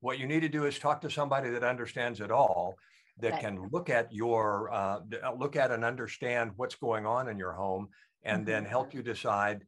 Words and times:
what 0.00 0.18
you 0.18 0.26
need 0.26 0.40
to 0.40 0.48
do 0.48 0.64
is 0.64 0.78
talk 0.78 1.00
to 1.02 1.10
somebody 1.10 1.50
that 1.50 1.62
understands 1.62 2.20
it 2.20 2.30
all 2.30 2.76
that 3.20 3.32
right. 3.32 3.40
can 3.40 3.68
look 3.70 3.90
at 3.90 4.12
your 4.12 4.72
uh, 4.72 5.00
uh, 5.24 5.32
look 5.34 5.56
at 5.56 5.70
and 5.70 5.84
understand 5.84 6.52
what's 6.56 6.74
going 6.74 7.06
on 7.06 7.28
in 7.28 7.38
your 7.38 7.52
home 7.52 7.88
and 8.24 8.38
mm-hmm. 8.38 8.50
then 8.50 8.64
help 8.64 8.94
you 8.94 9.02
decide 9.02 9.64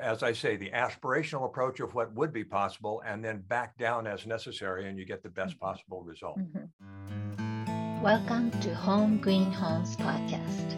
as 0.00 0.22
i 0.22 0.32
say 0.32 0.56
the 0.56 0.70
aspirational 0.70 1.46
approach 1.46 1.80
of 1.80 1.94
what 1.94 2.12
would 2.14 2.32
be 2.32 2.44
possible 2.44 3.02
and 3.06 3.24
then 3.24 3.38
back 3.48 3.78
down 3.78 4.06
as 4.06 4.26
necessary 4.26 4.88
and 4.88 4.98
you 4.98 5.04
get 5.04 5.22
the 5.22 5.28
best 5.28 5.54
mm-hmm. 5.54 5.66
possible 5.66 6.02
result 6.02 6.38
mm-hmm. 6.38 8.02
welcome 8.02 8.50
to 8.60 8.74
home 8.74 9.18
green 9.18 9.52
homes 9.52 9.96
podcast 9.96 10.76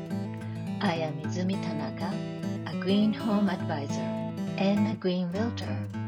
i 0.82 0.95
am 0.95 1.14
izumi 1.23 1.61
tanaka 1.62 2.11
a 2.71 2.80
green 2.80 3.12
home 3.12 3.48
advisor 3.48 4.11
and 4.59 4.93
a 4.93 4.95
green 4.96 5.30
realtor 5.32 6.00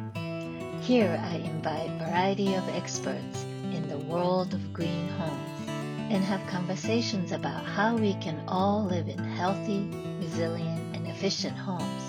here 0.83 1.19
i 1.31 1.37
invite 1.37 1.89
a 1.89 2.05
variety 2.05 2.55
of 2.55 2.69
experts 2.71 3.45
in 3.73 3.89
the 3.89 3.99
world 3.99 4.53
of 4.53 4.73
green 4.73 5.09
homes 5.11 5.71
and 6.13 6.23
have 6.25 6.45
conversations 6.47 7.33
about 7.33 7.65
how 7.65 7.97
we 7.97 8.13
can 8.15 8.43
all 8.47 8.85
live 8.85 9.09
in 9.09 9.19
healthy, 9.19 9.89
resilient, 10.19 10.95
and 10.95 11.07
efficient 11.07 11.57
homes. 11.57 12.03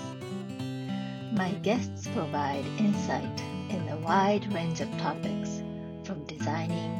My 1.32 1.52
guests 1.62 2.06
provide 2.08 2.66
insight 2.78 3.40
in 3.70 3.88
a 3.88 3.96
wide 3.96 4.52
range 4.52 4.82
of 4.82 4.90
topics 4.98 5.62
from 6.04 6.22
designing, 6.26 6.92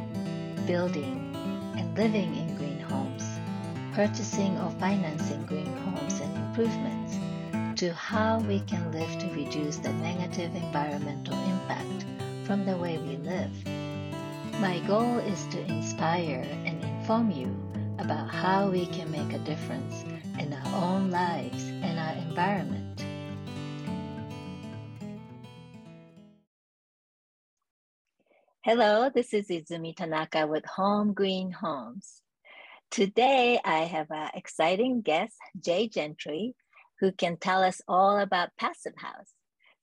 building, 0.66 1.36
and 1.76 1.94
living 1.98 2.34
in 2.36 2.56
green 2.56 2.80
homes, 2.80 3.24
purchasing 3.92 4.56
or 4.60 4.70
financing 4.80 5.44
green 5.44 5.76
homes 5.78 6.20
and 6.20 6.34
improvements, 6.38 7.03
to 7.76 7.92
how 7.92 8.38
we 8.40 8.60
can 8.60 8.92
live 8.92 9.18
to 9.18 9.26
reduce 9.34 9.78
the 9.78 9.92
negative 9.94 10.54
environmental 10.54 11.34
impact 11.34 12.06
from 12.46 12.64
the 12.64 12.76
way 12.76 12.98
we 12.98 13.16
live. 13.16 13.50
My 14.60 14.78
goal 14.86 15.18
is 15.18 15.44
to 15.48 15.60
inspire 15.66 16.46
and 16.64 16.80
inform 16.84 17.32
you 17.32 17.46
about 17.98 18.28
how 18.28 18.70
we 18.70 18.86
can 18.86 19.10
make 19.10 19.32
a 19.32 19.40
difference 19.40 20.04
in 20.38 20.52
our 20.52 20.84
own 20.84 21.10
lives 21.10 21.64
and 21.64 21.98
our 21.98 22.14
environment. 22.28 23.04
Hello, 28.62 29.10
this 29.12 29.34
is 29.34 29.48
Izumi 29.48 29.96
Tanaka 29.96 30.46
with 30.46 30.64
Home 30.66 31.12
Green 31.12 31.50
Homes. 31.50 32.22
Today 32.92 33.58
I 33.64 33.80
have 33.80 34.12
an 34.12 34.30
exciting 34.34 35.00
guest, 35.00 35.34
Jay 35.58 35.88
Gentry, 35.88 36.54
who 37.04 37.12
can 37.12 37.36
tell 37.36 37.62
us 37.62 37.82
all 37.86 38.18
about 38.18 38.56
Passive 38.58 38.94
House. 38.96 39.34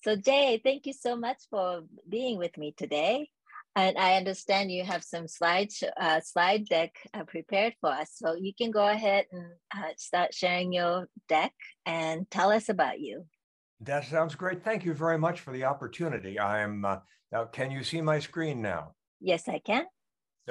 So, 0.04 0.16
Jay, 0.16 0.60
thank 0.64 0.88
you 0.88 0.94
so 0.94 1.16
much 1.16 1.38
for 1.52 1.84
being 2.10 2.40
with 2.40 2.58
me 2.58 2.74
today. 2.76 3.30
And 3.76 3.96
I 3.96 4.16
understand 4.16 4.72
you 4.72 4.84
have 4.84 5.04
some 5.04 5.28
slide 5.28 5.70
uh, 6.00 6.20
slide 6.22 6.66
deck 6.66 6.96
uh, 7.14 7.24
prepared 7.24 7.76
for 7.80 7.92
us. 7.92 8.10
So 8.16 8.34
you 8.34 8.54
can 8.58 8.72
go 8.72 8.86
ahead 8.88 9.26
and 9.32 9.46
uh, 9.74 9.94
start 9.98 10.34
sharing 10.34 10.74
your 10.74 11.08
deck 11.30 11.54
and 11.86 12.30
tell 12.32 12.52
us 12.52 12.70
about 12.70 13.00
you. 13.00 13.26
That 13.82 14.06
sounds 14.06 14.36
great. 14.36 14.64
Thank 14.64 14.84
you 14.84 14.94
very 14.94 15.20
much 15.20 15.40
for 15.42 15.54
the 15.54 15.66
opportunity. 15.66 16.40
I'm 16.40 16.84
uh, 16.84 16.98
now. 17.32 17.46
Can 17.46 17.70
you 17.72 17.84
see 17.84 18.02
my 18.02 18.20
screen 18.20 18.62
now? 18.62 18.94
Yes, 19.22 19.48
I 19.48 19.60
can. 19.60 19.86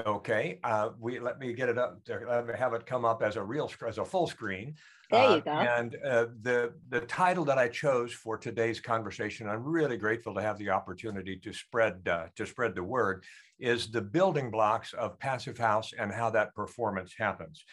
Okay. 0.06 0.58
Uh, 0.64 0.90
we 0.98 1.18
let 1.18 1.38
me 1.38 1.52
get 1.52 1.68
it 1.68 1.78
up. 1.78 2.00
Let 2.08 2.46
me 2.46 2.54
have 2.56 2.74
it 2.74 2.86
come 2.86 3.04
up 3.04 3.22
as 3.22 3.36
a 3.36 3.42
real 3.42 3.70
as 3.86 3.98
a 3.98 4.04
full 4.04 4.26
screen. 4.26 4.74
There 5.10 5.22
you 5.22 5.36
uh, 5.36 5.40
go. 5.40 5.50
and 5.50 5.96
uh, 6.06 6.26
the 6.42 6.72
the 6.88 7.00
title 7.00 7.44
that 7.46 7.58
I 7.58 7.68
chose 7.68 8.12
for 8.12 8.38
today's 8.38 8.80
conversation, 8.80 9.48
I'm 9.48 9.64
really 9.64 9.96
grateful 9.96 10.34
to 10.34 10.42
have 10.42 10.58
the 10.58 10.70
opportunity 10.70 11.36
to 11.38 11.52
spread 11.52 12.06
uh, 12.08 12.26
to 12.36 12.46
spread 12.46 12.74
the 12.74 12.82
word, 12.82 13.24
is 13.58 13.90
the 13.90 14.00
building 14.00 14.50
blocks 14.50 14.92
of 14.92 15.18
Passive 15.18 15.58
House 15.58 15.92
and 15.98 16.12
how 16.12 16.30
that 16.30 16.54
performance 16.54 17.14
happens. 17.16 17.64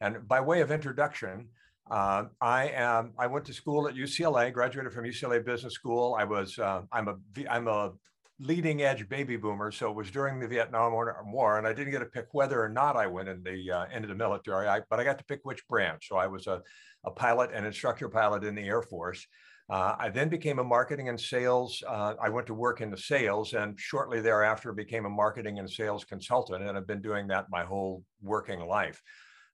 And 0.00 0.26
by 0.28 0.40
way 0.40 0.60
of 0.60 0.70
introduction, 0.70 1.48
uh, 1.90 2.24
I 2.40 2.68
am. 2.68 3.12
I 3.18 3.26
went 3.26 3.44
to 3.46 3.52
school 3.52 3.88
at 3.88 3.94
UCLA. 3.94 4.52
Graduated 4.52 4.92
from 4.92 5.04
UCLA 5.04 5.44
Business 5.44 5.74
School. 5.74 6.16
I 6.18 6.24
was. 6.24 6.58
Uh, 6.58 6.82
I'm 6.92 7.08
a. 7.08 7.16
I'm 7.50 7.66
a 7.66 7.92
leading 8.40 8.82
edge 8.82 9.08
baby 9.08 9.36
boomer. 9.36 9.70
So 9.70 9.90
it 9.90 9.96
was 9.96 10.10
during 10.10 10.40
the 10.40 10.48
Vietnam 10.48 10.92
War, 10.92 11.58
and 11.58 11.66
I 11.66 11.72
didn't 11.72 11.92
get 11.92 11.98
to 11.98 12.06
pick 12.06 12.26
whether 12.32 12.62
or 12.62 12.68
not 12.68 12.96
I 12.96 13.06
went 13.06 13.28
in 13.28 13.42
the 13.42 13.70
uh, 13.70 13.86
into 13.92 14.08
the 14.08 14.14
military. 14.14 14.66
I, 14.66 14.80
but 14.88 14.98
I 14.98 15.04
got 15.04 15.18
to 15.18 15.24
pick 15.24 15.40
which 15.42 15.66
branch. 15.68 16.08
So 16.08 16.16
I 16.16 16.26
was 16.26 16.46
a, 16.46 16.62
a 17.04 17.10
pilot 17.10 17.50
and 17.52 17.66
instructor 17.66 18.08
pilot 18.08 18.44
in 18.44 18.54
the 18.54 18.66
Air 18.66 18.82
Force. 18.82 19.26
Uh, 19.68 19.94
I 19.98 20.08
then 20.08 20.28
became 20.28 20.58
a 20.58 20.64
marketing 20.64 21.08
and 21.08 21.20
sales. 21.20 21.80
Uh, 21.86 22.14
I 22.20 22.28
went 22.28 22.48
to 22.48 22.54
work 22.54 22.80
in 22.80 22.90
the 22.90 22.96
sales, 22.96 23.52
and 23.52 23.78
shortly 23.78 24.20
thereafter 24.20 24.72
became 24.72 25.06
a 25.06 25.10
marketing 25.10 25.60
and 25.60 25.70
sales 25.70 26.04
consultant, 26.04 26.64
and 26.64 26.76
I've 26.76 26.88
been 26.88 27.02
doing 27.02 27.28
that 27.28 27.46
my 27.50 27.62
whole 27.62 28.02
working 28.20 28.60
life. 28.60 29.00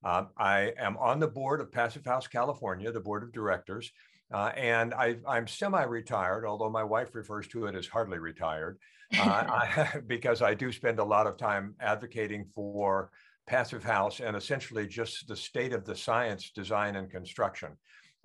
Uh, 0.03 0.23
I 0.37 0.73
am 0.79 0.97
on 0.97 1.19
the 1.19 1.27
board 1.27 1.61
of 1.61 1.71
Passive 1.71 2.05
House 2.05 2.27
California, 2.27 2.91
the 2.91 2.99
board 2.99 3.21
of 3.21 3.31
directors. 3.31 3.91
Uh, 4.33 4.51
and 4.57 4.93
I, 4.93 5.15
am 5.27 5.47
semi-retired, 5.47 6.45
although 6.45 6.69
my 6.69 6.83
wife 6.83 7.15
refers 7.15 7.47
to 7.49 7.65
it 7.65 7.75
as 7.75 7.87
hardly 7.87 8.19
retired, 8.19 8.77
uh, 9.17 9.21
I, 9.23 9.99
because 10.07 10.41
I 10.41 10.53
do 10.53 10.71
spend 10.71 10.99
a 10.99 11.03
lot 11.03 11.27
of 11.27 11.37
time 11.37 11.75
advocating 11.79 12.45
for 12.53 13.11
passive 13.47 13.83
house 13.83 14.19
and 14.19 14.35
essentially 14.35 14.85
just 14.85 15.27
the 15.27 15.35
state 15.35 15.71
of 15.71 15.85
the 15.85 15.95
science, 15.95 16.51
design, 16.51 16.97
and 16.97 17.09
construction. 17.09 17.69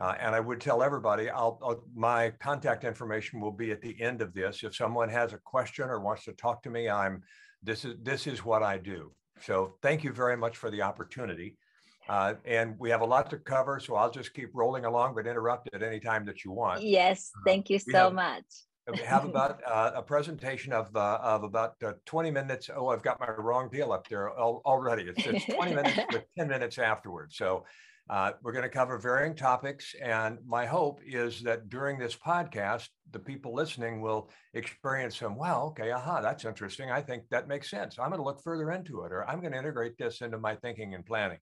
Uh, 0.00 0.14
and 0.18 0.34
I 0.34 0.40
would 0.40 0.60
tell 0.60 0.82
everybody, 0.82 1.30
I'll, 1.30 1.60
I'll, 1.62 1.84
my 1.94 2.30
contact 2.40 2.82
information 2.82 3.40
will 3.40 3.52
be 3.52 3.70
at 3.70 3.80
the 3.80 4.00
end 4.00 4.20
of 4.20 4.34
this. 4.34 4.64
If 4.64 4.74
someone 4.74 5.08
has 5.08 5.32
a 5.32 5.38
question 5.38 5.88
or 5.88 6.00
wants 6.00 6.24
to 6.24 6.32
talk 6.32 6.62
to 6.64 6.70
me, 6.70 6.88
I'm 6.88 7.22
this 7.62 7.84
is 7.84 7.94
this 8.02 8.26
is 8.26 8.44
what 8.44 8.64
I 8.64 8.78
do. 8.78 9.12
So 9.40 9.74
thank 9.82 10.02
you 10.02 10.12
very 10.12 10.36
much 10.36 10.56
for 10.56 10.70
the 10.70 10.82
opportunity. 10.82 11.56
Uh, 12.08 12.34
and 12.44 12.74
we 12.78 12.90
have 12.90 13.00
a 13.00 13.04
lot 13.04 13.30
to 13.30 13.38
cover, 13.38 13.78
so 13.78 13.94
I'll 13.94 14.10
just 14.10 14.34
keep 14.34 14.50
rolling 14.54 14.84
along, 14.84 15.14
but 15.14 15.26
interrupt 15.26 15.68
at 15.72 15.82
any 15.82 16.00
time 16.00 16.24
that 16.26 16.44
you 16.44 16.50
want. 16.50 16.82
Yes, 16.82 17.30
uh, 17.36 17.40
thank 17.46 17.70
you 17.70 17.78
so 17.78 17.92
have, 17.92 18.14
much. 18.14 18.44
we 18.90 18.98
have 18.98 19.24
about 19.24 19.60
uh, 19.66 19.92
a 19.94 20.02
presentation 20.02 20.72
of 20.72 20.94
uh, 20.96 21.18
of 21.22 21.44
about 21.44 21.74
uh, 21.84 21.92
20 22.06 22.30
minutes. 22.30 22.70
Oh, 22.74 22.88
I've 22.88 23.02
got 23.02 23.20
my 23.20 23.30
wrong 23.30 23.68
deal 23.70 23.92
up 23.92 24.08
there 24.08 24.32
already. 24.36 25.04
It's, 25.04 25.24
it's 25.24 25.44
20 25.54 25.74
minutes 25.76 25.98
with 26.12 26.24
10 26.36 26.48
minutes 26.48 26.78
afterwards. 26.78 27.36
So 27.36 27.64
uh, 28.10 28.32
we're 28.42 28.52
going 28.52 28.64
to 28.64 28.68
cover 28.68 28.98
varying 28.98 29.34
topics, 29.34 29.94
and 30.02 30.38
my 30.44 30.66
hope 30.66 31.00
is 31.06 31.40
that 31.42 31.68
during 31.68 31.98
this 31.98 32.16
podcast, 32.16 32.88
the 33.12 33.18
people 33.18 33.54
listening 33.54 34.02
will 34.02 34.28
experience 34.54 35.16
some. 35.16 35.36
Wow, 35.36 35.66
okay, 35.68 35.92
aha, 35.92 36.20
that's 36.20 36.44
interesting. 36.44 36.90
I 36.90 37.00
think 37.00 37.22
that 37.30 37.46
makes 37.46 37.70
sense. 37.70 37.98
I'm 37.98 38.08
going 38.08 38.18
to 38.18 38.24
look 38.24 38.42
further 38.42 38.72
into 38.72 39.02
it, 39.02 39.12
or 39.12 39.28
I'm 39.28 39.40
going 39.40 39.52
to 39.52 39.58
integrate 39.58 39.96
this 39.98 40.20
into 40.20 40.38
my 40.38 40.56
thinking 40.56 40.94
and 40.94 41.06
planning. 41.06 41.38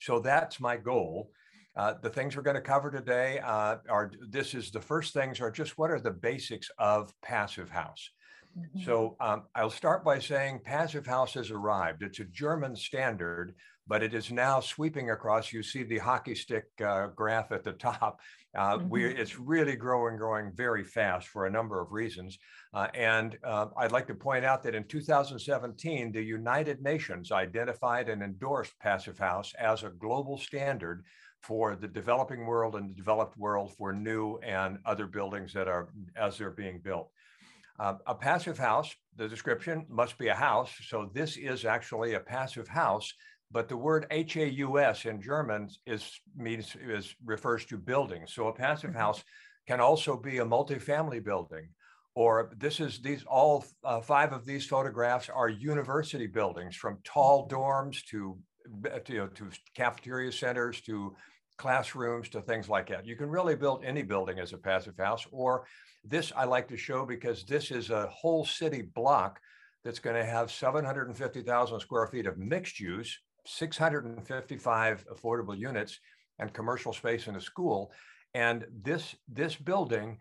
So 0.00 0.18
that's 0.18 0.60
my 0.60 0.76
goal. 0.76 1.30
Uh, 1.76 1.94
the 2.02 2.10
things 2.10 2.36
we're 2.36 2.42
going 2.42 2.56
to 2.56 2.60
cover 2.60 2.90
today 2.90 3.38
uh, 3.44 3.76
are 3.88 4.10
this 4.28 4.54
is 4.54 4.70
the 4.70 4.80
first 4.80 5.14
things 5.14 5.40
are 5.40 5.50
just 5.50 5.78
what 5.78 5.90
are 5.90 6.00
the 6.00 6.10
basics 6.10 6.68
of 6.78 7.14
passive 7.22 7.70
house. 7.70 8.10
Mm-hmm. 8.58 8.84
So 8.84 9.16
um, 9.20 9.44
I'll 9.54 9.70
start 9.70 10.04
by 10.04 10.18
saying 10.18 10.60
passive 10.64 11.06
house 11.06 11.34
has 11.34 11.50
arrived. 11.50 12.02
It's 12.02 12.18
a 12.18 12.24
German 12.24 12.74
standard, 12.74 13.54
but 13.90 14.04
it 14.04 14.14
is 14.14 14.30
now 14.30 14.60
sweeping 14.60 15.10
across. 15.10 15.52
You 15.52 15.64
see 15.64 15.82
the 15.82 15.98
hockey 15.98 16.36
stick 16.36 16.66
uh, 16.80 17.08
graph 17.08 17.50
at 17.50 17.64
the 17.64 17.72
top. 17.72 18.20
Uh, 18.56 18.78
mm-hmm. 18.78 18.88
we, 18.88 19.04
it's 19.04 19.36
really 19.36 19.74
growing, 19.74 20.16
growing 20.16 20.52
very 20.54 20.84
fast 20.84 21.26
for 21.26 21.46
a 21.46 21.50
number 21.50 21.80
of 21.80 21.90
reasons. 21.90 22.38
Uh, 22.72 22.86
and 22.94 23.36
uh, 23.42 23.66
I'd 23.76 23.90
like 23.90 24.06
to 24.06 24.14
point 24.14 24.44
out 24.44 24.62
that 24.62 24.76
in 24.76 24.84
2017, 24.84 26.12
the 26.12 26.22
United 26.22 26.80
Nations 26.80 27.32
identified 27.32 28.08
and 28.08 28.22
endorsed 28.22 28.78
Passive 28.78 29.18
House 29.18 29.52
as 29.58 29.82
a 29.82 29.90
global 29.90 30.38
standard 30.38 31.04
for 31.40 31.74
the 31.74 31.88
developing 31.88 32.46
world 32.46 32.76
and 32.76 32.90
the 32.90 32.94
developed 32.94 33.36
world 33.36 33.74
for 33.76 33.92
new 33.92 34.36
and 34.36 34.78
other 34.86 35.08
buildings 35.08 35.52
that 35.54 35.66
are 35.66 35.88
as 36.14 36.38
they're 36.38 36.50
being 36.50 36.78
built. 36.78 37.10
Uh, 37.80 37.94
a 38.06 38.14
passive 38.14 38.58
house, 38.58 38.94
the 39.16 39.26
description 39.26 39.86
must 39.88 40.16
be 40.18 40.28
a 40.28 40.34
house. 40.34 40.70
So 40.86 41.10
this 41.12 41.36
is 41.36 41.64
actually 41.64 42.14
a 42.14 42.20
passive 42.20 42.68
house, 42.68 43.12
but 43.50 43.68
the 43.68 43.76
word 43.76 44.06
HAUS 44.10 45.04
in 45.06 45.20
German 45.20 45.68
is 45.86 46.20
means 46.36 46.76
is 46.80 47.14
refers 47.24 47.64
to 47.66 47.78
buildings. 47.78 48.32
So 48.32 48.48
a 48.48 48.52
passive 48.52 48.90
mm-hmm. 48.90 49.00
house 49.00 49.24
can 49.66 49.80
also 49.80 50.16
be 50.16 50.38
a 50.38 50.44
multifamily 50.44 51.24
building 51.24 51.68
or 52.14 52.50
this 52.58 52.80
is 52.80 53.00
these 53.00 53.24
all 53.24 53.64
uh, 53.84 54.00
five 54.00 54.32
of 54.32 54.44
these 54.44 54.66
photographs 54.66 55.28
are 55.28 55.48
university 55.48 56.26
buildings 56.26 56.74
from 56.74 56.98
tall 57.04 57.48
dorms 57.48 58.04
to, 58.06 58.36
to, 59.04 59.12
you 59.12 59.18
know, 59.18 59.26
to 59.28 59.48
cafeteria 59.76 60.32
centers 60.32 60.80
to 60.82 61.14
classrooms 61.56 62.28
to 62.30 62.40
things 62.40 62.68
like 62.68 62.88
that. 62.88 63.06
You 63.06 63.16
can 63.16 63.28
really 63.28 63.54
build 63.54 63.84
any 63.84 64.02
building 64.02 64.38
as 64.38 64.52
a 64.52 64.58
passive 64.58 64.96
house 64.98 65.26
or 65.30 65.66
this 66.04 66.32
I 66.34 66.44
like 66.44 66.66
to 66.68 66.76
show 66.76 67.04
because 67.04 67.44
this 67.44 67.70
is 67.70 67.90
a 67.90 68.06
whole 68.08 68.44
city 68.44 68.82
block 68.82 69.38
that's 69.84 69.98
going 69.98 70.16
to 70.16 70.24
have 70.24 70.50
750,000 70.50 71.80
square 71.80 72.06
feet 72.06 72.26
of 72.26 72.38
mixed 72.38 72.80
use, 72.80 73.18
655 73.56 75.04
affordable 75.12 75.58
units 75.58 75.98
and 76.38 76.52
commercial 76.52 76.92
space 76.92 77.26
in 77.26 77.36
a 77.36 77.40
school. 77.40 77.92
And 78.34 78.66
this, 78.82 79.14
this 79.28 79.56
building 79.56 80.18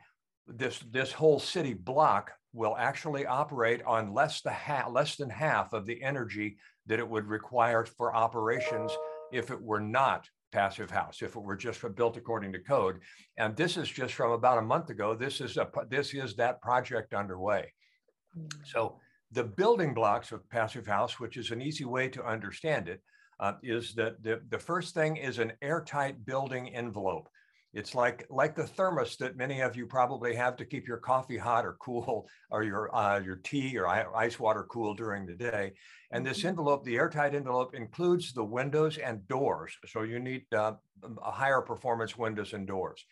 this 0.47 0.79
this 0.89 1.11
whole 1.11 1.37
city 1.37 1.75
block 1.75 2.31
will 2.53 2.75
actually 2.79 3.27
operate 3.27 3.83
on 3.85 4.15
less, 4.15 4.41
the 4.41 4.51
ha- 4.51 4.89
less 4.89 5.15
than 5.15 5.29
half 5.29 5.73
of 5.73 5.85
the 5.85 6.01
energy 6.01 6.57
that 6.87 6.97
it 6.97 7.07
would 7.07 7.27
require 7.27 7.85
for 7.85 8.15
operations 8.15 8.91
if 9.31 9.51
it 9.51 9.61
were 9.61 9.79
not 9.79 10.27
passive 10.51 10.89
house 10.89 11.21
if 11.21 11.35
it 11.35 11.43
were 11.43 11.55
just 11.55 11.79
built 11.95 12.17
according 12.17 12.51
to 12.51 12.57
code 12.57 12.99
and 13.37 13.55
this 13.55 13.77
is 13.77 13.87
just 13.87 14.15
from 14.15 14.31
about 14.31 14.57
a 14.57 14.63
month 14.63 14.89
ago 14.89 15.13
this 15.13 15.41
is 15.41 15.57
a 15.57 15.69
this 15.89 16.15
is 16.15 16.35
that 16.35 16.59
project 16.59 17.13
underway 17.13 17.71
mm. 18.35 18.51
so 18.65 18.99
the 19.31 19.43
building 19.43 19.93
blocks 19.93 20.31
of 20.31 20.47
passive 20.49 20.87
house 20.87 21.19
which 21.19 21.37
is 21.37 21.51
an 21.51 21.61
easy 21.61 21.85
way 21.85 22.07
to 22.09 22.25
understand 22.25 22.87
it, 22.87 23.01
uh, 23.39 23.53
is 23.63 23.93
that 23.95 24.21
the, 24.23 24.41
the 24.49 24.59
first 24.59 24.93
thing 24.93 25.17
is 25.17 25.39
an 25.39 25.53
airtight 25.61 26.25
building 26.25 26.69
envelope 26.75 27.29
it's 27.73 27.93
like 27.93 28.25
like 28.31 28.55
the 28.55 28.65
thermos 28.65 29.15
that 29.17 29.37
many 29.37 29.61
of 29.61 29.75
you 29.75 29.85
probably 29.85 30.35
have 30.35 30.55
to 30.57 30.65
keep 30.65 30.87
your 30.87 30.97
coffee 30.97 31.37
hot 31.37 31.65
or 31.65 31.77
cool, 31.79 32.27
or 32.51 32.63
your 32.63 32.95
uh, 32.95 33.19
your 33.19 33.37
tea 33.37 33.77
or 33.77 33.87
ice 33.87 34.39
water 34.39 34.65
cool 34.69 34.93
during 34.93 35.25
the 35.25 35.35
day. 35.35 35.73
And 36.11 36.25
this 36.25 36.39
mm-hmm. 36.39 36.49
envelope, 36.49 36.83
the 36.83 36.95
airtight 36.95 37.35
envelope, 37.35 37.75
includes 37.75 38.33
the 38.33 38.43
windows 38.43 38.97
and 38.97 39.27
doors. 39.27 39.77
So 39.87 40.01
you 40.01 40.19
need 40.19 40.45
uh, 40.53 40.73
a 41.23 41.31
higher 41.31 41.61
performance 41.61 42.17
windows 42.17 42.53
and 42.53 42.65
doors. 42.65 43.05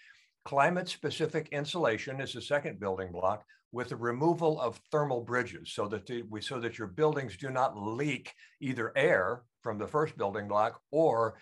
Climate 0.44 0.90
specific 0.90 1.50
insulation 1.52 2.20
is 2.20 2.34
the 2.34 2.42
second 2.42 2.80
building 2.80 3.12
block 3.12 3.44
with 3.72 3.90
the 3.90 3.96
removal 3.96 4.60
of 4.60 4.80
thermal 4.92 5.22
bridges 5.22 5.74
so 5.74 5.88
that 5.90 6.08
the, 6.08 6.24
we 6.32 6.42
so 6.42 6.60
that 6.60 6.80
your 6.80 6.88
buildings 6.88 7.38
do 7.38 7.52
not 7.52 7.78
leak 7.78 8.34
either 8.60 8.92
air 8.96 9.44
from 9.62 9.78
the 9.78 9.88
first 9.88 10.18
building 10.18 10.48
block 10.48 10.80
or 10.92 11.38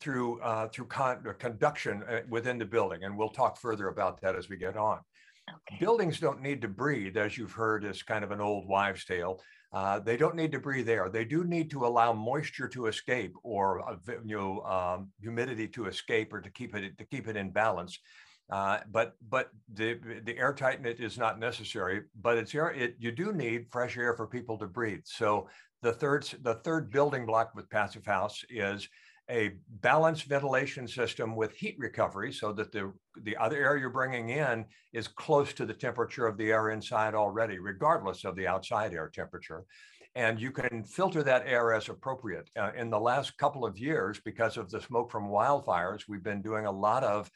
through 0.00 0.40
uh, 0.42 0.68
through 0.68 0.86
con- 0.86 1.24
uh, 1.28 1.32
conduction 1.32 2.02
uh, 2.04 2.20
within 2.28 2.58
the 2.58 2.64
building, 2.64 3.04
and 3.04 3.16
we'll 3.16 3.28
talk 3.28 3.58
further 3.58 3.88
about 3.88 4.20
that 4.20 4.36
as 4.36 4.48
we 4.48 4.56
get 4.56 4.76
on. 4.76 4.98
Okay. 5.48 5.78
Buildings 5.78 6.20
don't 6.20 6.42
need 6.42 6.62
to 6.62 6.68
breathe, 6.68 7.16
as 7.16 7.36
you've 7.36 7.52
heard, 7.52 7.84
is 7.84 8.02
kind 8.02 8.24
of 8.24 8.30
an 8.30 8.40
old 8.40 8.66
wives' 8.66 9.04
tale. 9.04 9.40
Uh, 9.72 9.98
they 9.98 10.16
don't 10.16 10.36
need 10.36 10.52
to 10.52 10.60
breathe 10.60 10.88
air. 10.88 11.08
They 11.08 11.24
do 11.24 11.44
need 11.44 11.70
to 11.72 11.84
allow 11.84 12.12
moisture 12.12 12.68
to 12.68 12.86
escape 12.86 13.34
or 13.42 13.88
uh, 13.88 13.96
you 14.24 14.36
know 14.36 14.60
um, 14.62 15.10
humidity 15.20 15.66
to 15.68 15.86
escape 15.86 16.32
or 16.32 16.40
to 16.40 16.50
keep 16.50 16.74
it 16.76 16.96
to 16.96 17.04
keep 17.04 17.28
it 17.28 17.36
in 17.36 17.50
balance. 17.50 17.98
Uh, 18.50 18.78
but 18.90 19.14
but 19.28 19.50
the 19.72 19.98
the 20.24 20.36
air 20.38 20.54
is 20.98 21.18
not 21.18 21.40
necessary. 21.40 22.02
But 22.20 22.38
it's 22.38 22.54
air. 22.54 22.70
It 22.70 22.94
you 22.98 23.10
do 23.10 23.32
need 23.32 23.66
fresh 23.72 23.96
air 23.96 24.14
for 24.14 24.26
people 24.26 24.58
to 24.58 24.66
breathe. 24.66 25.02
So 25.04 25.48
the 25.84 25.92
third 25.92 26.26
the 26.42 26.54
third 26.54 26.90
building 26.90 27.26
block 27.26 27.54
with 27.54 27.68
passive 27.68 28.06
house 28.06 28.42
is 28.48 28.88
a 29.30 29.52
balanced 29.80 30.24
ventilation 30.24 30.88
system 30.88 31.36
with 31.36 31.52
heat 31.52 31.76
recovery 31.78 32.32
so 32.32 32.52
that 32.52 32.72
the, 32.72 32.92
the 33.22 33.36
other 33.36 33.56
air 33.56 33.76
you're 33.76 33.90
bringing 33.90 34.30
in 34.30 34.64
is 34.92 35.08
close 35.08 35.52
to 35.54 35.64
the 35.64 35.72
temperature 35.72 36.26
of 36.26 36.36
the 36.36 36.52
air 36.52 36.70
inside 36.70 37.14
already, 37.14 37.58
regardless 37.58 38.24
of 38.24 38.36
the 38.36 38.46
outside 38.46 38.92
air 38.92 39.10
temperature. 39.14 39.64
And 40.14 40.40
you 40.40 40.50
can 40.50 40.84
filter 40.84 41.22
that 41.22 41.46
air 41.46 41.72
as 41.72 41.88
appropriate. 41.88 42.48
Uh, 42.56 42.70
in 42.76 42.90
the 42.90 43.00
last 43.00 43.36
couple 43.38 43.64
of 43.64 43.78
years, 43.78 44.20
because 44.24 44.56
of 44.58 44.70
the 44.70 44.80
smoke 44.80 45.10
from 45.10 45.28
wildfires, 45.28 46.02
we've 46.06 46.22
been 46.22 46.42
doing 46.42 46.66
a 46.66 46.70
lot 46.70 47.02
of 47.02 47.30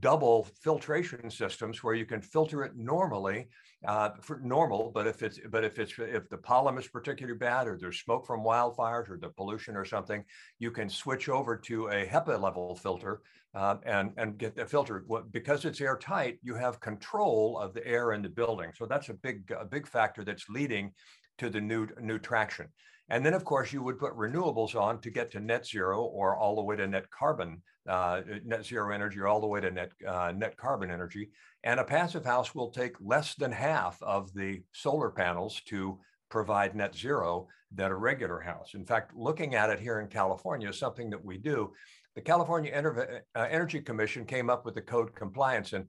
double 0.00 0.48
filtration 0.62 1.30
systems 1.30 1.82
where 1.82 1.94
you 1.94 2.04
can 2.04 2.20
filter 2.20 2.62
it 2.64 2.76
normally 2.76 3.48
uh, 3.86 4.10
for 4.20 4.40
normal, 4.40 4.90
but 4.92 5.06
if 5.06 5.22
it's 5.22 5.38
but 5.50 5.64
if 5.64 5.78
it's 5.78 5.92
if 5.98 6.28
the 6.28 6.36
pollen 6.36 6.76
is 6.78 6.88
particularly 6.88 7.38
bad 7.38 7.68
or 7.68 7.78
there's 7.78 8.00
smoke 8.00 8.26
from 8.26 8.42
wildfires 8.42 9.08
or 9.08 9.18
the 9.20 9.28
pollution 9.28 9.76
or 9.76 9.84
something, 9.84 10.24
you 10.58 10.70
can 10.70 10.88
switch 10.88 11.28
over 11.28 11.56
to 11.56 11.88
a 11.88 12.04
HEPA 12.04 12.40
level 12.40 12.74
filter 12.74 13.22
uh, 13.54 13.76
and 13.84 14.12
and 14.16 14.36
get 14.36 14.56
the 14.56 14.66
filter. 14.66 15.04
Because 15.30 15.64
it's 15.64 15.80
airtight, 15.80 16.38
you 16.42 16.54
have 16.54 16.80
control 16.80 17.58
of 17.58 17.72
the 17.72 17.86
air 17.86 18.12
in 18.12 18.22
the 18.22 18.28
building. 18.28 18.72
So 18.76 18.84
that's 18.84 19.10
a 19.10 19.14
big 19.14 19.50
a 19.52 19.64
big 19.64 19.86
factor 19.86 20.24
that's 20.24 20.48
leading 20.48 20.92
to 21.38 21.48
the 21.48 21.60
new 21.60 21.86
new 22.00 22.18
traction. 22.18 22.66
And 23.10 23.24
then, 23.24 23.34
of 23.34 23.44
course, 23.44 23.72
you 23.72 23.82
would 23.82 23.98
put 23.98 24.12
renewables 24.14 24.74
on 24.74 25.00
to 25.00 25.10
get 25.10 25.30
to 25.32 25.40
net 25.40 25.66
zero 25.66 26.02
or 26.02 26.36
all 26.36 26.56
the 26.56 26.62
way 26.62 26.76
to 26.76 26.86
net 26.86 27.10
carbon, 27.10 27.62
uh, 27.88 28.20
net 28.44 28.66
zero 28.66 28.92
energy, 28.92 29.18
or 29.18 29.26
all 29.26 29.40
the 29.40 29.46
way 29.46 29.60
to 29.60 29.70
net, 29.70 29.92
uh, 30.06 30.32
net 30.36 30.56
carbon 30.56 30.90
energy. 30.90 31.30
And 31.64 31.80
a 31.80 31.84
passive 31.84 32.24
house 32.24 32.54
will 32.54 32.70
take 32.70 32.96
less 33.00 33.34
than 33.34 33.50
half 33.50 34.02
of 34.02 34.32
the 34.34 34.62
solar 34.72 35.10
panels 35.10 35.62
to 35.68 35.98
provide 36.28 36.76
net 36.76 36.94
zero 36.94 37.48
than 37.72 37.90
a 37.90 37.96
regular 37.96 38.40
house. 38.40 38.74
In 38.74 38.84
fact, 38.84 39.14
looking 39.16 39.54
at 39.54 39.70
it 39.70 39.80
here 39.80 40.00
in 40.00 40.08
California 40.08 40.72
something 40.72 41.10
that 41.10 41.24
we 41.24 41.38
do. 41.38 41.72
The 42.14 42.22
California 42.22 42.72
Ener- 42.72 43.20
uh, 43.34 43.46
Energy 43.48 43.80
Commission 43.80 44.24
came 44.24 44.50
up 44.50 44.64
with 44.64 44.74
the 44.74 44.82
Code 44.82 45.14
Compliance 45.14 45.72
in- 45.72 45.86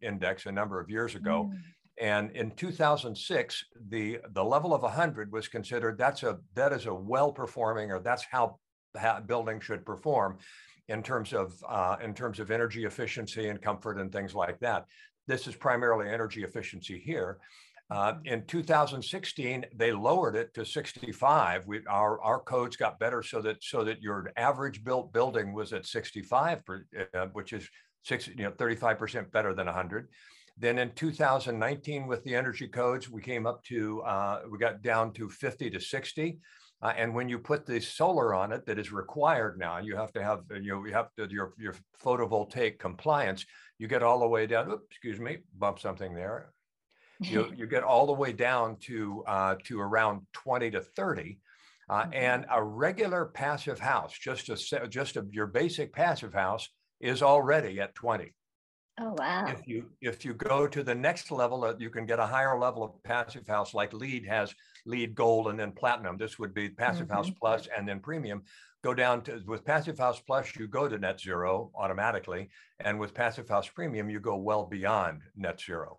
Index 0.00 0.46
a 0.46 0.52
number 0.52 0.80
of 0.80 0.88
years 0.88 1.14
ago. 1.14 1.50
Mm. 1.52 1.58
And 2.02 2.32
in 2.32 2.50
2006, 2.50 3.64
the, 3.88 4.18
the 4.32 4.44
level 4.44 4.74
of 4.74 4.82
100 4.82 5.30
was 5.30 5.46
considered 5.46 5.96
that's 5.96 6.24
a 6.24 6.38
that 6.54 6.72
is 6.72 6.86
a 6.86 6.92
well-performing 6.92 7.92
or 7.92 8.00
that's 8.00 8.24
how, 8.28 8.58
how 8.96 9.20
building 9.20 9.60
should 9.60 9.86
perform 9.86 10.38
in 10.88 11.04
terms 11.04 11.32
of 11.32 11.54
uh, 11.68 11.96
in 12.02 12.12
terms 12.12 12.40
of 12.40 12.50
energy 12.50 12.86
efficiency 12.86 13.50
and 13.50 13.62
comfort 13.62 14.00
and 14.00 14.10
things 14.10 14.34
like 14.34 14.58
that. 14.58 14.84
This 15.28 15.46
is 15.46 15.54
primarily 15.54 16.08
energy 16.10 16.42
efficiency 16.42 16.98
here. 16.98 17.38
Uh, 17.88 18.14
mm-hmm. 18.14 18.26
in 18.26 18.46
2016, 18.46 19.64
they 19.76 19.92
lowered 19.92 20.34
it 20.34 20.52
to 20.54 20.64
65. 20.64 21.68
We, 21.68 21.82
our, 21.88 22.20
our 22.20 22.40
codes 22.40 22.74
got 22.76 22.98
better 22.98 23.22
so 23.22 23.40
that 23.42 23.62
so 23.62 23.84
that 23.84 24.02
your 24.02 24.32
average 24.36 24.82
built 24.82 25.12
building 25.12 25.52
was 25.52 25.72
at 25.72 25.86
65, 25.86 26.62
uh, 27.14 27.26
which 27.32 27.52
is 27.52 27.68
six, 28.02 28.26
you 28.26 28.42
know, 28.42 28.50
35% 28.50 29.30
better 29.30 29.54
than 29.54 29.66
100. 29.66 30.08
Then 30.58 30.78
in 30.78 30.92
2019, 30.92 32.06
with 32.06 32.22
the 32.24 32.34
energy 32.34 32.68
codes, 32.68 33.08
we 33.08 33.22
came 33.22 33.46
up 33.46 33.62
to, 33.64 34.02
uh, 34.02 34.42
we 34.50 34.58
got 34.58 34.82
down 34.82 35.12
to 35.14 35.28
50 35.28 35.70
to 35.70 35.80
60. 35.80 36.38
Uh, 36.82 36.92
and 36.96 37.14
when 37.14 37.28
you 37.28 37.38
put 37.38 37.64
the 37.64 37.80
solar 37.80 38.34
on 38.34 38.52
it 38.52 38.66
that 38.66 38.78
is 38.78 38.92
required 38.92 39.58
now, 39.58 39.78
you 39.78 39.96
have 39.96 40.12
to 40.12 40.22
have, 40.22 40.40
you 40.50 40.72
know, 40.72 40.84
you 40.84 40.92
have 40.92 41.08
to, 41.16 41.28
your, 41.30 41.54
your 41.58 41.74
photovoltaic 42.04 42.78
compliance, 42.78 43.46
you 43.78 43.86
get 43.86 44.02
all 44.02 44.18
the 44.20 44.28
way 44.28 44.46
down, 44.46 44.70
oops, 44.70 44.84
excuse 44.90 45.20
me, 45.20 45.38
bump 45.56 45.78
something 45.78 46.14
there. 46.14 46.52
You, 47.20 47.52
you 47.56 47.66
get 47.66 47.84
all 47.84 48.06
the 48.06 48.12
way 48.12 48.32
down 48.32 48.76
to, 48.80 49.24
uh, 49.26 49.54
to 49.64 49.80
around 49.80 50.26
20 50.32 50.72
to 50.72 50.80
30. 50.80 51.38
Uh, 51.88 52.02
mm-hmm. 52.02 52.14
and 52.14 52.46
a 52.50 52.62
regular 52.62 53.26
passive 53.26 53.78
house, 53.78 54.16
just 54.16 54.48
a 54.48 54.88
just 54.88 55.16
a, 55.16 55.26
your 55.30 55.46
basic 55.46 55.92
passive 55.92 56.32
house, 56.32 56.68
is 57.00 57.22
already 57.22 57.80
at 57.80 57.94
20. 57.94 58.32
Oh 59.00 59.14
wow! 59.16 59.46
If 59.48 59.66
you 59.66 59.86
if 60.02 60.24
you 60.24 60.34
go 60.34 60.66
to 60.66 60.82
the 60.82 60.94
next 60.94 61.30
level, 61.30 61.64
uh, 61.64 61.74
you 61.78 61.88
can 61.88 62.04
get 62.04 62.18
a 62.18 62.26
higher 62.26 62.58
level 62.58 62.82
of 62.82 63.02
passive 63.04 63.46
house, 63.46 63.72
like 63.72 63.94
LEED 63.94 64.26
has 64.26 64.54
LEED 64.84 65.14
Gold 65.14 65.48
and 65.48 65.58
then 65.58 65.72
Platinum. 65.72 66.18
This 66.18 66.38
would 66.38 66.52
be 66.52 66.68
Passive 66.68 67.06
mm-hmm. 67.06 67.16
House 67.16 67.30
Plus 67.30 67.68
and 67.74 67.88
then 67.88 68.00
Premium. 68.00 68.42
Go 68.84 68.92
down 68.92 69.22
to 69.22 69.40
with 69.46 69.64
Passive 69.64 69.98
House 69.98 70.20
Plus, 70.20 70.54
you 70.56 70.68
go 70.68 70.88
to 70.88 70.98
net 70.98 71.20
zero 71.20 71.70
automatically, 71.74 72.50
and 72.80 72.98
with 72.98 73.14
Passive 73.14 73.48
House 73.48 73.68
Premium, 73.68 74.10
you 74.10 74.20
go 74.20 74.36
well 74.36 74.66
beyond 74.66 75.22
net 75.36 75.58
zero. 75.60 75.98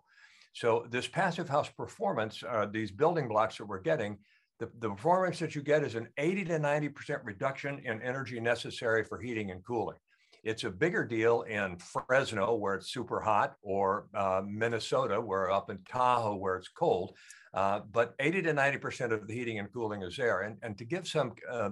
So 0.52 0.86
this 0.88 1.08
Passive 1.08 1.48
House 1.48 1.68
performance, 1.70 2.44
uh, 2.48 2.66
these 2.66 2.92
building 2.92 3.26
blocks 3.26 3.58
that 3.58 3.66
we're 3.66 3.80
getting, 3.80 4.18
the, 4.60 4.70
the 4.78 4.90
performance 4.90 5.40
that 5.40 5.56
you 5.56 5.62
get 5.62 5.82
is 5.82 5.96
an 5.96 6.06
80 6.16 6.44
to 6.44 6.58
90% 6.60 7.20
reduction 7.24 7.80
in 7.80 8.00
energy 8.02 8.38
necessary 8.38 9.02
for 9.02 9.18
heating 9.18 9.50
and 9.50 9.64
cooling. 9.64 9.96
It's 10.44 10.64
a 10.64 10.70
bigger 10.70 11.06
deal 11.06 11.42
in 11.42 11.78
Fresno, 11.78 12.54
where 12.54 12.74
it's 12.74 12.92
super 12.92 13.18
hot, 13.18 13.54
or 13.62 14.08
uh, 14.14 14.42
Minnesota, 14.46 15.18
where 15.18 15.50
up 15.50 15.70
in 15.70 15.78
Tahoe, 15.88 16.36
where 16.36 16.56
it's 16.56 16.68
cold. 16.68 17.16
Uh, 17.54 17.80
but 17.90 18.14
80 18.20 18.42
to 18.42 18.52
90% 18.52 19.12
of 19.12 19.26
the 19.26 19.32
heating 19.32 19.58
and 19.58 19.72
cooling 19.72 20.02
is 20.02 20.16
there. 20.18 20.42
And, 20.42 20.58
and 20.62 20.76
to 20.76 20.84
give 20.84 21.08
some 21.08 21.32
uh, 21.50 21.70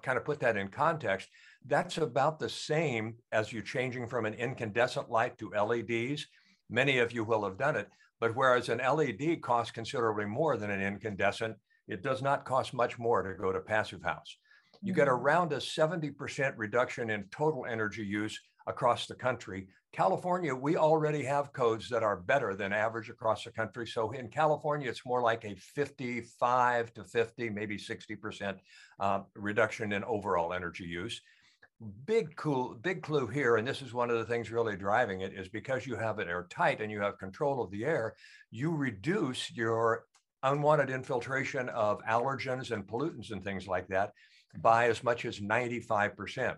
kind 0.00 0.16
of 0.16 0.24
put 0.24 0.40
that 0.40 0.56
in 0.56 0.68
context, 0.68 1.28
that's 1.66 1.98
about 1.98 2.38
the 2.38 2.48
same 2.48 3.16
as 3.32 3.52
you 3.52 3.60
changing 3.60 4.08
from 4.08 4.24
an 4.24 4.32
incandescent 4.32 5.10
light 5.10 5.36
to 5.36 5.50
LEDs. 5.50 6.26
Many 6.70 6.98
of 6.98 7.12
you 7.12 7.22
will 7.22 7.44
have 7.44 7.58
done 7.58 7.76
it. 7.76 7.88
But 8.18 8.34
whereas 8.34 8.70
an 8.70 8.78
LED 8.78 9.42
costs 9.42 9.72
considerably 9.72 10.24
more 10.24 10.56
than 10.56 10.70
an 10.70 10.80
incandescent, 10.80 11.56
it 11.86 12.02
does 12.02 12.22
not 12.22 12.46
cost 12.46 12.72
much 12.72 12.98
more 12.98 13.22
to 13.22 13.34
go 13.34 13.52
to 13.52 13.60
passive 13.60 14.02
house 14.02 14.38
you 14.82 14.92
get 14.94 15.08
mm-hmm. 15.08 15.22
around 15.22 15.52
a 15.52 15.56
70% 15.56 16.54
reduction 16.56 17.10
in 17.10 17.24
total 17.30 17.66
energy 17.66 18.04
use 18.04 18.38
across 18.66 19.06
the 19.06 19.14
country. 19.14 19.68
California, 19.92 20.54
we 20.54 20.76
already 20.76 21.24
have 21.24 21.52
codes 21.52 21.88
that 21.88 22.02
are 22.02 22.16
better 22.16 22.54
than 22.54 22.72
average 22.72 23.10
across 23.10 23.44
the 23.44 23.50
country. 23.50 23.86
So 23.86 24.12
in 24.12 24.28
California, 24.28 24.88
it's 24.88 25.04
more 25.04 25.20
like 25.20 25.44
a 25.44 25.56
55 25.56 26.94
to 26.94 27.04
50, 27.04 27.50
maybe 27.50 27.76
60% 27.76 28.56
uh, 29.00 29.20
reduction 29.34 29.92
in 29.92 30.04
overall 30.04 30.52
energy 30.52 30.84
use. 30.84 31.20
Big 32.04 32.36
cool, 32.36 32.76
big 32.82 33.02
clue 33.02 33.26
here, 33.26 33.56
and 33.56 33.66
this 33.66 33.80
is 33.82 33.94
one 33.94 34.10
of 34.10 34.18
the 34.18 34.24
things 34.24 34.50
really 34.50 34.76
driving 34.76 35.22
it, 35.22 35.32
is 35.32 35.48
because 35.48 35.86
you 35.86 35.96
have 35.96 36.18
it 36.18 36.28
airtight 36.28 36.80
and 36.80 36.92
you 36.92 37.00
have 37.00 37.18
control 37.18 37.62
of 37.62 37.70
the 37.70 37.84
air, 37.84 38.14
you 38.50 38.70
reduce 38.70 39.50
your 39.50 40.04
unwanted 40.42 40.90
infiltration 40.90 41.68
of 41.70 42.02
allergens 42.04 42.70
and 42.70 42.86
pollutants 42.86 43.30
and 43.30 43.42
things 43.42 43.66
like 43.66 43.88
that 43.88 44.12
by 44.58 44.88
as 44.88 45.02
much 45.02 45.24
as 45.24 45.40
95%. 45.40 46.56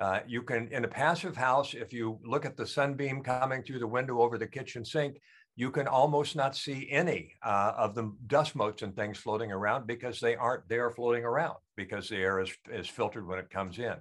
Uh, 0.00 0.20
you 0.26 0.42
can, 0.42 0.68
in 0.72 0.84
a 0.84 0.88
passive 0.88 1.36
house, 1.36 1.74
if 1.74 1.92
you 1.92 2.18
look 2.24 2.44
at 2.44 2.56
the 2.56 2.66
sunbeam 2.66 3.22
coming 3.22 3.62
through 3.62 3.78
the 3.78 3.86
window 3.86 4.20
over 4.20 4.38
the 4.38 4.46
kitchen 4.46 4.84
sink, 4.84 5.20
you 5.56 5.70
can 5.70 5.86
almost 5.86 6.34
not 6.34 6.56
see 6.56 6.88
any 6.90 7.32
uh, 7.44 7.72
of 7.76 7.94
the 7.94 8.12
dust 8.26 8.56
motes 8.56 8.82
and 8.82 8.96
things 8.96 9.18
floating 9.18 9.52
around 9.52 9.86
because 9.86 10.18
they 10.18 10.34
aren't 10.34 10.68
there 10.68 10.90
floating 10.90 11.24
around 11.24 11.54
because 11.76 12.08
the 12.08 12.16
air 12.16 12.40
is, 12.40 12.50
is 12.72 12.88
filtered 12.88 13.26
when 13.26 13.38
it 13.38 13.50
comes 13.50 13.78
in. 13.78 13.94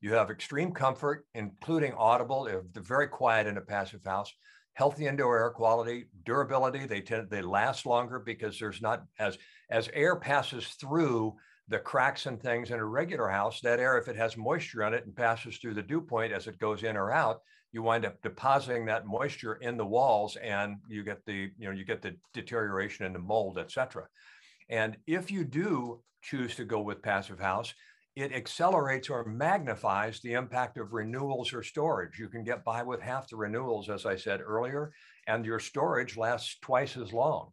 You 0.00 0.14
have 0.14 0.30
extreme 0.30 0.72
comfort, 0.72 1.24
including 1.34 1.92
audible, 1.94 2.44
they're 2.44 2.64
very 2.82 3.08
quiet 3.08 3.46
in 3.46 3.58
a 3.58 3.60
passive 3.60 4.04
house, 4.04 4.32
healthy 4.74 5.06
indoor 5.06 5.38
air 5.38 5.50
quality, 5.50 6.06
durability, 6.24 6.86
they 6.86 7.00
tend 7.00 7.30
they 7.30 7.42
last 7.42 7.86
longer 7.86 8.20
because 8.20 8.58
there's 8.58 8.80
not 8.80 9.04
as 9.18 9.38
as 9.70 9.88
air 9.92 10.16
passes 10.16 10.66
through 10.80 11.34
the 11.68 11.78
cracks 11.78 12.26
and 12.26 12.40
things 12.40 12.70
in 12.70 12.78
a 12.78 12.84
regular 12.84 13.28
house, 13.28 13.60
that 13.60 13.78
air, 13.78 13.98
if 13.98 14.08
it 14.08 14.16
has 14.16 14.36
moisture 14.36 14.84
on 14.84 14.94
it 14.94 15.04
and 15.04 15.14
passes 15.14 15.58
through 15.58 15.74
the 15.74 15.82
dew 15.82 16.00
point 16.00 16.32
as 16.32 16.46
it 16.46 16.58
goes 16.58 16.82
in 16.82 16.96
or 16.96 17.12
out, 17.12 17.40
you 17.72 17.82
wind 17.82 18.06
up 18.06 18.20
depositing 18.22 18.86
that 18.86 19.06
moisture 19.06 19.56
in 19.56 19.76
the 19.76 19.84
walls 19.84 20.36
and 20.36 20.76
you 20.88 21.04
get 21.04 21.24
the, 21.26 21.50
you 21.58 21.66
know, 21.66 21.70
you 21.70 21.84
get 21.84 22.00
the 22.00 22.16
deterioration 22.32 23.04
in 23.04 23.12
the 23.12 23.18
mold, 23.18 23.58
et 23.58 23.70
cetera. 23.70 24.06
And 24.70 24.96
if 25.06 25.30
you 25.30 25.44
do 25.44 26.02
choose 26.22 26.56
to 26.56 26.64
go 26.64 26.80
with 26.80 27.02
passive 27.02 27.38
house, 27.38 27.74
it 28.16 28.32
accelerates 28.32 29.10
or 29.10 29.24
magnifies 29.24 30.20
the 30.20 30.32
impact 30.32 30.78
of 30.78 30.92
renewals 30.92 31.52
or 31.52 31.62
storage. 31.62 32.18
You 32.18 32.28
can 32.28 32.42
get 32.42 32.64
by 32.64 32.82
with 32.82 33.00
half 33.00 33.28
the 33.28 33.36
renewals, 33.36 33.88
as 33.90 34.06
I 34.06 34.16
said 34.16 34.40
earlier, 34.40 34.92
and 35.26 35.44
your 35.44 35.60
storage 35.60 36.16
lasts 36.16 36.56
twice 36.60 36.96
as 36.96 37.12
long. 37.12 37.50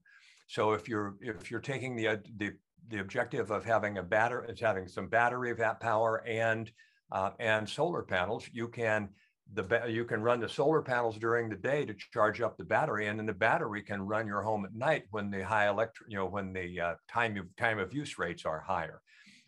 So 0.48 0.74
if 0.74 0.88
you're 0.88 1.16
if 1.22 1.52
you're 1.52 1.60
taking 1.60 1.96
the 1.96 2.22
the 2.38 2.54
the 2.90 3.00
objective 3.00 3.52
of 3.52 3.66
having 3.66 3.98
a 3.98 4.04
battery 4.04 4.48
is 4.50 4.60
having 4.60 4.88
some 4.88 5.08
battery 5.08 5.54
that 5.54 5.80
power 5.80 6.24
and 6.28 6.72
uh, 7.12 7.32
and 7.40 7.68
solar 7.68 8.04
panels, 8.04 8.48
you 8.52 8.68
can 8.68 9.10
the 9.54 9.84
you 9.88 10.06
can 10.06 10.22
run 10.22 10.40
the 10.40 10.50
solar 10.50 10.82
panels 10.82 11.18
during 11.18 11.50
the 11.50 11.56
day 11.56 11.86
to 11.86 11.94
charge 12.12 12.42
up 12.42 12.58
the 12.58 12.64
battery, 12.64 13.08
and 13.08 13.20
then 13.20 13.26
the 13.26 13.34
battery 13.34 13.82
can 13.82 14.02
run 14.02 14.26
your 14.26 14.42
home 14.42 14.66
at 14.66 14.74
night 14.74 15.04
when 15.12 15.30
the 15.30 15.44
high 15.44 15.68
electric, 15.68 16.10
you 16.10 16.18
know, 16.18 16.26
when 16.26 16.52
the 16.52 16.80
uh, 16.80 16.96
time 17.08 17.38
of 17.38 17.56
time 17.56 17.80
of 17.80 17.94
use 17.94 18.18
rates 18.18 18.46
are 18.46 18.60
higher. 18.60 19.02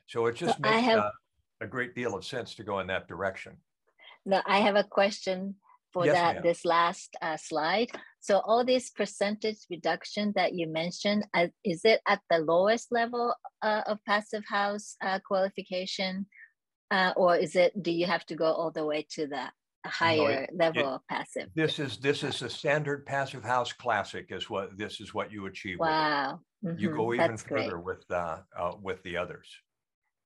So 0.06 0.28
it 0.28 0.36
just 0.36 0.56
so 0.56 0.62
makes 0.62 0.84
have, 0.84 1.00
uh, 1.00 1.10
a 1.62 1.68
great 1.68 1.96
deal 1.96 2.16
of 2.16 2.24
sense 2.24 2.56
to 2.56 2.64
go 2.64 2.80
in 2.80 2.88
that 2.88 3.08
direction. 3.08 3.58
Now 4.26 4.44
I 4.46 4.60
have 4.60 4.76
a 4.76 4.84
question 4.84 5.56
for 5.98 6.06
yes, 6.06 6.16
that 6.16 6.44
this 6.44 6.64
last 6.64 7.16
uh, 7.22 7.38
slide. 7.38 7.90
So 8.20 8.40
all 8.46 8.64
this 8.64 8.92
percentage 8.92 9.62
reduction 9.70 10.34
that 10.36 10.54
you 10.54 10.68
mentioned, 10.68 11.26
uh, 11.34 11.48
is 11.64 11.82
it 11.86 12.02
at 12.08 12.22
the 12.30 12.40
lowest 12.40 12.92
level 12.92 13.34
uh, 13.64 13.82
of 13.88 13.98
passive 14.06 14.44
house 14.48 14.96
uh, 15.02 15.20
qualification? 15.28 16.28
Uh, 16.92 17.14
or 17.18 17.36
is 17.36 17.56
it, 17.56 17.72
do 17.82 17.92
you 17.92 18.06
have 18.06 18.26
to 18.28 18.36
go 18.36 18.46
all 18.46 18.72
the 18.72 18.86
way 18.86 19.08
to 19.10 19.28
the 19.28 19.46
higher 19.86 20.18
no, 20.18 20.28
it, 20.28 20.50
level 20.54 20.82
it, 20.82 20.96
of 20.96 21.02
passive? 21.10 21.50
This 21.56 21.80
is, 21.80 21.98
this 21.98 22.24
is 22.24 22.42
a 22.44 22.50
standard 22.50 23.06
passive 23.06 23.44
house 23.44 23.74
classic 23.74 24.28
is 24.30 24.50
what, 24.50 24.78
this 24.78 25.02
is 25.02 25.14
what 25.14 25.32
you 25.32 25.48
achieve. 25.48 25.80
Wow. 25.80 26.40
Mm-hmm. 26.64 26.80
You 26.80 26.92
go 26.92 27.14
even 27.14 27.32
That's 27.32 27.44
further 27.44 27.78
great. 27.78 27.86
with, 27.86 28.12
uh, 28.12 28.38
with 28.82 29.02
the 29.04 29.18
others. 29.18 29.48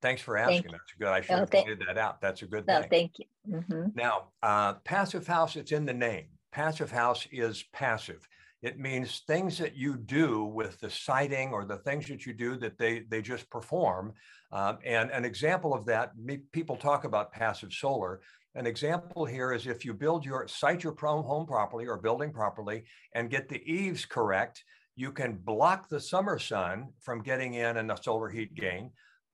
Thanks 0.01 0.21
for 0.21 0.37
asking. 0.37 0.63
Thank 0.63 0.71
That's 0.71 0.93
good. 0.99 1.07
I 1.07 1.21
should 1.21 1.33
oh, 1.33 1.37
have 1.39 1.51
pointed 1.51 1.83
that 1.87 1.97
out. 1.97 2.21
That's 2.21 2.41
a 2.41 2.47
good 2.47 2.65
no, 2.67 2.81
thing. 2.81 2.89
Thank 2.89 3.19
you. 3.19 3.25
Mm-hmm. 3.49 3.87
Now, 3.95 4.29
uh, 4.41 4.73
passive 4.83 5.27
house, 5.27 5.55
it's 5.55 5.71
in 5.71 5.85
the 5.85 5.93
name. 5.93 6.25
Passive 6.51 6.91
house 6.91 7.27
is 7.31 7.63
passive. 7.71 8.27
It 8.61 8.79
means 8.79 9.23
things 9.25 9.57
that 9.57 9.75
you 9.75 9.97
do 9.97 10.43
with 10.43 10.79
the 10.79 10.89
siding 10.89 11.51
or 11.51 11.65
the 11.65 11.77
things 11.77 12.07
that 12.07 12.25
you 12.25 12.33
do 12.33 12.57
that 12.57 12.77
they, 12.77 12.99
they 13.09 13.21
just 13.21 13.49
perform. 13.49 14.13
Um, 14.51 14.79
and 14.85 15.09
an 15.11 15.25
example 15.25 15.73
of 15.73 15.85
that, 15.85 16.11
people 16.51 16.75
talk 16.75 17.03
about 17.03 17.31
passive 17.31 17.73
solar. 17.73 18.21
An 18.53 18.67
example 18.67 19.25
here 19.25 19.53
is 19.53 19.65
if 19.65 19.85
you 19.85 19.93
build 19.93 20.25
your 20.25 20.47
site 20.47 20.83
your 20.83 20.95
home 20.95 21.45
properly 21.45 21.87
or 21.87 21.97
building 21.97 22.31
properly 22.31 22.83
and 23.13 23.29
get 23.29 23.49
the 23.49 23.63
eaves 23.71 24.05
correct, 24.05 24.63
you 24.95 25.11
can 25.11 25.37
block 25.37 25.89
the 25.89 25.99
summer 25.99 26.37
sun 26.37 26.89
from 26.99 27.23
getting 27.23 27.53
in 27.53 27.77
and 27.77 27.89
the 27.89 27.95
solar 27.95 28.29
heat 28.29 28.53
gain 28.53 28.91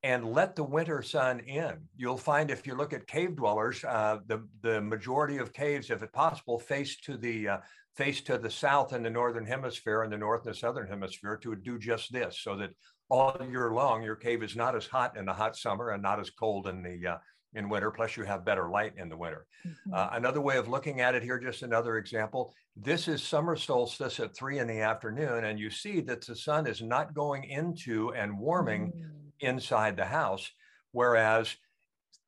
and 0.08 0.32
let 0.32 0.56
the 0.56 0.64
winter 0.64 1.02
sun 1.02 1.42
in. 1.42 1.76
You'll 1.98 2.18
find 2.18 2.50
if 2.50 2.66
you 2.66 2.76
look 2.76 2.94
at 2.94 3.08
cave 3.08 3.36
dwellers, 3.36 3.84
uh, 3.84 4.20
the 4.28 4.48
the 4.62 4.80
majority 4.80 5.38
of 5.38 5.52
caves, 5.52 5.90
if 5.90 6.02
it's 6.02 6.12
possible, 6.14 6.60
face 6.60 6.96
to 7.02 7.18
the 7.18 7.50
uh, 7.50 7.58
face 7.98 8.22
to 8.22 8.38
the 8.38 8.50
south 8.50 8.94
in 8.94 9.04
the 9.04 9.10
northern 9.10 9.46
hemisphere 9.46 10.04
and 10.04 10.14
the 10.14 10.18
north 10.18 10.46
and 10.46 10.56
the 10.56 10.58
southern 10.58 10.88
hemisphere 10.88 11.36
to 11.44 11.58
do 11.58 11.78
just 11.78 12.14
this, 12.14 12.40
so 12.42 12.56
that 12.56 12.70
all 13.10 13.38
year 13.52 13.74
long 13.74 14.02
your 14.02 14.16
cave 14.16 14.44
is 14.44 14.56
not 14.56 14.78
as 14.78 14.88
hot 14.88 15.18
in 15.18 15.26
the 15.26 15.34
hot 15.34 15.58
summer 15.58 15.90
and 15.90 16.02
not 16.02 16.22
as 16.22 16.30
cold 16.30 16.68
in 16.68 16.82
the 16.82 17.06
uh, 17.06 17.18
in 17.56 17.68
winter. 17.68 17.92
Plus, 17.92 18.16
you 18.16 18.24
have 18.24 18.46
better 18.46 18.70
light 18.70 18.94
in 18.96 19.10
the 19.10 19.18
winter. 19.18 19.46
Mm-hmm. 19.68 19.94
Uh, 19.94 20.08
another 20.14 20.40
way 20.40 20.56
of 20.56 20.70
looking 20.70 21.02
at 21.02 21.16
it 21.16 21.24
here, 21.24 21.38
just 21.38 21.64
another 21.64 21.98
example. 21.98 22.54
This 22.78 23.10
is 23.10 23.22
summer 23.22 23.58
solstice 23.58 24.22
at 24.22 24.34
three 24.38 24.60
in 24.60 24.68
the 24.68 24.80
afternoon, 24.80 25.44
and 25.44 25.60
you 25.60 25.70
see 25.70 26.00
that 26.02 26.26
the 26.26 26.36
sun 26.36 26.66
is 26.66 26.82
not 26.82 27.14
going 27.14 27.44
into 27.44 28.14
and 28.14 28.40
warming. 28.40 28.94
Mm 28.96 29.18
inside 29.40 29.98
the 29.98 30.06
house. 30.06 30.50
Whereas 30.92 31.56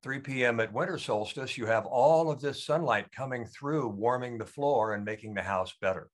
3 0.03 0.19
p.m. 0.19 0.59
at 0.59 0.73
winter 0.73 0.97
solstice, 0.97 1.57
you 1.57 1.65
have 1.65 1.85
all 1.85 2.31
of 2.31 2.39
this 2.39 2.63
sunlight 2.63 3.11
coming 3.11 3.45
through, 3.45 3.89
warming 3.89 4.37
the 4.37 4.45
floor 4.45 4.93
and 4.93 5.03
making 5.03 5.33
the 5.33 5.41
house 5.41 5.73
better. 5.81 6.09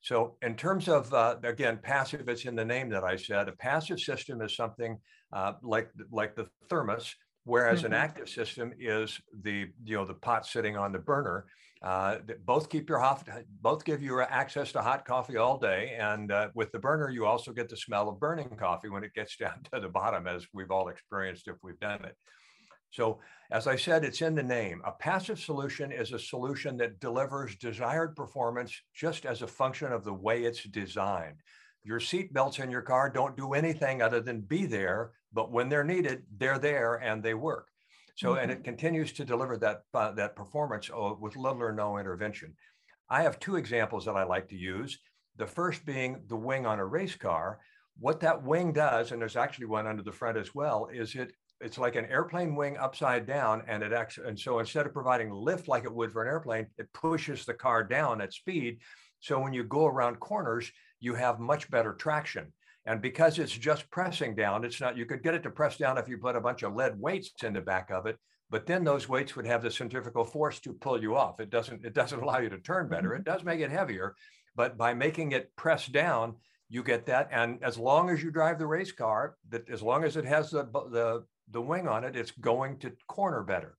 So, 0.00 0.36
in 0.42 0.56
terms 0.56 0.88
of 0.88 1.12
uh, 1.14 1.36
again, 1.44 1.78
passive, 1.80 2.28
it's 2.28 2.44
in 2.44 2.56
the 2.56 2.64
name 2.64 2.88
that 2.90 3.04
I 3.04 3.16
said. 3.16 3.48
A 3.48 3.52
passive 3.52 4.00
system 4.00 4.40
is 4.40 4.54
something 4.54 4.98
uh, 5.32 5.52
like 5.62 5.90
like 6.10 6.34
the 6.34 6.48
thermos, 6.68 7.14
whereas 7.44 7.78
mm-hmm. 7.78 7.86
an 7.86 7.94
active 7.94 8.28
system 8.28 8.72
is 8.78 9.20
the 9.42 9.66
you 9.84 9.96
know 9.96 10.04
the 10.04 10.14
pot 10.14 10.46
sitting 10.46 10.76
on 10.76 10.92
the 10.92 10.98
burner. 10.98 11.46
Uh, 11.82 12.18
both 12.44 12.68
keep 12.68 12.88
your 12.88 13.00
hot, 13.00 13.26
both 13.60 13.84
give 13.84 14.00
you 14.00 14.20
access 14.20 14.70
to 14.70 14.80
hot 14.80 15.04
coffee 15.04 15.36
all 15.36 15.58
day, 15.58 15.96
and 15.98 16.30
uh, 16.30 16.48
with 16.54 16.70
the 16.70 16.78
burner, 16.78 17.10
you 17.10 17.26
also 17.26 17.52
get 17.52 17.68
the 17.68 17.76
smell 17.76 18.08
of 18.08 18.20
burning 18.20 18.48
coffee 18.56 18.88
when 18.88 19.02
it 19.02 19.12
gets 19.14 19.36
down 19.44 19.60
to 19.72 19.80
the 19.80 19.88
bottom, 19.88 20.28
as 20.28 20.46
we've 20.52 20.70
all 20.70 20.88
experienced 20.88 21.48
if 21.48 21.56
we've 21.62 21.80
done 21.80 22.04
it. 22.04 22.16
So, 22.92 23.20
as 23.50 23.66
I 23.66 23.74
said, 23.74 24.04
it's 24.04 24.20
in 24.20 24.34
the 24.34 24.42
name. 24.42 24.82
A 24.84 24.92
passive 24.92 25.40
solution 25.40 25.90
is 25.90 26.12
a 26.12 26.18
solution 26.18 26.76
that 26.76 27.00
delivers 27.00 27.56
desired 27.56 28.14
performance 28.14 28.78
just 28.94 29.24
as 29.24 29.40
a 29.40 29.46
function 29.46 29.92
of 29.92 30.04
the 30.04 30.12
way 30.12 30.44
it's 30.44 30.62
designed. 30.64 31.36
Your 31.84 32.00
seat 32.00 32.32
belts 32.32 32.58
in 32.58 32.70
your 32.70 32.82
car 32.82 33.10
don't 33.10 33.36
do 33.36 33.54
anything 33.54 34.02
other 34.02 34.20
than 34.20 34.40
be 34.40 34.66
there, 34.66 35.12
but 35.32 35.50
when 35.50 35.68
they're 35.68 35.84
needed, 35.84 36.22
they're 36.38 36.58
there 36.58 36.96
and 36.96 37.22
they 37.22 37.34
work. 37.34 37.68
So, 38.16 38.30
mm-hmm. 38.30 38.42
and 38.42 38.52
it 38.52 38.64
continues 38.64 39.12
to 39.14 39.24
deliver 39.24 39.56
that, 39.58 39.82
uh, 39.94 40.12
that 40.12 40.36
performance 40.36 40.90
uh, 40.90 41.14
with 41.18 41.36
little 41.36 41.62
or 41.62 41.72
no 41.72 41.98
intervention. 41.98 42.54
I 43.08 43.22
have 43.22 43.40
two 43.40 43.56
examples 43.56 44.04
that 44.04 44.16
I 44.16 44.24
like 44.24 44.48
to 44.48 44.56
use. 44.56 44.98
The 45.36 45.46
first 45.46 45.84
being 45.84 46.22
the 46.28 46.36
wing 46.36 46.66
on 46.66 46.78
a 46.78 46.86
race 46.86 47.16
car. 47.16 47.60
What 47.98 48.20
that 48.20 48.42
wing 48.42 48.72
does, 48.72 49.12
and 49.12 49.20
there's 49.20 49.36
actually 49.36 49.66
one 49.66 49.86
under 49.86 50.02
the 50.02 50.12
front 50.12 50.38
as 50.38 50.54
well, 50.54 50.88
is 50.92 51.14
it 51.14 51.32
it's 51.62 51.78
like 51.78 51.94
an 51.94 52.06
airplane 52.06 52.54
wing 52.56 52.76
upside 52.76 53.26
down 53.26 53.62
and 53.68 53.82
it 53.82 53.92
acts 53.92 54.18
and 54.18 54.38
so 54.38 54.58
instead 54.58 54.84
of 54.84 54.92
providing 54.92 55.30
lift 55.30 55.68
like 55.68 55.84
it 55.84 55.94
would 55.94 56.12
for 56.12 56.22
an 56.22 56.28
airplane 56.28 56.66
it 56.76 56.92
pushes 56.92 57.44
the 57.44 57.54
car 57.54 57.84
down 57.84 58.20
at 58.20 58.32
speed 58.32 58.78
so 59.22 59.40
when 59.40 59.54
you 59.54 59.64
go 59.64 59.86
around 59.86 60.20
corners 60.20 60.70
you 61.00 61.14
have 61.14 61.40
much 61.40 61.70
better 61.70 61.94
traction 61.94 62.52
and 62.84 63.00
because 63.00 63.38
it's 63.38 63.52
just 63.56 63.90
pressing 63.90 64.34
down, 64.34 64.64
it's 64.64 64.80
not, 64.80 64.96
you 64.96 65.06
could 65.06 65.22
get 65.22 65.34
it 65.34 65.42
to 65.44 65.50
press 65.50 65.76
down 65.76 65.98
if 65.98 66.08
you 66.08 66.18
put 66.18 66.36
a 66.36 66.40
bunch 66.40 66.62
of 66.62 66.74
lead 66.74 67.00
weights 67.00 67.30
in 67.42 67.52
the 67.52 67.60
back 67.60 67.90
of 67.90 68.06
it, 68.06 68.18
but 68.50 68.66
then 68.66 68.82
those 68.82 69.08
weights 69.08 69.36
would 69.36 69.46
have 69.46 69.62
the 69.62 69.70
centrifugal 69.70 70.24
force 70.24 70.58
to 70.60 70.72
pull 70.72 71.00
you 71.00 71.16
off. 71.16 71.38
It 71.38 71.50
doesn't, 71.50 71.84
it 71.84 71.94
doesn't 71.94 72.20
allow 72.22 72.38
you 72.38 72.48
to 72.48 72.58
turn 72.58 72.88
better. 72.88 73.10
Mm-hmm. 73.10 73.20
It 73.20 73.24
does 73.24 73.44
make 73.44 73.60
it 73.60 73.70
heavier, 73.70 74.14
but 74.56 74.76
by 74.76 74.94
making 74.94 75.32
it 75.32 75.54
press 75.56 75.86
down, 75.86 76.36
you 76.68 76.82
get 76.82 77.06
that. 77.06 77.28
And 77.30 77.62
as 77.62 77.78
long 77.78 78.10
as 78.10 78.22
you 78.22 78.30
drive 78.30 78.58
the 78.58 78.66
race 78.66 78.92
car, 78.92 79.36
that 79.50 79.68
as 79.70 79.82
long 79.82 80.04
as 80.04 80.16
it 80.16 80.24
has 80.24 80.50
the, 80.50 80.64
the, 80.64 81.24
the 81.50 81.60
wing 81.60 81.86
on 81.86 82.02
it, 82.02 82.16
it's 82.16 82.30
going 82.32 82.78
to 82.78 82.92
corner 83.06 83.42
better. 83.42 83.76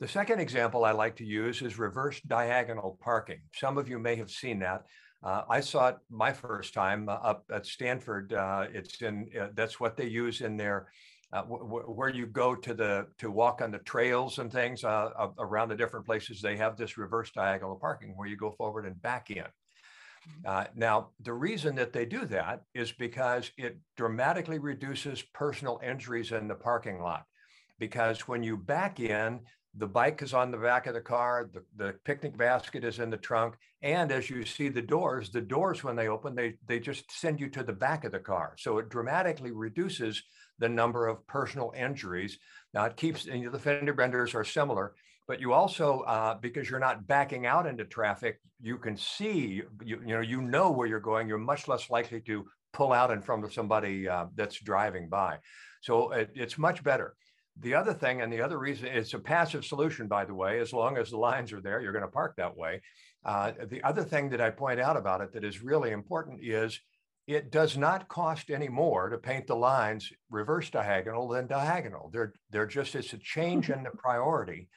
The 0.00 0.08
second 0.08 0.40
example 0.40 0.84
I 0.84 0.90
like 0.90 1.16
to 1.16 1.24
use 1.24 1.62
is 1.62 1.78
reverse 1.78 2.20
diagonal 2.22 2.98
parking. 3.00 3.40
Some 3.54 3.78
of 3.78 3.88
you 3.88 3.98
may 3.98 4.16
have 4.16 4.30
seen 4.30 4.58
that. 4.58 4.84
Uh, 5.22 5.42
I 5.48 5.60
saw 5.60 5.88
it 5.88 5.96
my 6.10 6.32
first 6.32 6.74
time 6.74 7.08
uh, 7.08 7.12
up 7.12 7.44
at 7.50 7.64
Stanford. 7.64 8.32
Uh, 8.32 8.66
it's 8.72 9.00
in 9.00 9.28
uh, 9.40 9.48
that's 9.54 9.80
what 9.80 9.96
they 9.96 10.06
use 10.06 10.40
in 10.42 10.56
their 10.56 10.88
uh, 11.32 11.42
where 11.42 12.10
you 12.10 12.26
go 12.26 12.54
to 12.54 12.74
the 12.74 13.06
to 13.18 13.30
walk 13.30 13.62
on 13.62 13.70
the 13.70 13.78
trails 13.78 14.38
and 14.38 14.52
things 14.52 14.84
uh, 14.84 15.28
around 15.38 15.68
the 15.68 15.76
different 15.76 16.04
places. 16.04 16.42
They 16.42 16.56
have 16.56 16.76
this 16.76 16.98
reverse 16.98 17.30
diagonal 17.30 17.76
parking 17.76 18.14
where 18.16 18.28
you 18.28 18.36
go 18.36 18.50
forward 18.50 18.86
and 18.86 19.00
back 19.00 19.30
in. 19.30 19.44
Mm-hmm. 20.46 20.78
now, 20.78 21.10
the 21.20 21.34
reason 21.34 21.74
that 21.74 21.92
they 21.92 22.06
do 22.06 22.24
that 22.26 22.62
is 22.74 22.92
because 22.92 23.50
it 23.58 23.78
dramatically 23.96 24.58
reduces 24.58 25.20
personal 25.34 25.80
injuries 25.86 26.32
in 26.32 26.48
the 26.48 26.54
parking 26.54 26.98
lot. 27.00 27.24
Because 27.78 28.20
when 28.26 28.42
you 28.42 28.56
back 28.56 29.00
in, 29.00 29.40
the 29.76 29.86
bike 29.86 30.22
is 30.22 30.34
on 30.34 30.50
the 30.50 30.56
back 30.56 30.86
of 30.86 30.94
the 30.94 31.00
car, 31.00 31.50
the, 31.52 31.62
the 31.76 31.94
picnic 32.04 32.36
basket 32.36 32.84
is 32.84 32.98
in 33.00 33.10
the 33.10 33.16
trunk. 33.16 33.56
And 33.82 34.12
as 34.12 34.30
you 34.30 34.44
see 34.44 34.68
the 34.68 34.82
doors, 34.82 35.30
the 35.30 35.40
doors, 35.40 35.82
when 35.82 35.96
they 35.96 36.08
open, 36.08 36.34
they, 36.34 36.54
they 36.66 36.78
just 36.78 37.10
send 37.10 37.40
you 37.40 37.48
to 37.50 37.62
the 37.62 37.72
back 37.72 38.04
of 38.04 38.12
the 38.12 38.20
car. 38.20 38.54
So 38.58 38.78
it 38.78 38.88
dramatically 38.88 39.50
reduces 39.50 40.22
the 40.58 40.68
number 40.68 41.08
of 41.08 41.26
personal 41.26 41.72
injuries. 41.76 42.38
Now 42.72 42.84
it 42.84 42.96
keeps, 42.96 43.26
and 43.26 43.50
the 43.50 43.58
fender 43.58 43.92
benders 43.92 44.34
are 44.34 44.44
similar. 44.44 44.94
but 45.26 45.40
you 45.40 45.52
also, 45.52 46.00
uh, 46.00 46.34
because 46.34 46.68
you're 46.68 46.78
not 46.78 47.06
backing 47.06 47.46
out 47.46 47.66
into 47.66 47.84
traffic, 47.84 48.40
you 48.60 48.76
can 48.76 48.96
see, 48.96 49.62
you, 49.82 50.00
you 50.04 50.14
know, 50.14 50.20
you 50.20 50.42
know 50.42 50.70
where 50.70 50.86
you're 50.86 51.00
going. 51.00 51.28
You're 51.28 51.38
much 51.38 51.66
less 51.66 51.88
likely 51.90 52.20
to 52.22 52.44
pull 52.72 52.92
out 52.92 53.10
in 53.10 53.22
front 53.22 53.44
of 53.44 53.52
somebody 53.52 54.08
uh, 54.08 54.26
that's 54.34 54.60
driving 54.60 55.08
by. 55.08 55.38
So 55.80 56.12
it, 56.12 56.30
it's 56.34 56.58
much 56.58 56.82
better. 56.82 57.14
The 57.60 57.74
other 57.74 57.94
thing, 57.94 58.20
and 58.20 58.32
the 58.32 58.40
other 58.40 58.58
reason, 58.58 58.86
it's 58.86 59.14
a 59.14 59.18
passive 59.18 59.64
solution, 59.64 60.08
by 60.08 60.24
the 60.24 60.34
way, 60.34 60.58
as 60.58 60.72
long 60.72 60.96
as 60.96 61.10
the 61.10 61.16
lines 61.16 61.52
are 61.52 61.60
there, 61.60 61.80
you're 61.80 61.92
going 61.92 62.02
to 62.02 62.10
park 62.10 62.34
that 62.36 62.56
way. 62.56 62.80
Uh, 63.24 63.52
the 63.68 63.82
other 63.84 64.02
thing 64.02 64.28
that 64.30 64.40
I 64.40 64.50
point 64.50 64.80
out 64.80 64.96
about 64.96 65.20
it 65.20 65.32
that 65.32 65.44
is 65.44 65.62
really 65.62 65.92
important 65.92 66.40
is 66.42 66.80
it 67.26 67.50
does 67.50 67.76
not 67.76 68.08
cost 68.08 68.50
any 68.50 68.68
more 68.68 69.08
to 69.08 69.16
paint 69.16 69.46
the 69.46 69.56
lines 69.56 70.12
reverse 70.30 70.68
diagonal 70.68 71.28
than 71.28 71.46
diagonal. 71.46 72.10
They're, 72.12 72.34
they're 72.50 72.66
just, 72.66 72.94
it's 72.94 73.12
a 73.12 73.18
change 73.18 73.70
in 73.70 73.84
the 73.84 73.90
priority. 73.90 74.68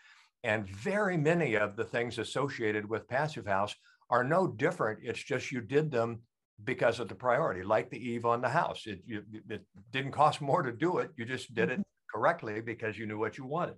And 0.43 0.69
very 0.69 1.17
many 1.17 1.55
of 1.55 1.75
the 1.75 1.83
things 1.83 2.19
associated 2.19 2.87
with 2.87 3.07
Passive 3.07 3.47
House 3.47 3.75
are 4.09 4.23
no 4.23 4.47
different. 4.47 4.99
It's 5.03 5.21
just 5.21 5.51
you 5.51 5.61
did 5.61 5.91
them 5.91 6.21
because 6.63 6.99
of 6.99 7.09
the 7.09 7.15
priority, 7.15 7.63
like 7.63 7.89
the 7.89 7.97
eave 7.97 8.25
on 8.25 8.41
the 8.41 8.49
house. 8.49 8.83
It, 8.85 9.01
you, 9.05 9.23
it 9.49 9.65
didn't 9.91 10.11
cost 10.11 10.41
more 10.41 10.61
to 10.61 10.71
do 10.71 10.99
it. 10.99 11.11
You 11.17 11.25
just 11.25 11.53
did 11.53 11.69
it 11.69 11.73
mm-hmm. 11.73 11.81
Correctly 12.13 12.61
because 12.61 12.97
you 12.97 13.05
knew 13.05 13.17
what 13.17 13.37
you 13.37 13.45
wanted. 13.45 13.75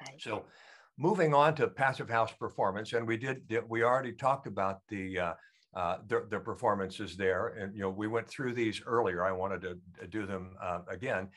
Right. 0.00 0.20
So 0.20 0.44
moving 0.96 1.34
on 1.34 1.54
to 1.56 1.68
passive 1.68 2.08
house 2.10 2.32
performance, 2.32 2.92
and 2.92 3.06
we 3.06 3.16
did, 3.16 3.42
we 3.68 3.82
already 3.82 4.12
talked 4.12 4.46
about 4.46 4.80
the, 4.88 5.18
uh, 5.18 5.32
uh, 5.74 5.98
the, 6.06 6.26
the, 6.30 6.40
performances 6.40 7.16
there. 7.16 7.48
And, 7.48 7.74
you 7.74 7.82
know, 7.82 7.90
we 7.90 8.08
went 8.08 8.28
through 8.28 8.54
these 8.54 8.82
earlier. 8.86 9.24
I 9.24 9.32
wanted 9.32 9.62
to 9.62 10.06
do 10.08 10.26
them 10.26 10.56
uh, 10.62 10.80
again. 10.88 11.28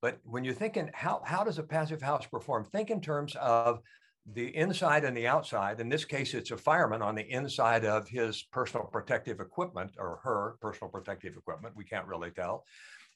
But 0.00 0.18
when 0.24 0.44
you're 0.44 0.54
thinking, 0.54 0.90
how, 0.94 1.22
how 1.24 1.42
does 1.42 1.58
a 1.58 1.62
passive 1.62 2.02
house 2.02 2.26
perform? 2.26 2.64
Think 2.64 2.90
in 2.90 3.00
terms 3.00 3.34
of 3.40 3.80
the 4.34 4.54
inside 4.54 5.04
and 5.04 5.16
the 5.16 5.26
outside. 5.26 5.80
In 5.80 5.88
this 5.88 6.04
case, 6.04 6.34
it's 6.34 6.50
a 6.50 6.56
fireman 6.56 7.02
on 7.02 7.14
the 7.14 7.26
inside 7.30 7.84
of 7.84 8.08
his 8.08 8.42
personal 8.52 8.86
protective 8.86 9.40
equipment 9.40 9.92
or 9.98 10.20
her 10.22 10.56
personal 10.60 10.90
protective 10.90 11.36
equipment. 11.36 11.74
We 11.76 11.84
can't 11.84 12.06
really 12.06 12.30
tell. 12.30 12.64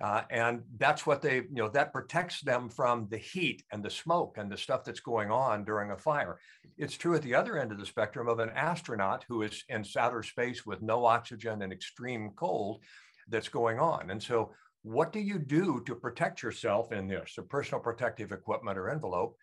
Uh, 0.01 0.23
and 0.31 0.63
that's 0.79 1.07
what 1.07 1.23
they, 1.23 1.37
you 1.37 1.47
know, 1.51 1.69
that 1.69 1.93
protects 1.93 2.41
them 2.41 2.69
from 2.69 3.07
the 3.09 3.17
heat 3.19 3.63
and 3.71 3.85
the 3.85 3.91
smoke 3.91 4.37
and 4.37 4.51
the 4.51 4.57
stuff 4.57 4.83
that's 4.83 5.01
going 5.01 5.31
on 5.31 5.65
during 5.65 5.93
a 5.93 5.97
fire. 5.97 6.39
It's 6.77 6.97
true 6.97 7.15
at 7.15 7.23
the 7.23 7.35
other 7.37 7.57
end 7.57 7.71
of 7.71 7.79
the 7.79 7.87
spectrum 7.87 8.29
of 8.29 8.41
an 8.41 8.51
astronaut 8.51 9.25
who 9.29 9.43
is 9.43 9.63
in 9.69 9.85
outer 9.97 10.25
space 10.25 10.67
with 10.67 10.83
no 10.83 11.05
oxygen 11.05 11.63
and 11.63 11.73
extreme 11.73 12.31
cold 12.35 12.81
that's 13.29 13.49
going 13.49 13.79
on. 13.79 14.11
And 14.11 14.21
so, 14.21 14.53
what 14.85 15.13
do 15.13 15.21
you 15.21 15.39
do 15.39 15.81
to 15.87 15.95
protect 15.95 16.43
yourself 16.43 16.91
in 16.91 17.07
this? 17.07 17.35
A 17.39 17.43
personal 17.43 17.81
protective 17.81 18.33
equipment 18.33 18.77
or 18.77 18.91
envelope 18.91 19.37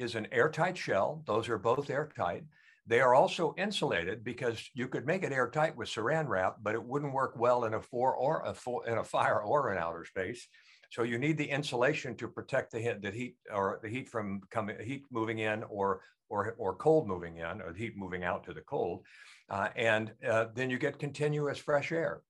is 0.00 0.16
an 0.16 0.26
airtight 0.32 0.76
shell. 0.76 1.22
Those 1.26 1.48
are 1.48 1.58
both 1.58 1.90
airtight. 1.90 2.42
They 2.90 3.00
are 3.00 3.14
also 3.14 3.54
insulated 3.56 4.24
because 4.24 4.68
you 4.74 4.88
could 4.88 5.06
make 5.06 5.22
it 5.22 5.30
airtight 5.32 5.76
with 5.76 5.88
saran 5.88 6.26
wrap, 6.26 6.56
but 6.60 6.74
it 6.74 6.84
wouldn't 6.84 7.12
work 7.12 7.34
well 7.38 7.64
in 7.64 7.74
a 7.74 7.80
four 7.80 8.16
or 8.16 8.42
a 8.44 8.52
four, 8.52 8.84
in 8.84 8.98
a 8.98 9.04
fire 9.04 9.40
or 9.40 9.70
in 9.70 9.78
outer 9.78 10.04
space. 10.04 10.48
So 10.90 11.04
you 11.04 11.16
need 11.16 11.38
the 11.38 11.48
insulation 11.48 12.16
to 12.16 12.26
protect 12.26 12.72
the 12.72 12.80
heat, 12.80 13.00
the 13.00 13.12
heat 13.12 13.36
or 13.54 13.78
the 13.80 13.88
heat 13.88 14.08
from 14.08 14.40
coming, 14.50 14.76
heat 14.84 15.04
moving 15.12 15.38
in 15.38 15.62
or 15.68 16.00
or 16.28 16.56
or 16.58 16.74
cold 16.74 17.06
moving 17.06 17.36
in, 17.36 17.62
or 17.62 17.72
heat 17.72 17.96
moving 17.96 18.24
out 18.24 18.42
to 18.46 18.52
the 18.52 18.62
cold, 18.62 19.04
uh, 19.50 19.68
and 19.76 20.10
uh, 20.28 20.46
then 20.52 20.68
you 20.68 20.76
get 20.76 20.98
continuous 20.98 21.58
fresh 21.58 21.92
air. 21.92 22.22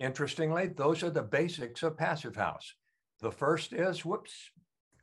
Interestingly, 0.00 0.66
those 0.66 1.02
are 1.02 1.08
the 1.08 1.22
basics 1.22 1.82
of 1.82 1.96
passive 1.96 2.36
house. 2.36 2.74
The 3.22 3.32
first 3.32 3.72
is 3.72 4.04
whoops. 4.04 4.50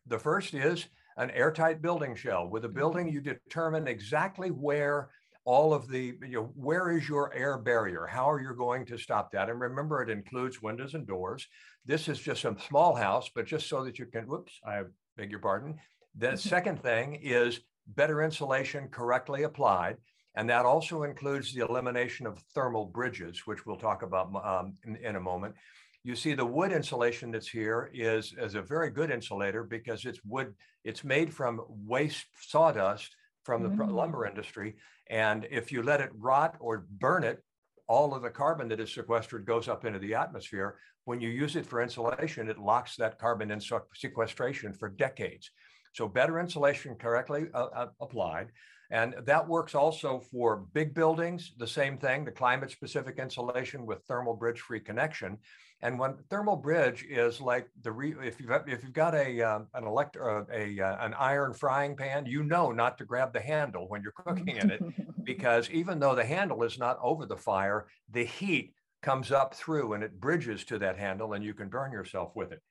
The 0.06 0.20
first 0.20 0.54
is 0.54 0.86
an 1.18 1.32
airtight 1.32 1.82
building 1.82 2.16
shell. 2.16 2.48
With 2.48 2.66
a 2.66 2.70
building, 2.70 3.08
mm-hmm. 3.08 3.16
you 3.16 3.22
determine 3.22 3.88
exactly 3.88 4.50
where 4.50 5.10
all 5.44 5.74
of 5.74 5.88
the, 5.88 6.16
you 6.22 6.36
know, 6.36 6.52
where 6.56 6.92
is 6.92 7.10
your 7.10 7.34
air 7.34 7.58
barrier? 7.58 8.06
How 8.06 8.30
are 8.30 8.40
you 8.40 8.54
going 8.56 8.86
to 8.86 8.98
stop 8.98 9.32
that? 9.32 9.50
And 9.50 9.60
remember, 9.60 10.02
it 10.02 10.10
includes 10.10 10.62
windows 10.62 10.94
and 10.94 11.08
doors. 11.08 11.48
This 11.86 12.08
is 12.08 12.20
just 12.20 12.46
a 12.46 12.56
small 12.68 12.96
house, 12.96 13.30
but 13.34 13.48
just 13.48 13.68
so 13.68 13.84
that 13.84 13.98
you 13.98 14.06
can, 14.06 14.28
whoops, 14.28 14.60
I 14.66 14.84
beg 15.18 15.32
your 15.32 15.40
pardon. 15.40 15.80
The 16.16 16.28
mm-hmm. 16.28 16.36
second 16.38 16.84
thing 16.84 17.20
is 17.22 17.60
better 17.88 18.22
insulation 18.22 18.88
correctly 18.90 19.44
applied. 19.44 19.98
And 20.36 20.50
that 20.50 20.66
also 20.66 21.04
includes 21.04 21.54
the 21.54 21.66
elimination 21.66 22.26
of 22.26 22.40
thermal 22.56 22.86
bridges, 22.86 23.46
which 23.46 23.66
we'll 23.66 23.76
talk 23.78 24.02
about 24.02 24.34
um, 24.46 24.76
in, 24.86 24.96
in 24.98 25.16
a 25.16 25.20
moment. 25.20 25.56
You 26.04 26.16
see 26.16 26.34
the 26.34 26.46
wood 26.46 26.72
insulation 26.72 27.32
that's 27.32 27.48
here 27.48 27.92
is, 27.94 28.34
is 28.38 28.56
a 28.56 28.62
very 28.62 28.90
good 28.90 29.12
insulator 29.12 29.64
because 29.64 30.06
it's 30.06 30.20
wood, 30.26 30.54
it's 30.84 31.04
made 31.04 31.34
from 31.34 31.62
waste 31.68 32.26
sawdust 32.40 33.16
from 33.44 33.64
the 33.64 33.70
mm. 33.70 33.92
lumber 33.92 34.26
industry. 34.26 34.76
And 35.10 35.48
if 35.52 35.72
you 35.72 35.84
let 35.84 36.02
it 36.02 36.10
rot 36.18 36.56
or 36.60 36.86
burn 36.90 37.24
it, 37.24 37.44
all 37.88 38.16
of 38.16 38.24
the 38.24 38.30
carbon 38.30 38.70
that 38.70 38.80
is 38.80 38.94
sequestered 38.94 39.46
goes 39.46 39.68
up 39.68 39.86
into 39.86 40.00
the 40.00 40.16
atmosphere. 40.16 40.78
When 41.06 41.20
you 41.20 41.30
use 41.30 41.56
it 41.56 41.66
for 41.66 41.82
insulation, 41.82 42.50
it 42.50 42.58
locks 42.58 42.96
that 42.96 43.20
carbon 43.20 43.52
in 43.52 43.60
sequestration 43.94 44.74
for 44.74 44.90
decades. 44.90 45.52
So 45.94 46.08
better 46.08 46.40
insulation 46.40 46.96
correctly 46.96 47.48
uh, 47.54 47.68
uh, 47.76 47.88
applied. 48.00 48.48
And 48.92 49.16
that 49.26 49.48
works 49.48 49.74
also 49.74 50.22
for 50.32 50.66
big 50.74 50.94
buildings, 50.94 51.54
the 51.58 51.68
same 51.68 51.98
thing, 51.98 52.26
the 52.26 52.32
climate 52.32 52.72
specific 52.72 53.18
insulation 53.20 53.86
with 53.86 54.04
thermal 54.08 54.36
bridge 54.36 54.60
free 54.60 54.82
connection. 54.82 55.38
And 55.84 55.98
when 55.98 56.16
thermal 56.30 56.56
bridge 56.56 57.06
is 57.10 57.42
like 57.42 57.68
the 57.82 57.92
re, 57.92 58.14
if 58.24 58.40
you've 58.40 58.52
if 58.68 58.84
you've 58.84 58.94
got 58.94 59.16
a 59.16 59.42
uh, 59.42 59.60
an 59.74 59.86
elect 59.86 60.16
uh, 60.16 60.44
a 60.54 60.80
uh, 60.80 61.06
an 61.06 61.16
iron 61.16 61.54
frying 61.54 61.96
pan, 61.96 62.28
you 62.28 62.44
know 62.44 62.72
not 62.72 63.00
to 63.00 63.06
grab 63.06 63.34
the 63.34 63.40
handle 63.40 63.90
when 63.90 64.04
you're 64.04 64.12
cooking 64.12 64.58
in 64.58 64.70
it, 64.70 64.82
because 65.24 65.70
even 65.72 66.00
though 66.00 66.14
the 66.14 66.24
handle 66.24 66.62
is 66.64 66.78
not 66.78 67.00
over 67.02 67.26
the 67.26 67.38
fire, 67.38 67.88
the 68.12 68.24
heat 68.24 68.74
comes 69.02 69.32
up 69.32 69.56
through 69.56 69.94
and 69.94 70.04
it 70.04 70.20
bridges 70.20 70.64
to 70.66 70.78
that 70.78 71.00
handle, 71.00 71.34
and 71.34 71.44
you 71.44 71.56
can 71.56 71.68
burn 71.68 71.92
yourself 71.92 72.32
with 72.36 72.52
it. 72.52 72.62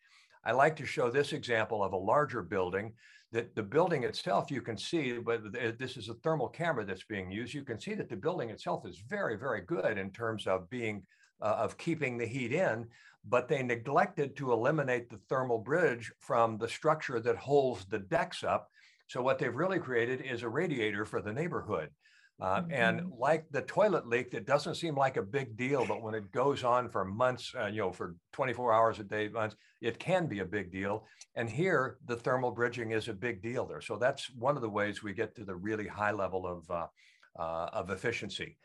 I 0.44 0.52
like 0.52 0.76
to 0.76 0.86
show 0.86 1.10
this 1.10 1.32
example 1.32 1.82
of 1.82 1.92
a 1.92 1.98
larger 1.98 2.42
building. 2.42 2.92
That 3.32 3.54
the 3.54 3.62
building 3.62 4.02
itself, 4.02 4.50
you 4.50 4.60
can 4.60 4.76
see, 4.76 5.18
but 5.18 5.52
this 5.78 5.96
is 5.96 6.08
a 6.08 6.14
thermal 6.14 6.48
camera 6.48 6.84
that's 6.84 7.04
being 7.04 7.30
used. 7.30 7.54
You 7.54 7.62
can 7.62 7.78
see 7.78 7.94
that 7.94 8.08
the 8.08 8.16
building 8.16 8.50
itself 8.50 8.84
is 8.88 9.00
very, 9.08 9.36
very 9.36 9.60
good 9.60 9.98
in 9.98 10.10
terms 10.10 10.48
of 10.48 10.68
being 10.68 11.04
uh, 11.42 11.56
of 11.58 11.78
keeping 11.78 12.18
the 12.18 12.26
heat 12.26 12.52
in, 12.52 12.86
but 13.24 13.48
they 13.48 13.62
neglected 13.62 14.36
to 14.36 14.52
eliminate 14.52 15.10
the 15.10 15.20
thermal 15.28 15.58
bridge 15.58 16.12
from 16.18 16.58
the 16.58 16.68
structure 16.68 17.20
that 17.20 17.36
holds 17.36 17.84
the 17.86 17.98
decks 17.98 18.42
up. 18.42 18.70
So 19.08 19.22
what 19.22 19.38
they've 19.38 19.54
really 19.54 19.78
created 19.78 20.22
is 20.22 20.42
a 20.42 20.48
radiator 20.48 21.04
for 21.04 21.20
the 21.20 21.32
neighborhood. 21.32 21.90
Uh, 22.40 22.62
mm-hmm. 22.62 22.72
And 22.72 23.12
like 23.18 23.44
the 23.50 23.62
toilet 23.62 24.06
leak, 24.06 24.30
that 24.30 24.46
doesn't 24.46 24.76
seem 24.76 24.94
like 24.94 25.18
a 25.18 25.22
big 25.22 25.56
deal, 25.56 25.84
but 25.84 26.02
when 26.02 26.14
it 26.14 26.32
goes 26.32 26.64
on 26.64 26.88
for 26.88 27.04
months, 27.04 27.52
uh, 27.58 27.66
you 27.66 27.80
know, 27.80 27.92
for 27.92 28.16
24 28.32 28.72
hours 28.72 28.98
a 28.98 29.04
day, 29.04 29.28
months, 29.28 29.56
it 29.82 29.98
can 29.98 30.26
be 30.26 30.38
a 30.38 30.44
big 30.44 30.72
deal. 30.72 31.06
And 31.34 31.50
here, 31.50 31.98
the 32.06 32.16
thermal 32.16 32.50
bridging 32.50 32.92
is 32.92 33.08
a 33.08 33.12
big 33.12 33.42
deal 33.42 33.66
there. 33.66 33.82
So 33.82 33.96
that's 33.96 34.30
one 34.30 34.56
of 34.56 34.62
the 34.62 34.70
ways 34.70 35.02
we 35.02 35.12
get 35.12 35.34
to 35.36 35.44
the 35.44 35.54
really 35.54 35.86
high 35.86 36.12
level 36.12 36.46
of 36.46 36.70
uh, 36.70 36.86
uh 37.38 37.68
of 37.72 37.90
efficiency. 37.90 38.56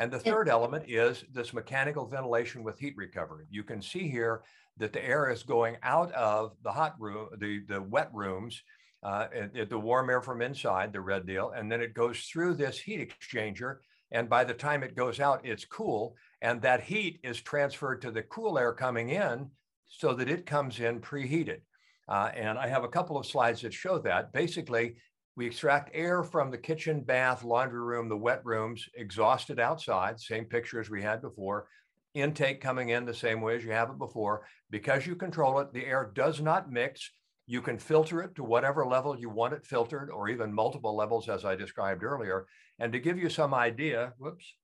And 0.00 0.10
the 0.10 0.18
third 0.18 0.48
element 0.48 0.86
is 0.88 1.26
this 1.30 1.52
mechanical 1.52 2.06
ventilation 2.06 2.64
with 2.64 2.78
heat 2.78 2.96
recovery. 2.96 3.44
You 3.50 3.62
can 3.62 3.82
see 3.82 4.08
here 4.08 4.40
that 4.78 4.94
the 4.94 5.04
air 5.04 5.28
is 5.28 5.42
going 5.42 5.76
out 5.82 6.10
of 6.12 6.56
the 6.64 6.72
hot 6.72 6.94
room, 6.98 7.28
the, 7.36 7.60
the 7.68 7.82
wet 7.82 8.08
rooms, 8.14 8.62
uh, 9.02 9.26
the 9.68 9.78
warm 9.78 10.08
air 10.08 10.22
from 10.22 10.40
inside, 10.40 10.94
the 10.94 11.02
red 11.02 11.26
deal, 11.26 11.50
and 11.50 11.70
then 11.70 11.82
it 11.82 11.92
goes 11.92 12.20
through 12.20 12.54
this 12.54 12.78
heat 12.78 13.06
exchanger. 13.06 13.80
And 14.10 14.26
by 14.26 14.42
the 14.42 14.54
time 14.54 14.82
it 14.82 14.96
goes 14.96 15.20
out, 15.20 15.44
it's 15.44 15.66
cool. 15.66 16.16
And 16.40 16.62
that 16.62 16.82
heat 16.82 17.20
is 17.22 17.42
transferred 17.42 18.00
to 18.00 18.10
the 18.10 18.22
cool 18.22 18.58
air 18.58 18.72
coming 18.72 19.10
in 19.10 19.50
so 19.86 20.14
that 20.14 20.30
it 20.30 20.46
comes 20.46 20.80
in 20.80 21.00
preheated. 21.00 21.60
Uh, 22.08 22.30
and 22.34 22.58
I 22.58 22.68
have 22.68 22.84
a 22.84 22.88
couple 22.88 23.18
of 23.18 23.26
slides 23.26 23.60
that 23.60 23.74
show 23.74 23.98
that. 23.98 24.32
Basically, 24.32 24.96
we 25.36 25.46
extract 25.46 25.90
air 25.94 26.22
from 26.22 26.50
the 26.50 26.58
kitchen, 26.58 27.02
bath, 27.02 27.44
laundry 27.44 27.80
room, 27.80 28.08
the 28.08 28.16
wet 28.16 28.44
rooms, 28.44 28.88
exhausted 28.94 29.60
outside, 29.60 30.20
same 30.20 30.44
picture 30.44 30.80
as 30.80 30.90
we 30.90 31.02
had 31.02 31.22
before. 31.22 31.66
Intake 32.14 32.60
coming 32.60 32.88
in 32.88 33.04
the 33.04 33.14
same 33.14 33.40
way 33.40 33.56
as 33.56 33.64
you 33.64 33.70
have 33.70 33.90
it 33.90 33.98
before. 33.98 34.42
Because 34.70 35.06
you 35.06 35.14
control 35.14 35.60
it, 35.60 35.72
the 35.72 35.86
air 35.86 36.10
does 36.14 36.40
not 36.40 36.72
mix. 36.72 37.10
You 37.46 37.62
can 37.62 37.78
filter 37.78 38.20
it 38.22 38.34
to 38.36 38.44
whatever 38.44 38.84
level 38.84 39.18
you 39.18 39.30
want 39.30 39.54
it 39.54 39.64
filtered, 39.64 40.10
or 40.10 40.28
even 40.28 40.52
multiple 40.52 40.96
levels, 40.96 41.28
as 41.28 41.44
I 41.44 41.54
described 41.54 42.02
earlier. 42.02 42.46
And 42.80 42.92
to 42.92 42.98
give 42.98 43.16
you 43.16 43.28
some 43.28 43.54
idea, 43.54 44.12
whoops, 44.18 44.54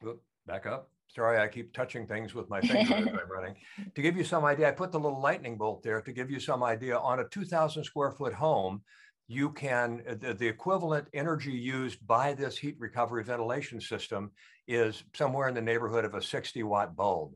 whoop, 0.00 0.22
back 0.46 0.66
up. 0.66 0.90
Sorry, 1.14 1.38
I 1.38 1.48
keep 1.48 1.74
touching 1.74 2.06
things 2.06 2.34
with 2.34 2.48
my 2.48 2.62
finger 2.62 2.94
as 2.94 3.06
I'm 3.06 3.30
running. 3.30 3.54
To 3.94 4.00
give 4.00 4.16
you 4.16 4.24
some 4.24 4.46
idea, 4.46 4.68
I 4.68 4.72
put 4.72 4.92
the 4.92 5.00
little 5.00 5.20
lightning 5.20 5.58
bolt 5.58 5.82
there 5.82 6.00
to 6.00 6.12
give 6.12 6.30
you 6.30 6.40
some 6.40 6.62
idea 6.62 6.96
on 6.96 7.20
a 7.20 7.28
2,000 7.28 7.84
square 7.84 8.12
foot 8.12 8.32
home 8.32 8.82
you 9.28 9.50
can, 9.50 10.02
uh, 10.08 10.14
the, 10.14 10.34
the, 10.34 10.46
equivalent 10.46 11.06
energy 11.14 11.52
used 11.52 12.04
by 12.06 12.34
this 12.34 12.58
heat 12.58 12.76
recovery 12.78 13.24
ventilation 13.24 13.80
system 13.80 14.30
is 14.66 15.04
somewhere 15.14 15.48
in 15.48 15.54
the 15.54 15.62
neighborhood 15.62 16.04
of 16.04 16.14
a 16.14 16.22
60 16.22 16.62
watt 16.64 16.94
bulb. 16.96 17.32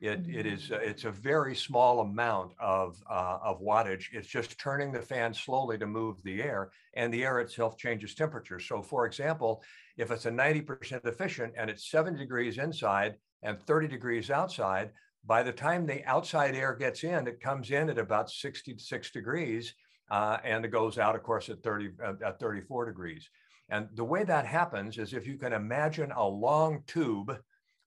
It, 0.00 0.22
mm-hmm. 0.22 0.38
it 0.38 0.46
is 0.46 0.72
uh, 0.72 0.76
it's 0.76 1.04
a 1.04 1.10
very 1.10 1.54
small 1.54 2.00
amount 2.00 2.52
of 2.58 2.96
uh, 3.10 3.38
of 3.42 3.60
wattage. 3.60 4.06
It's 4.12 4.28
just 4.28 4.58
turning 4.58 4.92
the 4.92 5.02
fan 5.02 5.34
slowly 5.34 5.76
to 5.76 5.86
move 5.86 6.16
the 6.24 6.42
air, 6.42 6.70
and 6.94 7.12
the 7.12 7.22
air 7.22 7.40
itself 7.40 7.76
changes 7.76 8.14
temperature. 8.14 8.58
So, 8.58 8.80
for 8.80 9.04
example, 9.04 9.62
if 9.98 10.10
it's 10.10 10.24
a 10.24 10.30
90% 10.30 11.06
efficient 11.06 11.52
and 11.58 11.68
it's 11.68 11.90
70 11.90 12.18
degrees 12.18 12.56
inside 12.56 13.16
and 13.42 13.60
30 13.60 13.88
degrees 13.88 14.30
outside, 14.30 14.90
by 15.26 15.42
the 15.42 15.52
time 15.52 15.84
the 15.84 16.02
outside 16.06 16.54
air 16.54 16.74
gets 16.74 17.04
in, 17.04 17.26
it 17.26 17.42
comes 17.42 17.70
in 17.70 17.90
at 17.90 17.98
about 17.98 18.30
66 18.30 19.10
degrees, 19.10 19.74
uh, 20.10 20.38
and 20.44 20.64
it 20.64 20.68
goes 20.68 20.98
out, 20.98 21.14
of 21.14 21.22
course, 21.22 21.48
at 21.48 21.62
30 21.62 21.90
uh, 22.04 22.12
at 22.24 22.40
34 22.40 22.86
degrees. 22.86 23.28
And 23.68 23.88
the 23.94 24.04
way 24.04 24.24
that 24.24 24.46
happens 24.46 24.98
is 24.98 25.12
if 25.12 25.26
you 25.26 25.38
can 25.38 25.52
imagine 25.52 26.10
a 26.12 26.26
long 26.26 26.82
tube, 26.86 27.36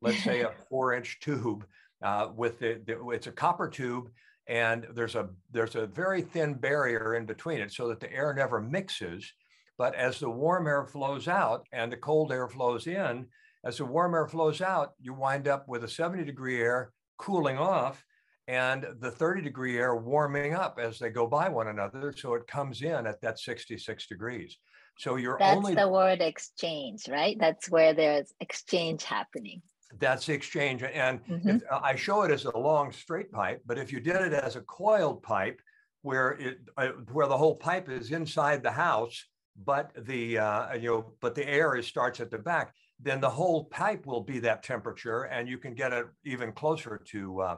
let's 0.01 0.23
say 0.23 0.41
a 0.41 0.51
four-inch 0.69 1.19
tube 1.19 1.65
uh, 2.01 2.29
with 2.35 2.59
the, 2.59 2.81
the, 2.85 3.09
it's 3.09 3.27
a 3.27 3.31
copper 3.31 3.67
tube 3.67 4.09
and 4.47 4.85
there's 4.93 5.15
a 5.15 5.29
there's 5.51 5.75
a 5.75 5.87
very 5.87 6.21
thin 6.21 6.53
barrier 6.53 7.15
in 7.15 7.25
between 7.25 7.61
it 7.61 7.71
so 7.71 7.87
that 7.87 7.99
the 7.99 8.11
air 8.11 8.33
never 8.33 8.61
mixes 8.61 9.31
but 9.77 9.95
as 9.95 10.19
the 10.19 10.29
warm 10.29 10.67
air 10.67 10.85
flows 10.85 11.27
out 11.27 11.65
and 11.71 11.91
the 11.91 11.97
cold 11.97 12.31
air 12.31 12.47
flows 12.49 12.85
in 12.87 13.25
as 13.63 13.77
the 13.77 13.85
warm 13.85 14.13
air 14.13 14.27
flows 14.27 14.61
out 14.61 14.91
you 14.99 15.13
wind 15.13 15.47
up 15.47 15.67
with 15.67 15.83
a 15.85 15.87
70 15.87 16.25
degree 16.25 16.61
air 16.61 16.91
cooling 17.17 17.57
off 17.57 18.03
and 18.47 18.85
the 18.99 19.11
30 19.11 19.41
degree 19.41 19.77
air 19.77 19.95
warming 19.95 20.53
up 20.53 20.79
as 20.79 20.99
they 20.99 21.09
go 21.09 21.27
by 21.27 21.47
one 21.49 21.67
another 21.67 22.13
so 22.15 22.33
it 22.33 22.47
comes 22.47 22.81
in 22.81 23.07
at 23.07 23.21
that 23.21 23.39
66 23.39 24.07
degrees 24.07 24.57
so 24.97 25.15
you're 25.15 25.37
that's 25.39 25.55
only 25.55 25.75
the 25.75 25.87
word 25.87 26.21
exchange 26.21 27.07
right 27.09 27.37
that's 27.39 27.69
where 27.69 27.93
there's 27.93 28.33
exchange 28.41 29.03
happening 29.03 29.61
that's 29.99 30.25
the 30.25 30.33
exchange. 30.33 30.83
And 30.83 31.23
mm-hmm. 31.25 31.49
if, 31.49 31.61
uh, 31.71 31.79
I 31.83 31.95
show 31.95 32.23
it 32.23 32.31
as 32.31 32.45
a 32.45 32.57
long 32.57 32.91
straight 32.91 33.31
pipe, 33.31 33.61
but 33.65 33.77
if 33.77 33.91
you 33.91 33.99
did 33.99 34.15
it 34.15 34.33
as 34.33 34.55
a 34.55 34.61
coiled 34.61 35.21
pipe, 35.23 35.59
where 36.01 36.31
it 36.31 36.59
uh, 36.77 36.89
where 37.11 37.27
the 37.27 37.37
whole 37.37 37.55
pipe 37.55 37.89
is 37.89 38.11
inside 38.11 38.61
the 38.61 38.71
house, 38.71 39.23
but 39.65 39.91
the 40.05 40.37
uh, 40.37 40.73
you 40.73 40.89
know 40.89 41.13
but 41.21 41.35
the 41.35 41.47
air 41.47 41.75
is, 41.75 41.87
starts 41.87 42.19
at 42.19 42.29
the 42.29 42.37
back, 42.37 42.73
then 42.99 43.21
the 43.21 43.29
whole 43.29 43.65
pipe 43.65 44.05
will 44.05 44.21
be 44.21 44.39
that 44.39 44.63
temperature, 44.63 45.23
and 45.23 45.47
you 45.47 45.57
can 45.57 45.73
get 45.73 45.93
it 45.93 46.05
even 46.25 46.51
closer 46.51 47.01
to 47.11 47.41
uh, 47.41 47.55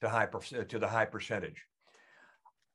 to 0.00 0.08
high 0.08 0.26
to 0.26 0.78
the 0.78 0.88
high 0.88 1.04
percentage. 1.04 1.64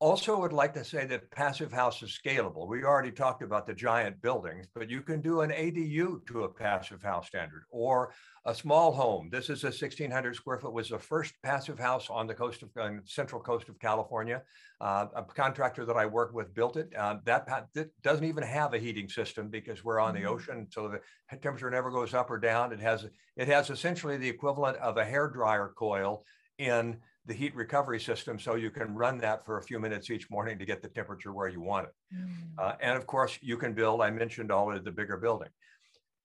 Also, 0.01 0.35
I 0.35 0.39
would 0.39 0.51
like 0.51 0.73
to 0.73 0.83
say 0.83 1.05
that 1.05 1.29
Passive 1.29 1.71
House 1.71 2.01
is 2.01 2.19
scalable. 2.25 2.67
We 2.67 2.83
already 2.83 3.11
talked 3.11 3.43
about 3.43 3.67
the 3.67 3.73
giant 3.75 4.19
buildings, 4.19 4.65
but 4.73 4.89
you 4.89 5.03
can 5.03 5.21
do 5.21 5.41
an 5.41 5.51
ADU 5.51 6.25
to 6.25 6.43
a 6.43 6.49
Passive 6.49 7.03
House 7.03 7.27
standard 7.27 7.65
or 7.69 8.11
a 8.47 8.55
small 8.55 8.91
home. 8.91 9.29
This 9.31 9.51
is 9.51 9.63
a 9.63 9.67
1,600 9.67 10.35
square 10.35 10.57
foot, 10.57 10.73
was 10.73 10.89
the 10.89 10.97
first 10.97 11.35
Passive 11.43 11.77
House 11.77 12.09
on 12.09 12.25
the 12.25 12.33
coast 12.33 12.63
of 12.63 12.69
uh, 12.75 12.93
central 13.05 13.39
coast 13.39 13.69
of 13.69 13.77
California. 13.77 14.41
Uh, 14.79 15.05
a 15.15 15.21
contractor 15.21 15.85
that 15.85 15.95
I 15.95 16.07
work 16.07 16.33
with 16.33 16.51
built 16.51 16.77
it. 16.77 16.91
Uh, 16.97 17.17
that, 17.25 17.45
that 17.75 17.89
doesn't 18.01 18.25
even 18.25 18.41
have 18.41 18.73
a 18.73 18.79
heating 18.79 19.07
system 19.07 19.49
because 19.49 19.83
we're 19.83 19.99
on 19.99 20.15
the 20.15 20.21
mm-hmm. 20.21 20.29
ocean, 20.29 20.67
so 20.71 20.87
the 20.87 21.37
temperature 21.37 21.69
never 21.69 21.91
goes 21.91 22.15
up 22.15 22.31
or 22.31 22.39
down. 22.39 22.73
It 22.73 22.79
has 22.79 23.05
it 23.37 23.47
has 23.47 23.69
essentially 23.69 24.17
the 24.17 24.29
equivalent 24.29 24.77
of 24.77 24.97
a 24.97 25.05
hair 25.05 25.27
dryer 25.27 25.71
coil 25.77 26.25
in 26.57 26.97
the 27.25 27.33
heat 27.33 27.55
recovery 27.55 27.99
system 27.99 28.39
so 28.39 28.55
you 28.55 28.71
can 28.71 28.95
run 28.95 29.17
that 29.19 29.45
for 29.45 29.57
a 29.57 29.63
few 29.63 29.79
minutes 29.79 30.09
each 30.09 30.29
morning 30.31 30.57
to 30.57 30.65
get 30.65 30.81
the 30.81 30.87
temperature 30.87 31.33
where 31.33 31.47
you 31.47 31.61
want 31.61 31.87
it. 31.87 31.93
Mm. 32.15 32.29
Uh, 32.57 32.73
and 32.81 32.97
of 32.97 33.05
course, 33.05 33.37
you 33.41 33.57
can 33.57 33.73
build, 33.73 34.01
I 34.01 34.09
mentioned 34.09 34.51
all 34.51 34.75
of 34.75 34.83
the 34.83 34.91
bigger 34.91 35.17
building. 35.17 35.49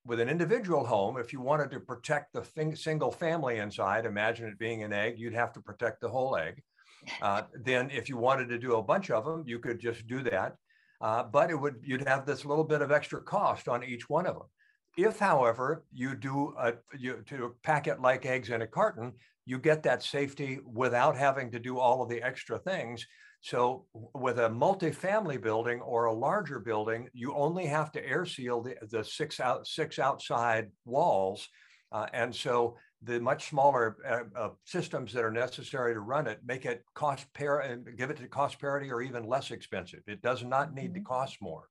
With 0.06 0.20
an 0.20 0.28
individual 0.28 0.86
home, 0.86 1.18
if 1.18 1.32
you 1.32 1.40
wanted 1.40 1.70
to 1.72 1.80
protect 1.80 2.32
the 2.32 2.42
thing, 2.42 2.74
single 2.76 3.10
family 3.10 3.58
inside, 3.58 4.06
imagine 4.06 4.46
it 4.46 4.58
being 4.58 4.84
an 4.84 4.92
egg, 4.92 5.18
you'd 5.18 5.34
have 5.34 5.52
to 5.54 5.60
protect 5.60 6.00
the 6.00 6.08
whole 6.08 6.36
egg. 6.36 6.62
Uh, 7.20 7.42
then 7.64 7.90
if 7.90 8.08
you 8.08 8.16
wanted 8.16 8.48
to 8.48 8.58
do 8.58 8.76
a 8.76 8.82
bunch 8.82 9.10
of 9.10 9.24
them, 9.24 9.44
you 9.46 9.58
could 9.58 9.78
just 9.78 10.06
do 10.06 10.22
that. 10.22 10.54
Uh, 11.00 11.22
but 11.24 11.50
it 11.50 11.56
would 11.56 11.76
you'd 11.82 12.08
have 12.08 12.24
this 12.24 12.46
little 12.46 12.64
bit 12.64 12.80
of 12.80 12.90
extra 12.90 13.20
cost 13.20 13.68
on 13.68 13.84
each 13.84 14.08
one 14.08 14.26
of 14.26 14.34
them. 14.34 14.46
If, 14.96 15.18
however, 15.18 15.84
you 15.92 16.14
do 16.14 16.54
a, 16.58 16.72
you, 16.98 17.22
to 17.26 17.54
pack 17.62 17.86
it 17.86 18.00
like 18.00 18.24
eggs 18.24 18.48
in 18.48 18.62
a 18.62 18.66
carton, 18.66 19.12
you 19.46 19.58
get 19.58 19.82
that 19.84 20.02
safety 20.02 20.58
without 20.64 21.16
having 21.16 21.50
to 21.52 21.58
do 21.58 21.78
all 21.78 22.02
of 22.02 22.08
the 22.08 22.22
extra 22.22 22.58
things. 22.58 23.06
So 23.40 23.86
with 24.12 24.38
a 24.40 24.48
multifamily 24.48 25.40
building 25.40 25.80
or 25.80 26.06
a 26.06 26.12
larger 26.12 26.58
building, 26.58 27.08
you 27.12 27.34
only 27.34 27.66
have 27.66 27.92
to 27.92 28.04
air 28.04 28.26
seal 28.26 28.60
the, 28.62 28.74
the 28.90 29.04
six 29.04 29.38
out 29.40 29.66
six 29.66 29.98
outside 29.98 30.70
walls. 30.84 31.48
Uh, 31.92 32.06
and 32.12 32.34
so 32.34 32.76
the 33.02 33.20
much 33.20 33.48
smaller 33.48 33.96
uh, 34.08 34.38
uh, 34.38 34.48
systems 34.64 35.12
that 35.12 35.22
are 35.22 35.30
necessary 35.30 35.94
to 35.94 36.00
run 36.00 36.26
it 36.26 36.40
make 36.44 36.64
it 36.64 36.82
cost 36.94 37.32
pair 37.34 37.60
and 37.60 37.96
give 37.96 38.10
it 38.10 38.16
to 38.16 38.26
cost 38.26 38.58
parity 38.58 38.90
or 38.90 39.00
even 39.00 39.28
less 39.28 39.52
expensive. 39.52 40.00
It 40.08 40.22
does 40.22 40.42
not 40.42 40.74
need 40.74 40.92
mm-hmm. 40.92 41.04
to 41.04 41.08
cost 41.08 41.36
more. 41.40 41.68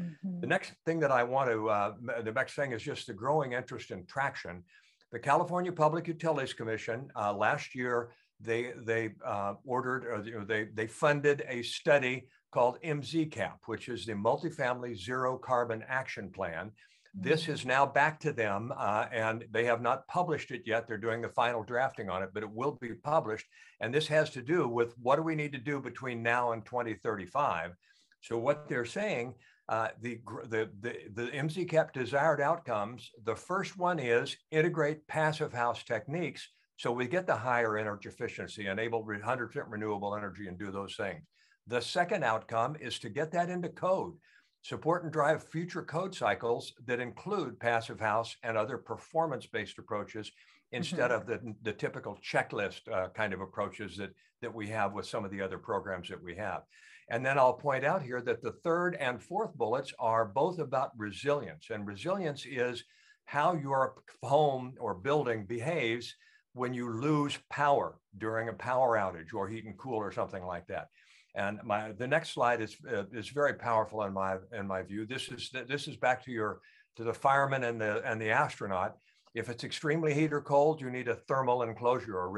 Mm-hmm. 0.00 0.40
The 0.40 0.46
next 0.46 0.72
thing 0.86 1.00
that 1.00 1.10
I 1.10 1.24
want 1.24 1.50
to, 1.50 1.68
uh, 1.68 1.92
the 2.24 2.32
next 2.32 2.54
thing 2.54 2.72
is 2.72 2.82
just 2.82 3.06
the 3.06 3.12
growing 3.12 3.52
interest 3.52 3.90
in 3.90 4.06
traction. 4.06 4.64
The 5.12 5.18
California 5.18 5.72
Public 5.72 6.06
Utilities 6.06 6.52
Commission 6.52 7.08
uh, 7.16 7.32
last 7.32 7.74
year 7.74 8.10
they 8.40 8.72
they 8.84 9.14
uh, 9.24 9.54
ordered 9.64 10.04
or 10.06 10.22
you 10.24 10.38
know, 10.38 10.44
they 10.44 10.64
they 10.74 10.86
funded 10.86 11.44
a 11.48 11.62
study 11.62 12.28
called 12.50 12.78
MZCAP, 12.82 13.58
which 13.66 13.88
is 13.88 14.06
the 14.06 14.12
Multifamily 14.12 14.96
Zero 14.96 15.36
Carbon 15.36 15.84
Action 15.88 16.30
Plan. 16.30 16.70
This 17.14 17.44
mm-hmm. 17.44 17.52
is 17.52 17.66
now 17.66 17.84
back 17.84 18.20
to 18.20 18.32
them, 18.32 18.72
uh, 18.76 19.06
and 19.12 19.44
they 19.50 19.64
have 19.64 19.82
not 19.82 20.06
published 20.08 20.50
it 20.50 20.62
yet. 20.64 20.86
They're 20.86 20.98
doing 20.98 21.20
the 21.20 21.28
final 21.28 21.62
drafting 21.62 22.08
on 22.08 22.22
it, 22.22 22.30
but 22.32 22.42
it 22.42 22.50
will 22.50 22.78
be 22.80 22.94
published. 22.94 23.46
And 23.80 23.92
this 23.92 24.06
has 24.08 24.30
to 24.30 24.42
do 24.42 24.68
with 24.68 24.94
what 24.98 25.16
do 25.16 25.22
we 25.22 25.34
need 25.34 25.52
to 25.52 25.58
do 25.58 25.80
between 25.80 26.22
now 26.22 26.52
and 26.52 26.64
2035. 26.64 27.72
So 28.20 28.38
what 28.38 28.68
they're 28.68 28.84
saying 28.84 29.34
uh, 29.68 29.88
the, 30.00 30.18
the, 30.48 30.70
the, 30.80 31.90
desired 31.92 32.40
outcomes, 32.40 33.10
the 33.24 33.36
first 33.36 33.76
one 33.76 33.98
is 33.98 34.36
integrate 34.50 35.06
passive 35.06 35.52
house 35.52 35.82
techniques 35.82 36.48
so 36.78 36.92
we 36.92 37.08
get 37.08 37.26
the 37.26 37.36
higher 37.36 37.76
energy 37.76 38.08
efficiency, 38.08 38.68
enable 38.68 39.04
100% 39.04 39.64
renewable 39.68 40.14
energy 40.14 40.46
and 40.46 40.56
do 40.56 40.70
those 40.70 40.94
things. 40.94 41.22
The 41.66 41.80
second 41.80 42.22
outcome 42.22 42.76
is 42.80 43.00
to 43.00 43.08
get 43.08 43.32
that 43.32 43.50
into 43.50 43.68
code, 43.68 44.14
support 44.62 45.02
and 45.02 45.12
drive 45.12 45.42
future 45.42 45.82
code 45.82 46.14
cycles 46.14 46.72
that 46.86 47.00
include 47.00 47.58
passive 47.58 47.98
house 47.98 48.36
and 48.44 48.56
other 48.56 48.78
performance-based 48.78 49.76
approaches 49.78 50.30
instead 50.70 51.10
mm-hmm. 51.10 51.20
of 51.20 51.26
the, 51.26 51.54
the 51.62 51.72
typical 51.72 52.16
checklist 52.24 52.88
uh, 52.92 53.08
kind 53.08 53.32
of 53.32 53.40
approaches 53.40 53.96
that, 53.96 54.10
that 54.40 54.54
we 54.54 54.68
have 54.68 54.92
with 54.92 55.04
some 55.04 55.24
of 55.24 55.32
the 55.32 55.42
other 55.42 55.58
programs 55.58 56.08
that 56.08 56.22
we 56.22 56.36
have. 56.36 56.62
And 57.10 57.24
then 57.24 57.38
I'll 57.38 57.54
point 57.54 57.84
out 57.84 58.02
here 58.02 58.20
that 58.22 58.42
the 58.42 58.52
third 58.52 58.94
and 58.96 59.22
fourth 59.22 59.54
bullets 59.54 59.92
are 59.98 60.26
both 60.26 60.58
about 60.58 60.92
resilience. 60.96 61.68
And 61.70 61.86
resilience 61.86 62.44
is 62.46 62.84
how 63.24 63.54
your 63.54 63.94
home 64.22 64.74
or 64.78 64.94
building 64.94 65.44
behaves 65.46 66.14
when 66.52 66.74
you 66.74 66.90
lose 66.90 67.38
power 67.50 67.98
during 68.18 68.48
a 68.48 68.52
power 68.52 68.96
outage 68.96 69.32
or 69.34 69.48
heat 69.48 69.64
and 69.64 69.78
cool 69.78 69.96
or 69.96 70.12
something 70.12 70.44
like 70.44 70.66
that. 70.66 70.88
And 71.34 71.60
my 71.62 71.92
the 71.92 72.06
next 72.06 72.30
slide 72.30 72.60
is 72.60 72.76
uh, 72.90 73.04
is 73.12 73.28
very 73.28 73.54
powerful 73.54 74.02
in 74.02 74.12
my 74.12 74.36
in 74.52 74.66
my 74.66 74.82
view. 74.82 75.06
This 75.06 75.28
is 75.28 75.50
this 75.68 75.86
is 75.86 75.96
back 75.96 76.24
to 76.24 76.32
your 76.32 76.60
to 76.96 77.04
the 77.04 77.14
fireman 77.14 77.64
and 77.64 77.80
the 77.80 78.02
and 78.04 78.20
the 78.20 78.30
astronaut. 78.30 78.96
If 79.34 79.48
it's 79.48 79.62
extremely 79.62 80.14
heat 80.14 80.32
or 80.32 80.40
cold, 80.40 80.80
you 80.80 80.90
need 80.90 81.06
a 81.06 81.14
thermal 81.14 81.62
enclosure 81.62 82.16
or 82.16 82.30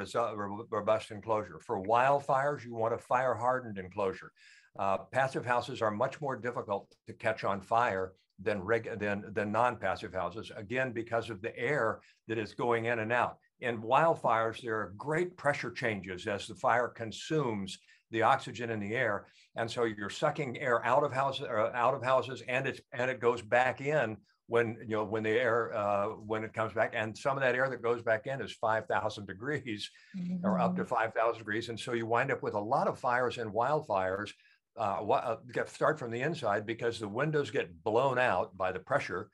robust 0.71 1.13
enclosure. 1.13 1.61
For 1.65 1.83
wildfires, 1.83 2.65
you 2.65 2.75
want 2.75 2.93
a 2.93 2.99
fire 2.99 3.35
hardened 3.35 3.79
enclosure. 3.79 4.33
Uh, 4.79 4.99
passive 4.99 5.45
houses 5.45 5.83
are 5.83 5.91
much 5.91 6.21
more 6.21 6.37
difficult 6.37 6.95
to 7.07 7.13
catch 7.13 7.45
on 7.45 7.61
fire 7.61 8.13
than, 8.43 8.63
reg- 8.63 8.99
than, 8.99 9.25
than 9.33 9.53
non-passive 9.53 10.15
houses, 10.15 10.51
again, 10.57 10.93
because 10.93 11.29
of 11.29 11.43
the 11.43 11.57
air 11.59 12.01
that 12.29 12.39
is 12.39 12.55
going 12.55 12.87
in 12.87 13.01
and 13.01 13.13
out. 13.13 13.37
In 13.61 13.83
wildfires, 13.83 14.63
there 14.63 14.77
are 14.77 14.95
great 14.97 15.37
pressure 15.37 15.71
changes 15.71 16.27
as 16.27 16.47
the 16.47 16.55
fire 16.55 16.89
consumes 16.89 17.79
the 18.11 18.23
oxygen 18.23 18.71
in 18.71 18.81
the 18.81 18.95
air. 18.95 19.27
And 19.57 19.71
so 19.71 19.85
you're 19.85 20.11
sucking 20.11 20.59
air 20.59 20.85
out 20.85 21.05
of 21.05 21.13
houses, 21.13 21.47
uh, 21.51 21.71
out 21.75 21.95
of 21.95 22.03
houses 22.03 22.43
and, 22.49 22.67
it's, 22.67 22.81
and 22.93 23.11
it 23.11 23.21
goes 23.21 23.43
back 23.43 23.81
in 23.81 24.17
when 24.51 24.77
you 24.81 24.97
know 24.97 25.05
when 25.05 25.23
the 25.23 25.31
air 25.31 25.73
uh, 25.77 26.07
when 26.07 26.43
it 26.43 26.53
comes 26.53 26.73
back 26.73 26.93
and 26.93 27.17
some 27.17 27.37
of 27.37 27.43
that 27.43 27.55
air 27.55 27.71
that 27.71 27.81
goes 27.81 28.03
back 28.03 28.27
in 28.27 28.43
is 28.43 28.51
5000 28.51 29.25
degrees 29.25 29.89
mm-hmm. 30.19 30.45
or 30.45 30.59
up 30.59 30.75
to 30.75 30.83
mm-hmm. 30.83 30.93
5000 30.93 31.39
degrees 31.39 31.69
and 31.69 31.79
so 31.79 31.93
you 31.93 32.05
wind 32.05 32.33
up 32.33 32.43
with 32.43 32.55
a 32.55 32.61
lot 32.61 32.89
of 32.89 32.99
fires 32.99 33.39
and 33.39 33.53
wildfires 33.53 34.33
uh, 34.81 35.05
uh, 35.05 35.37
get 35.53 35.69
start 35.69 35.99
from 35.99 36.11
the 36.11 36.23
inside 36.23 36.65
because 36.65 36.99
the 36.99 37.09
windows 37.09 37.51
get 37.51 37.83
blown 37.85 38.19
out 38.19 38.57
by 38.57 38.73
the 38.73 38.79
pressure. 38.79 39.29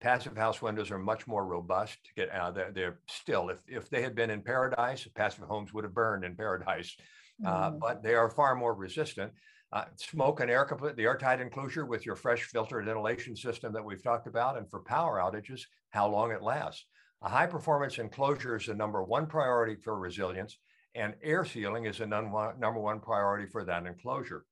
Passive 0.00 0.36
house 0.36 0.62
windows 0.62 0.90
are 0.92 0.98
much 0.98 1.26
more 1.26 1.44
robust 1.44 1.98
to 2.04 2.14
get 2.14 2.30
out. 2.30 2.54
They're, 2.54 2.72
they're 2.72 2.98
still, 3.08 3.48
if, 3.48 3.58
if 3.66 3.90
they 3.90 4.02
had 4.02 4.14
been 4.14 4.30
in 4.30 4.42
paradise, 4.42 5.06
passive 5.14 5.44
homes 5.44 5.72
would 5.72 5.84
have 5.84 5.94
burned 5.94 6.24
in 6.24 6.36
paradise, 6.36 6.96
uh, 7.44 7.70
mm. 7.70 7.80
but 7.80 8.02
they 8.02 8.14
are 8.14 8.30
far 8.30 8.54
more 8.54 8.74
resistant. 8.74 9.32
Uh, 9.72 9.84
smoke 9.96 10.40
and 10.40 10.50
air 10.50 10.64
complete, 10.64 10.96
the 10.96 11.04
airtight 11.04 11.40
enclosure 11.40 11.86
with 11.86 12.04
your 12.04 12.14
fresh 12.14 12.42
filtered 12.42 12.84
ventilation 12.84 13.34
system 13.34 13.72
that 13.72 13.84
we've 13.84 14.02
talked 14.02 14.26
about, 14.26 14.56
and 14.56 14.70
for 14.70 14.80
power 14.80 15.18
outages, 15.18 15.62
how 15.90 16.08
long 16.08 16.30
it 16.30 16.42
lasts. 16.42 16.84
A 17.22 17.28
high 17.28 17.46
performance 17.46 17.98
enclosure 17.98 18.56
is 18.56 18.66
the 18.66 18.74
number 18.74 19.02
one 19.02 19.26
priority 19.26 19.76
for 19.76 19.98
resilience, 19.98 20.58
and 20.94 21.14
air 21.22 21.44
sealing 21.44 21.86
is 21.86 21.98
the 21.98 22.06
number 22.06 22.80
one 22.80 23.00
priority 23.00 23.46
for 23.46 23.64
that 23.64 23.86
enclosure. 23.86 24.44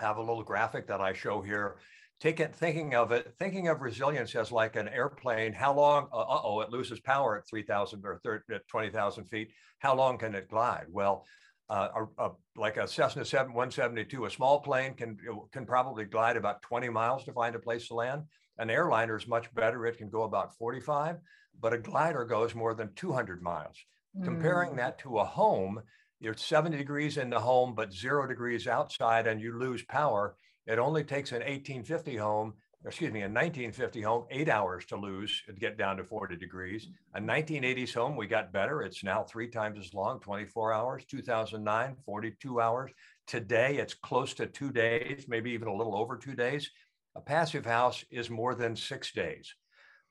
Have 0.00 0.16
a 0.16 0.22
little 0.22 0.42
graphic 0.42 0.86
that 0.88 1.00
I 1.00 1.12
show 1.12 1.42
here. 1.42 1.76
Take 2.20 2.40
it, 2.40 2.54
thinking 2.54 2.94
of 2.94 3.12
it, 3.12 3.34
thinking 3.38 3.68
of 3.68 3.82
resilience 3.82 4.34
as 4.34 4.50
like 4.50 4.76
an 4.76 4.88
airplane. 4.88 5.52
How 5.52 5.74
long? 5.74 6.08
Uh 6.12 6.24
oh, 6.42 6.60
it 6.60 6.70
loses 6.70 7.00
power 7.00 7.38
at 7.38 7.46
3,000 7.46 8.02
or 8.04 8.18
30, 8.24 8.54
at 8.54 8.68
20,000 8.68 9.24
feet. 9.26 9.50
How 9.78 9.94
long 9.94 10.16
can 10.16 10.34
it 10.34 10.48
glide? 10.48 10.86
Well, 10.90 11.26
uh, 11.68 11.88
a, 12.18 12.24
a, 12.24 12.30
like 12.56 12.78
a 12.78 12.88
Cessna 12.88 13.24
7, 13.24 13.52
172, 13.52 14.24
a 14.24 14.30
small 14.30 14.60
plane 14.60 14.94
can 14.94 15.18
can 15.52 15.66
probably 15.66 16.04
glide 16.04 16.36
about 16.36 16.62
20 16.62 16.88
miles 16.88 17.24
to 17.24 17.32
find 17.32 17.54
a 17.54 17.60
place 17.60 17.88
to 17.88 17.94
land. 17.94 18.22
An 18.58 18.70
airliner 18.70 19.16
is 19.16 19.28
much 19.28 19.52
better; 19.54 19.86
it 19.86 19.98
can 19.98 20.08
go 20.08 20.22
about 20.22 20.56
45, 20.56 21.16
but 21.60 21.72
a 21.72 21.78
glider 21.78 22.24
goes 22.24 22.54
more 22.54 22.74
than 22.74 22.92
200 22.96 23.42
miles. 23.42 23.76
Mm. 24.18 24.24
Comparing 24.24 24.76
that 24.76 24.98
to 25.00 25.18
a 25.18 25.24
home, 25.24 25.80
you're 26.20 26.36
70 26.36 26.76
degrees 26.76 27.16
in 27.16 27.30
the 27.30 27.40
home, 27.40 27.74
but 27.74 27.92
zero 27.92 28.26
degrees 28.26 28.66
outside, 28.66 29.26
and 29.26 29.40
you 29.40 29.58
lose 29.58 29.82
power. 29.84 30.36
It 30.66 30.78
only 30.78 31.02
takes 31.02 31.32
an 31.32 31.38
1850 31.38 32.16
home, 32.16 32.52
excuse 32.84 33.10
me, 33.10 33.20
a 33.20 33.24
1950 33.24 34.02
home, 34.02 34.26
eight 34.30 34.50
hours 34.50 34.84
to 34.86 34.96
lose 34.96 35.42
to 35.46 35.54
get 35.54 35.78
down 35.78 35.96
to 35.96 36.04
40 36.04 36.36
degrees. 36.36 36.88
A 37.14 37.20
1980s 37.20 37.94
home, 37.94 38.16
we 38.16 38.26
got 38.26 38.52
better. 38.52 38.82
It's 38.82 39.02
now 39.02 39.22
three 39.22 39.48
times 39.48 39.78
as 39.78 39.94
long, 39.94 40.20
24 40.20 40.72
hours. 40.74 41.04
2009, 41.06 41.96
42 42.04 42.60
hours. 42.60 42.90
Today, 43.26 43.78
it's 43.78 43.94
close 43.94 44.34
to 44.34 44.46
two 44.46 44.70
days, 44.70 45.24
maybe 45.26 45.50
even 45.52 45.68
a 45.68 45.74
little 45.74 45.96
over 45.96 46.18
two 46.18 46.34
days. 46.34 46.70
A 47.16 47.20
passive 47.20 47.64
house 47.64 48.04
is 48.10 48.28
more 48.28 48.54
than 48.54 48.76
six 48.76 49.10
days. 49.12 49.54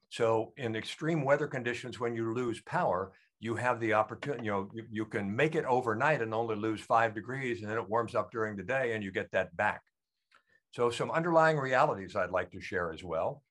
So, 0.10 0.54
in 0.58 0.76
extreme 0.76 1.24
weather 1.24 1.48
conditions, 1.48 2.00
when 2.00 2.16
you 2.16 2.34
lose 2.34 2.62
power, 2.62 3.12
you 3.40 3.56
have 3.56 3.80
the 3.80 3.94
opportunity, 3.94 4.46
you 4.46 4.52
know, 4.52 4.70
you, 4.74 4.84
you, 4.92 5.06
can 5.06 5.34
make 5.34 5.56
it 5.56 5.66
overnight 5.66 6.22
and 6.22 6.34
only 6.34 6.56
lose 6.56 6.82
five 6.82 7.16
degrees, 7.16 7.62
and 7.62 7.70
then 7.70 7.78
it 7.78 7.90
warms 7.90 8.14
up 8.16 8.32
during 8.32 8.58
the 8.58 8.64
day 8.64 8.94
and 8.94 9.04
you 9.04 9.12
get 9.12 9.32
that 9.32 9.56
back. 9.56 9.82
So, 10.72 10.90
some 10.90 11.10
underlying 11.10 11.58
realities 11.58 12.16
I'd 12.16 12.32
like 12.32 12.52
to 12.52 12.62
share 12.62 12.92
as 12.92 13.04
well 13.04 13.44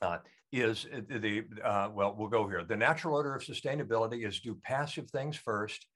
uh, 0.00 0.18
is 0.52 0.86
the, 1.08 1.44
uh, 1.62 1.90
well, 1.92 2.14
we'll 2.16 2.28
go 2.28 2.48
here. 2.48 2.64
The 2.64 2.76
natural 2.76 3.14
order 3.14 3.34
of 3.34 3.42
sustainability 3.42 4.26
is 4.26 4.40
do 4.40 4.58
passive 4.62 5.10
things 5.10 5.36
first, 5.36 5.86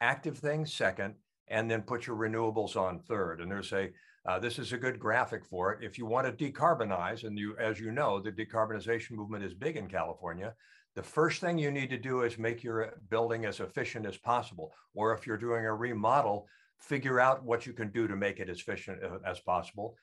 active 0.00 0.38
things 0.38 0.72
second, 0.72 1.14
and 1.48 1.70
then 1.70 1.82
put 1.82 2.06
your 2.06 2.16
renewables 2.16 2.76
on 2.76 3.00
third. 3.00 3.40
And 3.40 3.50
there's 3.50 3.72
a, 3.72 3.90
uh, 4.26 4.38
this 4.38 4.58
is 4.58 4.72
a 4.72 4.78
good 4.78 4.98
graphic 4.98 5.44
for 5.44 5.72
it. 5.72 5.84
If 5.84 5.96
you 5.96 6.06
want 6.06 6.26
to 6.26 6.52
decarbonize, 6.52 7.24
and 7.24 7.38
you, 7.38 7.56
as 7.58 7.80
you 7.80 7.90
know, 7.90 8.20
the 8.20 8.32
decarbonization 8.32 9.12
movement 9.12 9.44
is 9.44 9.54
big 9.54 9.76
in 9.76 9.88
California, 9.88 10.54
the 10.94 11.02
first 11.02 11.40
thing 11.40 11.56
you 11.56 11.70
need 11.70 11.90
to 11.90 11.98
do 11.98 12.22
is 12.22 12.38
make 12.38 12.62
your 12.62 12.94
building 13.08 13.44
as 13.46 13.60
efficient 13.60 14.06
as 14.06 14.18
possible. 14.18 14.72
Or 14.94 15.14
if 15.14 15.26
you're 15.26 15.36
doing 15.36 15.64
a 15.64 15.74
remodel, 15.74 16.46
figure 16.78 17.20
out 17.20 17.44
what 17.44 17.66
you 17.66 17.72
can 17.72 17.90
do 17.90 18.08
to 18.08 18.16
make 18.16 18.40
it 18.40 18.50
as 18.50 18.58
efficient 18.58 19.02
uh, 19.02 19.18
as 19.24 19.40
possible. 19.40 19.94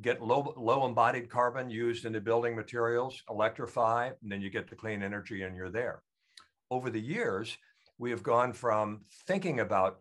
Get 0.00 0.22
low, 0.22 0.54
low 0.56 0.86
embodied 0.86 1.28
carbon 1.28 1.68
used 1.68 2.06
in 2.06 2.12
the 2.12 2.20
building 2.20 2.56
materials, 2.56 3.22
electrify, 3.28 4.10
and 4.22 4.32
then 4.32 4.40
you 4.40 4.50
get 4.50 4.68
the 4.68 4.76
clean 4.76 5.02
energy 5.02 5.42
and 5.42 5.54
you're 5.54 5.70
there. 5.70 6.02
Over 6.70 6.88
the 6.90 7.00
years, 7.00 7.56
we 7.98 8.10
have 8.10 8.22
gone 8.22 8.52
from 8.52 9.02
thinking 9.26 9.60
about 9.60 10.00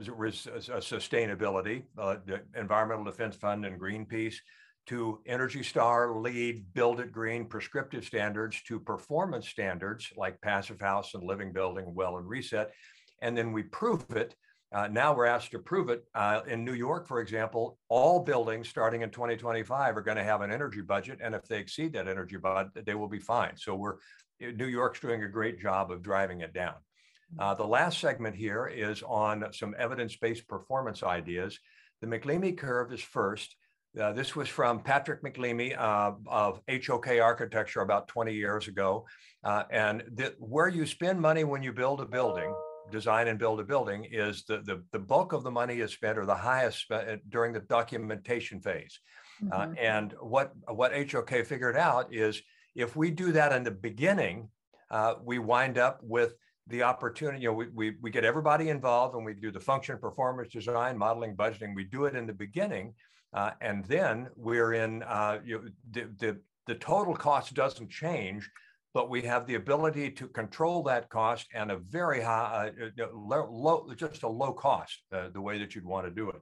sustainability, 0.00 1.84
uh, 1.98 2.16
the 2.26 2.40
Environmental 2.56 3.04
Defense 3.04 3.36
Fund 3.36 3.64
and 3.64 3.80
Greenpeace, 3.80 4.36
to 4.86 5.20
Energy 5.26 5.62
Star, 5.62 6.16
LEED 6.16 6.64
Build 6.74 7.00
It 7.00 7.12
Green 7.12 7.44
prescriptive 7.44 8.04
standards 8.04 8.60
to 8.62 8.80
performance 8.80 9.48
standards 9.48 10.08
like 10.16 10.40
Passive 10.40 10.80
House 10.80 11.14
and 11.14 11.22
Living 11.22 11.52
Building, 11.52 11.94
Well 11.94 12.16
and 12.16 12.26
Reset. 12.28 12.72
And 13.22 13.36
then 13.36 13.52
we 13.52 13.62
prove 13.62 14.04
it. 14.16 14.34
Uh, 14.72 14.88
now 14.88 15.14
we're 15.14 15.26
asked 15.26 15.50
to 15.50 15.58
prove 15.58 15.90
it. 15.90 16.04
Uh, 16.14 16.40
in 16.46 16.64
New 16.64 16.74
York, 16.74 17.06
for 17.06 17.20
example, 17.20 17.78
all 17.88 18.20
buildings 18.20 18.68
starting 18.68 19.02
in 19.02 19.10
2025 19.10 19.96
are 19.96 20.00
going 20.00 20.16
to 20.16 20.24
have 20.24 20.42
an 20.42 20.52
energy 20.52 20.80
budget. 20.80 21.18
And 21.22 21.34
if 21.34 21.46
they 21.46 21.58
exceed 21.58 21.92
that 21.92 22.08
energy 22.08 22.36
budget, 22.36 22.86
they 22.86 22.94
will 22.94 23.08
be 23.08 23.18
fine. 23.18 23.56
So 23.56 23.74
we're 23.74 23.96
New 24.40 24.66
York's 24.66 25.00
doing 25.00 25.22
a 25.22 25.28
great 25.28 25.60
job 25.60 25.90
of 25.90 26.02
driving 26.02 26.40
it 26.40 26.54
down. 26.54 26.74
Uh, 27.38 27.54
the 27.54 27.66
last 27.66 28.00
segment 28.00 28.34
here 28.34 28.66
is 28.66 29.02
on 29.02 29.44
some 29.52 29.74
evidence-based 29.78 30.46
performance 30.48 31.02
ideas. 31.02 31.58
The 32.00 32.06
MacLeamy 32.06 32.56
curve 32.56 32.92
is 32.92 33.00
first. 33.00 33.56
Uh, 34.00 34.12
this 34.12 34.36
was 34.36 34.48
from 34.48 34.82
Patrick 34.82 35.22
MacLeamy 35.22 35.76
uh, 35.78 36.12
of 36.26 36.60
HOK 36.68 37.08
Architecture 37.20 37.80
about 37.80 38.08
20 38.08 38.32
years 38.32 38.68
ago. 38.68 39.06
Uh, 39.44 39.64
and 39.70 40.02
the, 40.14 40.34
where 40.38 40.68
you 40.68 40.86
spend 40.86 41.20
money 41.20 41.44
when 41.44 41.62
you 41.62 41.72
build 41.72 42.00
a 42.00 42.06
building, 42.06 42.54
design 42.90 43.28
and 43.28 43.38
build 43.38 43.60
a 43.60 43.64
building, 43.64 44.06
is 44.10 44.44
the, 44.44 44.58
the, 44.58 44.82
the 44.92 44.98
bulk 44.98 45.32
of 45.32 45.42
the 45.42 45.50
money 45.50 45.80
is 45.80 45.92
spent 45.92 46.18
or 46.18 46.26
the 46.26 46.34
highest 46.34 46.82
spent 46.82 47.08
uh, 47.08 47.16
during 47.28 47.52
the 47.52 47.60
documentation 47.60 48.60
phase. 48.60 49.00
Uh, 49.50 49.60
mm-hmm. 49.60 49.74
and 49.78 50.14
what, 50.20 50.52
what 50.68 50.92
HOK 51.10 51.30
figured 51.46 51.76
out 51.76 52.12
is 52.14 52.42
if 52.74 52.94
we 52.94 53.10
do 53.10 53.32
that 53.32 53.52
in 53.52 53.64
the 53.64 53.70
beginning, 53.70 54.48
uh, 54.90 55.14
we 55.22 55.38
wind 55.38 55.78
up 55.78 55.98
with 56.02 56.34
the 56.70 56.82
opportunity, 56.82 57.42
you 57.42 57.48
know, 57.48 57.54
we, 57.54 57.66
we, 57.74 57.96
we 58.00 58.10
get 58.10 58.24
everybody 58.24 58.68
involved 58.68 59.14
and 59.14 59.24
we 59.24 59.34
do 59.34 59.50
the 59.50 59.60
function, 59.60 59.98
performance, 59.98 60.52
design, 60.52 60.96
modeling, 60.96 61.36
budgeting. 61.36 61.74
We 61.74 61.84
do 61.84 62.04
it 62.04 62.14
in 62.14 62.26
the 62.26 62.32
beginning 62.32 62.94
uh, 63.34 63.50
and 63.60 63.84
then 63.84 64.28
we're 64.36 64.72
in, 64.74 65.02
uh, 65.02 65.40
you, 65.44 65.70
the, 65.90 66.08
the, 66.18 66.40
the 66.66 66.74
total 66.76 67.14
cost 67.14 67.54
doesn't 67.54 67.90
change, 67.90 68.48
but 68.94 69.10
we 69.10 69.22
have 69.22 69.46
the 69.46 69.56
ability 69.56 70.10
to 70.12 70.28
control 70.28 70.82
that 70.84 71.08
cost 71.08 71.46
and 71.54 71.70
a 71.70 71.78
very 71.78 72.20
high, 72.22 72.70
uh, 72.82 73.06
low, 73.12 73.48
low, 73.50 73.86
just 73.94 74.22
a 74.22 74.28
low 74.28 74.52
cost, 74.52 75.02
uh, 75.12 75.28
the 75.32 75.40
way 75.40 75.58
that 75.58 75.74
you'd 75.74 75.84
want 75.84 76.06
to 76.06 76.10
do 76.10 76.30
it. 76.30 76.40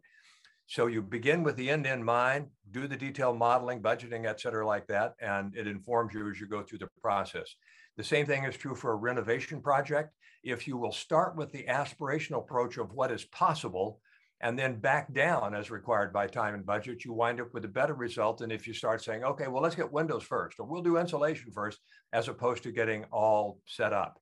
So 0.67 0.87
you 0.87 1.01
begin 1.01 1.43
with 1.43 1.57
the 1.57 1.71
end 1.71 1.87
in 1.87 2.05
mind, 2.05 2.49
do 2.71 2.87
the 2.87 2.97
detailed 2.97 3.39
modeling, 3.39 3.81
budgeting, 3.81 4.27
et 4.27 4.39
cetera, 4.39 4.67
like 4.67 4.87
that, 4.89 5.15
and 5.21 5.57
it 5.57 5.67
informs 5.67 6.13
you 6.13 6.31
as 6.31 6.39
you 6.39 6.47
go 6.47 6.63
through 6.63 6.81
the 6.81 6.91
process. 7.03 7.55
The 7.99 8.05
same 8.05 8.27
thing 8.27 8.45
is 8.45 8.57
true 8.57 8.77
for 8.77 8.93
a 8.93 8.97
renovation 8.97 9.61
project. 9.61 10.15
If 10.45 10.69
you 10.69 10.77
will 10.77 10.93
start 10.93 11.37
with 11.37 11.51
the 11.51 11.65
aspirational 11.65 12.39
approach 12.39 12.79
of 12.79 12.93
what 12.93 13.11
is 13.11 13.25
possible, 13.25 14.01
and 14.41 14.57
then 14.57 14.79
back 14.79 15.13
down 15.13 15.53
as 15.53 15.73
required 15.73 16.13
by 16.13 16.29
time 16.29 16.55
and 16.55 16.65
budget, 16.65 17.05
you 17.05 17.13
wind 17.13 17.41
up 17.41 17.53
with 17.53 17.65
a 17.65 17.69
better 17.69 17.95
result 17.95 18.39
than 18.39 18.53
if 18.53 18.69
you 18.69 18.73
start 18.73 19.03
saying, 19.03 19.25
okay, 19.25 19.49
well, 19.49 19.65
let's 19.65 19.75
get 19.75 19.91
windows 19.91 20.23
first, 20.23 20.61
or 20.61 20.67
we'll 20.67 20.81
do 20.81 20.97
insulation 20.97 21.51
first, 21.51 21.81
as 22.13 22.29
opposed 22.29 22.63
to 22.63 22.71
getting 22.71 23.03
all 23.11 23.59
set 23.67 23.93
up. 23.93 24.21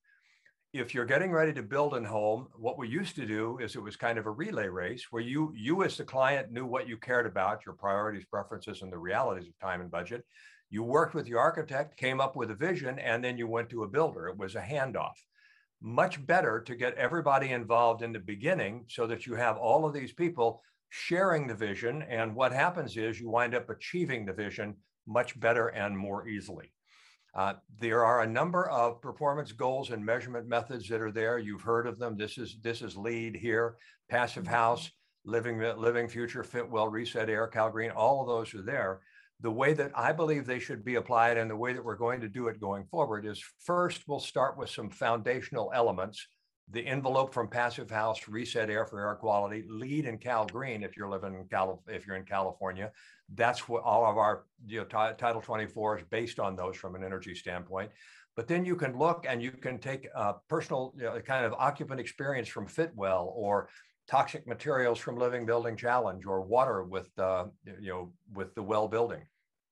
If 0.72 0.94
you're 0.94 1.04
getting 1.04 1.30
ready 1.30 1.52
to 1.52 1.62
build 1.62 1.94
a 1.94 2.02
home, 2.02 2.46
what 2.54 2.78
we 2.78 2.88
used 2.88 3.14
to 3.16 3.26
do 3.26 3.58
is 3.58 3.76
it 3.76 3.82
was 3.82 3.94
kind 3.94 4.16
of 4.16 4.24
a 4.24 4.30
relay 4.30 4.68
race 4.68 5.08
where 5.10 5.22
you, 5.22 5.52
you 5.54 5.84
as 5.84 5.98
the 5.98 6.04
client 6.04 6.50
knew 6.50 6.64
what 6.64 6.88
you 6.88 6.96
cared 6.96 7.26
about, 7.26 7.66
your 7.66 7.74
priorities, 7.74 8.24
preferences, 8.24 8.80
and 8.80 8.90
the 8.90 8.96
realities 8.96 9.48
of 9.48 9.58
time 9.58 9.82
and 9.82 9.90
budget. 9.90 10.24
You 10.76 10.82
worked 10.82 11.14
with 11.14 11.26
your 11.26 11.40
architect, 11.40 11.96
came 11.96 12.20
up 12.20 12.36
with 12.36 12.50
a 12.50 12.54
vision, 12.54 12.98
and 12.98 13.24
then 13.24 13.38
you 13.38 13.48
went 13.48 13.70
to 13.70 13.84
a 13.84 13.88
builder. 13.88 14.28
It 14.28 14.36
was 14.36 14.56
a 14.56 14.60
handoff 14.60 15.14
much 15.80 16.26
better 16.26 16.60
to 16.60 16.74
get 16.74 16.92
everybody 16.96 17.52
involved 17.52 18.02
in 18.02 18.12
the 18.12 18.18
beginning 18.18 18.84
so 18.86 19.06
that 19.06 19.24
you 19.24 19.34
have 19.34 19.56
all 19.56 19.86
of 19.86 19.94
these 19.94 20.12
people 20.12 20.60
sharing 20.90 21.46
the 21.46 21.54
vision. 21.54 22.02
And 22.02 22.34
what 22.34 22.52
happens 22.52 22.98
is 22.98 23.18
you 23.18 23.30
wind 23.30 23.54
up 23.54 23.70
achieving 23.70 24.26
the 24.26 24.34
vision 24.34 24.76
much 25.06 25.40
better 25.40 25.68
and 25.68 25.96
more 25.96 26.28
easily. 26.28 26.74
Uh, 27.34 27.54
there 27.80 28.04
are 28.04 28.20
a 28.20 28.26
number 28.26 28.68
of 28.68 29.00
performance 29.00 29.52
goals 29.52 29.92
and 29.92 30.04
measurement 30.04 30.46
methods 30.46 30.86
that 30.90 31.00
are 31.00 31.10
there. 31.10 31.38
You've 31.38 31.62
heard 31.62 31.86
of 31.86 31.98
them. 31.98 32.18
This 32.18 32.36
is 32.36 32.58
this 32.60 32.82
is 32.82 32.98
LEED 32.98 33.36
here, 33.36 33.76
passive 34.10 34.44
mm-hmm. 34.44 34.52
house, 34.52 34.90
living 35.24 35.58
living 35.58 36.06
future, 36.06 36.44
Fitwel, 36.44 36.92
reset 36.92 37.30
air, 37.30 37.46
Cal 37.46 37.70
Green. 37.70 37.92
All 37.92 38.20
of 38.20 38.28
those 38.28 38.54
are 38.54 38.62
there 38.62 39.00
the 39.40 39.50
way 39.50 39.74
that 39.74 39.92
I 39.94 40.12
believe 40.12 40.46
they 40.46 40.58
should 40.58 40.84
be 40.84 40.94
applied 40.94 41.36
and 41.36 41.50
the 41.50 41.56
way 41.56 41.72
that 41.72 41.84
we're 41.84 41.96
going 41.96 42.20
to 42.20 42.28
do 42.28 42.48
it 42.48 42.60
going 42.60 42.84
forward 42.86 43.26
is 43.26 43.42
first, 43.64 44.02
we'll 44.06 44.18
start 44.18 44.56
with 44.56 44.70
some 44.70 44.88
foundational 44.88 45.70
elements. 45.74 46.26
The 46.70 46.84
envelope 46.84 47.32
from 47.32 47.48
Passive 47.48 47.90
House, 47.90 48.26
Reset 48.26 48.70
Air 48.70 48.86
for 48.86 49.00
air 49.00 49.14
quality, 49.14 49.64
LEED 49.68 50.06
and 50.06 50.20
Cal 50.20 50.46
Green 50.46 50.82
if 50.82 50.96
you're 50.96 51.08
living 51.08 51.34
in 51.34 51.44
Cal 51.44 51.82
if 51.86 52.06
you're 52.06 52.16
in 52.16 52.24
California. 52.24 52.90
That's 53.34 53.68
what 53.68 53.84
all 53.84 54.04
of 54.04 54.16
our 54.16 54.46
you 54.66 54.80
know, 54.80 54.84
t- 54.84 55.16
Title 55.16 55.40
24 55.40 55.98
is 55.98 56.04
based 56.10 56.40
on 56.40 56.56
those 56.56 56.76
from 56.76 56.96
an 56.96 57.04
energy 57.04 57.34
standpoint. 57.34 57.90
But 58.36 58.48
then 58.48 58.64
you 58.64 58.74
can 58.74 58.98
look 58.98 59.26
and 59.28 59.42
you 59.42 59.50
can 59.50 59.78
take 59.78 60.08
a 60.14 60.34
personal 60.48 60.92
you 60.96 61.04
know, 61.04 61.20
kind 61.20 61.44
of 61.44 61.52
occupant 61.52 62.00
experience 62.00 62.48
from 62.48 62.66
Fitwel 62.66 63.32
or 63.34 63.68
toxic 64.08 64.46
materials 64.46 64.98
from 64.98 65.16
Living 65.16 65.46
Building 65.46 65.76
Challenge 65.76 66.24
or 66.26 66.40
water 66.40 66.82
with 66.84 67.08
uh, 67.18 67.46
you 67.80 67.90
know 67.90 68.12
with 68.32 68.54
the 68.54 68.62
well 68.62 68.88
building. 68.88 69.22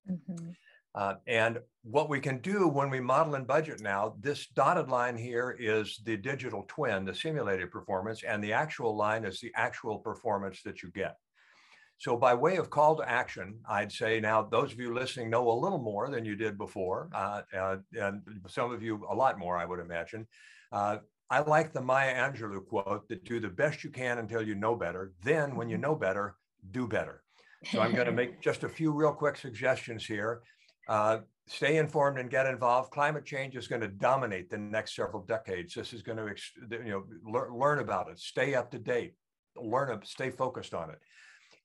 Mm-hmm. 0.09 0.51
Uh, 0.95 1.15
and 1.27 1.59
what 1.83 2.09
we 2.09 2.21
can 2.21 2.39
do 2.39 2.69
when 2.69 2.89
we 2.89 3.01
model 3.01 3.35
and 3.35 3.45
budget 3.45 3.81
now, 3.81 4.15
this 4.21 4.47
dotted 4.47 4.87
line 4.87 5.17
here 5.17 5.57
is 5.59 5.99
the 6.05 6.15
digital 6.15 6.63
twin, 6.69 7.03
the 7.03 7.13
simulated 7.13 7.69
performance, 7.69 8.23
and 8.23 8.41
the 8.41 8.53
actual 8.53 8.95
line 8.95 9.25
is 9.25 9.41
the 9.41 9.51
actual 9.55 9.99
performance 9.99 10.61
that 10.63 10.81
you 10.81 10.89
get. 10.91 11.17
So, 11.97 12.15
by 12.15 12.33
way 12.33 12.55
of 12.55 12.69
call 12.69 12.95
to 12.97 13.09
action, 13.09 13.59
I'd 13.69 13.91
say 13.91 14.21
now 14.21 14.41
those 14.43 14.71
of 14.71 14.79
you 14.79 14.93
listening 14.93 15.29
know 15.29 15.49
a 15.49 15.51
little 15.59 15.79
more 15.81 16.09
than 16.09 16.23
you 16.23 16.35
did 16.35 16.57
before, 16.57 17.09
uh, 17.13 17.41
uh, 17.57 17.77
and 17.99 18.21
some 18.47 18.71
of 18.71 18.81
you 18.81 19.05
a 19.09 19.15
lot 19.15 19.37
more, 19.37 19.57
I 19.57 19.65
would 19.65 19.79
imagine. 19.79 20.27
I 21.29 21.39
like 21.39 21.73
the 21.73 21.81
Maya 21.81 22.13
Angelou 22.13 22.65
quote 22.65 23.07
that 23.09 23.23
do 23.25 23.39
the 23.39 23.49
best 23.49 23.83
you 23.83 23.89
can 23.89 24.19
until 24.19 24.41
you 24.41 24.55
know 24.55 24.75
better. 24.75 25.13
Then, 25.23 25.55
when 25.55 25.69
you 25.69 25.75
mm-hmm. 25.75 25.83
know 25.83 25.95
better, 25.95 26.35
do 26.71 26.87
better. 26.87 27.23
So, 27.71 27.81
I'm 27.81 27.93
going 27.93 28.05
to 28.05 28.11
make 28.11 28.41
just 28.41 28.63
a 28.63 28.69
few 28.69 28.91
real 28.91 29.13
quick 29.13 29.37
suggestions 29.37 30.05
here. 30.05 30.41
Uh, 30.87 31.19
stay 31.47 31.77
informed 31.77 32.19
and 32.19 32.29
get 32.29 32.45
involved. 32.45 32.91
Climate 32.91 33.25
change 33.25 33.55
is 33.55 33.67
going 33.67 33.81
to 33.81 33.87
dominate 33.87 34.49
the 34.49 34.57
next 34.57 34.95
several 34.95 35.23
decades. 35.23 35.73
This 35.73 35.93
is 35.93 36.03
going 36.03 36.17
to, 36.17 36.35
you 36.69 36.91
know, 36.91 37.03
learn, 37.25 37.57
learn 37.57 37.79
about 37.79 38.09
it, 38.09 38.19
stay 38.19 38.53
up 38.53 38.69
to 38.71 38.79
date, 38.79 39.15
learn, 39.55 39.99
stay 40.03 40.29
focused 40.29 40.73
on 40.73 40.91
it 40.91 40.99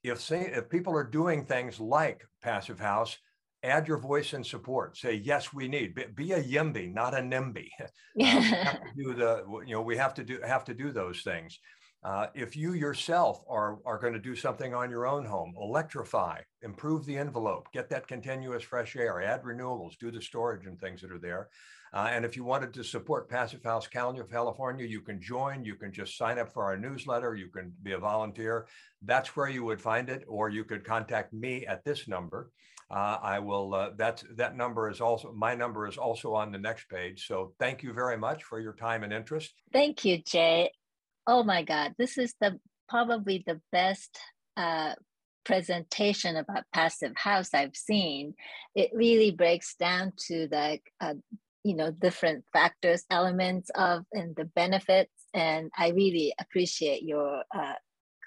if 0.03 0.21
say, 0.21 0.51
if 0.53 0.69
people 0.69 0.95
are 0.95 1.05
doing 1.05 1.45
things 1.45 1.79
like 1.79 2.27
passive 2.43 2.81
house, 2.81 3.17
add 3.63 3.89
your 3.89 3.99
voice 3.99 4.33
in 4.33 4.45
support. 4.45 4.97
Say 4.97 5.15
yes, 5.15 5.53
we 5.53 5.69
need. 5.69 5.95
Be, 5.95 6.05
be 6.15 6.33
a 6.33 6.43
YIMBY, 6.43 6.93
not 6.93 7.15
a 7.15 7.19
NIMBY. 7.19 7.69
uh, 8.23 8.75
do 8.97 9.15
the 9.15 9.45
you 9.67 9.75
know 9.75 9.83
we 9.83 9.97
have 9.97 10.15
to 10.15 10.25
do 10.25 10.41
have 10.45 10.65
to 10.65 10.75
do 10.75 10.93
those 10.93 11.23
things. 11.23 11.59
Uh, 12.03 12.29
if 12.35 12.57
you 12.57 12.73
yourself 12.73 13.43
are, 13.47 13.77
are 13.85 13.99
going 13.99 14.15
to 14.15 14.19
do 14.19 14.35
something 14.35 14.73
on 14.73 14.89
your 14.89 15.07
own 15.07 15.23
home, 15.23 15.53
electrify, 15.61 16.41
improve 16.63 17.05
the 17.05 17.17
envelope, 17.17 17.69
get 17.75 17.91
that 17.91 18.09
continuous 18.09 18.63
fresh 18.63 18.97
air, 18.97 19.21
add 19.21 19.43
renewables, 19.43 19.99
do 19.99 20.11
the 20.11 20.21
storage 20.21 20.65
and 20.65 20.81
things 20.81 21.03
that 21.03 21.13
are 21.13 21.19
there. 21.19 21.51
Uh, 21.93 22.09
and 22.11 22.25
if 22.25 22.37
you 22.37 22.45
wanted 22.45 22.73
to 22.73 22.85
support 22.85 23.29
Passive 23.29 23.63
House 23.63 23.87
California, 23.87 24.87
you 24.87 25.01
can 25.01 25.21
join. 25.21 25.65
You 25.65 25.75
can 25.75 25.93
just 25.93 26.17
sign 26.17 26.39
up 26.39 26.53
for 26.53 26.65
our 26.65 26.77
newsletter. 26.77 27.35
You 27.35 27.49
can 27.49 27.73
be 27.83 27.93
a 27.93 27.99
volunteer. 27.99 28.67
That's 29.03 29.37
where 29.37 29.49
you 29.49 29.65
would 29.65 29.81
find 29.81 30.09
it, 30.09 30.25
or 30.29 30.49
you 30.49 30.65
could 30.65 30.85
contact 30.85 31.33
me 31.33 31.67
at 31.67 31.85
this 31.85 32.07
number. 32.07 32.51
Uh, 32.91 33.19
I 33.23 33.39
will. 33.39 33.73
Uh, 33.73 33.91
that 33.99 34.23
that 34.37 34.57
number 34.57 34.91
is 34.91 35.01
also 35.01 35.33
my 35.33 35.55
number 35.55 35.87
is 35.87 35.97
also 35.97 36.35
on 36.35 36.51
the 36.51 36.59
next 36.59 36.89
page. 36.89 37.27
So 37.27 37.53
thank 37.61 37.83
you 37.83 37.93
very 37.93 38.17
much 38.17 38.43
for 38.43 38.59
your 38.59 38.73
time 38.73 39.05
and 39.05 39.13
interest. 39.13 39.53
Thank 39.73 40.05
you, 40.05 40.19
Jay. 40.19 40.73
Oh 41.27 41.45
my 41.45 41.63
God, 41.63 41.95
this 41.99 42.19
is 42.19 42.35
the 42.41 42.59
probably 42.89 43.45
the 43.47 43.61
best 43.71 44.19
uh, 44.57 44.95
presentation 45.45 46.37
about 46.37 46.65
passive 46.75 47.13
house 47.17 47.55
I've 47.55 47.77
seen. 47.77 48.35
It 48.75 48.91
really 48.93 49.31
breaks 49.31 49.77
down 49.77 50.13
to 50.27 50.49
the 50.49 50.81
uh, 51.01 51.15
you 51.63 51.75
know 51.75 51.91
different 51.91 52.45
factors 52.53 53.05
elements 53.11 53.71
of 53.75 54.05
and 54.13 54.35
the 54.37 54.47
benefits 54.47 55.13
and 55.35 55.71
i 55.77 55.89
really 55.89 56.33
appreciate 56.41 57.03
your 57.03 57.45
uh, 57.55 57.75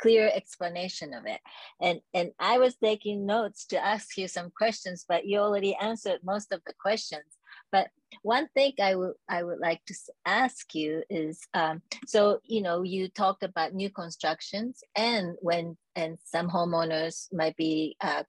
clear 0.04 0.30
explanation 0.34 1.14
of 1.14 1.26
it. 1.26 1.40
And 1.82 2.02
and 2.14 2.32
i 2.40 2.58
was 2.64 2.76
taking 2.76 3.26
notes 3.26 3.66
to 3.68 3.78
ask 3.94 4.18
you 4.18 4.28
some 4.28 4.50
questions 4.62 5.06
but 5.08 5.26
you 5.26 5.40
already 5.40 5.74
answered 5.90 6.20
most 6.24 6.52
of 6.52 6.62
the 6.68 6.74
questions. 6.86 7.30
But 7.72 7.88
one 8.22 8.48
thing 8.54 8.74
i 8.90 8.94
would 9.00 9.16
i 9.38 9.40
would 9.46 9.60
like 9.60 9.82
to 9.88 9.96
ask 10.26 10.76
you 10.76 11.04
is 11.10 11.36
um, 11.54 11.82
so 12.06 12.40
you 12.44 12.62
know 12.62 12.78
you 12.84 13.08
talked 13.08 13.44
about 13.44 13.74
new 13.82 13.90
constructions 13.90 14.84
and 14.96 15.26
when 15.48 15.78
and 15.96 16.18
some 16.34 16.50
homeowners 16.50 17.16
might 17.40 17.56
be 17.56 17.96
uh, 18.02 18.24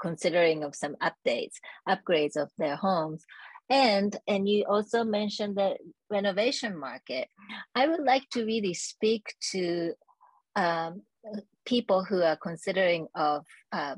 considering 0.00 0.62
of 0.62 0.76
some 0.82 0.96
updates 1.08 1.56
upgrades 1.88 2.36
of 2.36 2.50
their 2.58 2.76
homes. 2.76 3.24
And 3.70 4.10
and 4.28 4.46
you 4.46 4.64
also 4.74 5.04
mentioned 5.04 5.56
the 5.56 5.70
renovation 6.10 6.72
market. 6.88 7.28
I 7.74 7.88
would 7.88 8.04
like 8.12 8.26
to 8.32 8.44
really 8.44 8.74
speak 8.74 9.24
to 9.52 9.94
um, 10.56 11.02
people 11.64 12.04
who 12.04 12.22
are 12.22 12.36
considering 12.36 13.06
of 13.14 13.44
uh, 13.72 13.96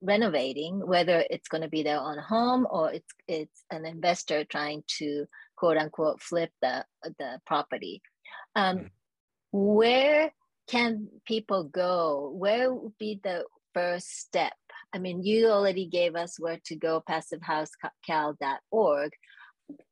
renovating 0.00 0.86
whether 0.86 1.24
it's 1.30 1.48
going 1.48 1.62
to 1.62 1.68
be 1.68 1.82
their 1.82 1.98
own 1.98 2.18
home 2.18 2.66
or 2.70 2.92
it's 2.92 3.12
it's 3.26 3.64
an 3.70 3.84
investor 3.84 4.44
trying 4.44 4.82
to 4.86 5.26
quote 5.56 5.76
unquote 5.76 6.22
flip 6.22 6.50
the 6.62 6.84
the 7.18 7.40
property 7.44 8.00
um, 8.54 8.76
mm-hmm. 8.76 8.86
where 9.50 10.32
can 10.68 11.08
people 11.26 11.64
go 11.64 12.32
where 12.36 12.72
would 12.72 12.96
be 12.98 13.18
the 13.24 13.44
first 13.74 14.20
step 14.20 14.52
I 14.92 14.98
mean, 14.98 15.22
you 15.22 15.48
already 15.48 15.86
gave 15.86 16.16
us 16.16 16.38
where 16.38 16.58
to 16.64 16.76
go, 16.76 17.02
passivehousecal.org. 17.08 19.12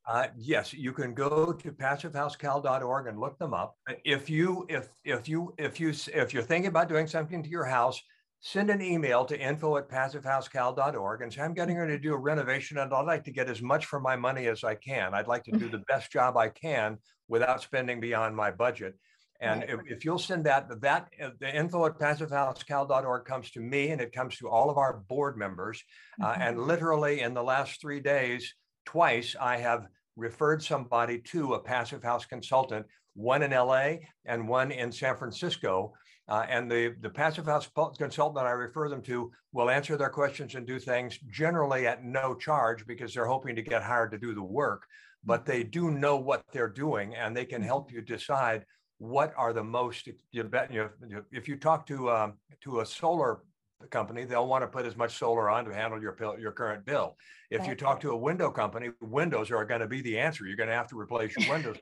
Uh, 0.06 0.28
yes, 0.36 0.72
you 0.72 0.92
can 0.92 1.14
go 1.14 1.52
to 1.52 1.72
passivehousecal.org 1.72 3.08
and 3.08 3.18
look 3.18 3.38
them 3.38 3.52
up. 3.52 3.76
If 4.04 4.30
you 4.30 4.64
if 4.68 4.88
if 5.04 5.28
you 5.28 5.52
if 5.58 5.80
you 5.80 5.92
if 6.14 6.32
you're 6.32 6.44
thinking 6.44 6.68
about 6.68 6.88
doing 6.88 7.08
something 7.08 7.42
to 7.42 7.48
your 7.48 7.64
house, 7.64 8.00
send 8.40 8.70
an 8.70 8.80
email 8.80 9.24
to 9.24 9.38
info 9.38 9.76
at 9.76 9.88
passivehousecal.org 9.88 11.22
and 11.22 11.32
say, 11.32 11.42
I'm 11.42 11.54
getting 11.54 11.76
ready 11.76 11.92
to 11.92 11.98
do 11.98 12.14
a 12.14 12.18
renovation 12.18 12.78
and 12.78 12.92
I'd 12.92 13.06
like 13.06 13.24
to 13.24 13.32
get 13.32 13.48
as 13.48 13.60
much 13.60 13.86
for 13.86 13.98
my 13.98 14.14
money 14.14 14.46
as 14.46 14.62
I 14.62 14.76
can. 14.76 15.14
I'd 15.14 15.26
like 15.26 15.42
to 15.44 15.52
do 15.52 15.68
the 15.68 15.82
best 15.88 16.12
job 16.12 16.36
I 16.36 16.50
can 16.50 16.98
without 17.28 17.62
spending 17.62 17.98
beyond 17.98 18.36
my 18.36 18.52
budget. 18.52 18.94
And 19.40 19.60
right. 19.60 19.70
if, 19.70 19.80
if, 19.98 20.04
you'll 20.04 20.18
send 20.18 20.44
that, 20.46 20.80
that 20.80 21.08
uh, 21.22 21.30
the 21.40 21.54
info 21.54 21.84
at 21.86 21.98
passivehousecal.org 21.98 23.24
comes 23.24 23.50
to 23.50 23.60
me 23.60 23.90
and 23.90 24.00
it 24.00 24.12
comes 24.12 24.36
to 24.38 24.48
all 24.48 24.70
of 24.70 24.78
our 24.78 24.98
board 25.08 25.36
members. 25.36 25.82
Uh, 26.22 26.26
mm-hmm. 26.26 26.40
Uh, 26.40 26.44
and 26.44 26.62
literally 26.62 27.20
in 27.20 27.34
the 27.34 27.42
last 27.42 27.80
three 27.80 28.00
days, 28.00 28.54
twice 28.86 29.36
I 29.38 29.58
have 29.58 29.86
referred 30.16 30.62
somebody 30.62 31.18
to 31.18 31.54
a 31.54 31.60
passive 31.60 32.02
house 32.02 32.24
consultant, 32.24 32.86
one 33.14 33.42
in 33.42 33.50
LA 33.50 33.96
and 34.24 34.48
one 34.48 34.70
in 34.70 34.90
San 34.90 35.16
Francisco. 35.16 35.92
Uh, 36.28 36.44
and 36.48 36.70
the, 36.70 36.94
the 37.02 37.10
passive 37.10 37.46
house 37.46 37.68
consultant 37.98 38.36
that 38.36 38.46
I 38.46 38.52
refer 38.52 38.88
them 38.88 39.02
to 39.02 39.30
will 39.52 39.70
answer 39.70 39.96
their 39.96 40.08
questions 40.08 40.54
and 40.54 40.66
do 40.66 40.78
things 40.78 41.18
generally 41.30 41.86
at 41.86 42.04
no 42.04 42.34
charge 42.34 42.84
because 42.86 43.14
they're 43.14 43.26
hoping 43.26 43.54
to 43.54 43.62
get 43.62 43.82
hired 43.82 44.10
to 44.10 44.18
do 44.18 44.34
the 44.34 44.42
work. 44.42 44.86
But 45.24 45.44
they 45.44 45.62
do 45.62 45.90
know 45.90 46.16
what 46.16 46.42
they're 46.52 46.68
doing 46.68 47.14
and 47.14 47.36
they 47.36 47.44
can 47.44 47.62
help 47.62 47.92
you 47.92 48.00
decide 48.00 48.64
what 48.98 49.34
are 49.36 49.52
the 49.52 49.62
most 49.62 50.08
you 50.32 50.44
bet 50.44 50.72
you 50.72 50.88
know, 51.08 51.22
if 51.30 51.46
you 51.48 51.56
talk 51.56 51.86
to 51.86 52.10
um, 52.10 52.34
to 52.62 52.80
a 52.80 52.86
solar 52.86 53.40
company 53.90 54.24
they'll 54.24 54.46
want 54.46 54.62
to 54.62 54.68
put 54.68 54.86
as 54.86 54.96
much 54.96 55.18
solar 55.18 55.50
on 55.50 55.64
to 55.64 55.72
handle 55.72 56.00
your 56.00 56.16
your 56.38 56.52
current 56.52 56.84
bill 56.84 57.16
if 57.50 57.60
right. 57.60 57.68
you 57.68 57.74
talk 57.74 58.00
to 58.00 58.10
a 58.10 58.16
window 58.16 58.50
company 58.50 58.90
windows 59.00 59.50
are 59.50 59.64
going 59.64 59.80
to 59.80 59.86
be 59.86 60.00
the 60.00 60.18
answer 60.18 60.46
you're 60.46 60.56
going 60.56 60.68
to 60.68 60.74
have 60.74 60.88
to 60.88 60.98
replace 60.98 61.36
your 61.36 61.52
windows 61.52 61.76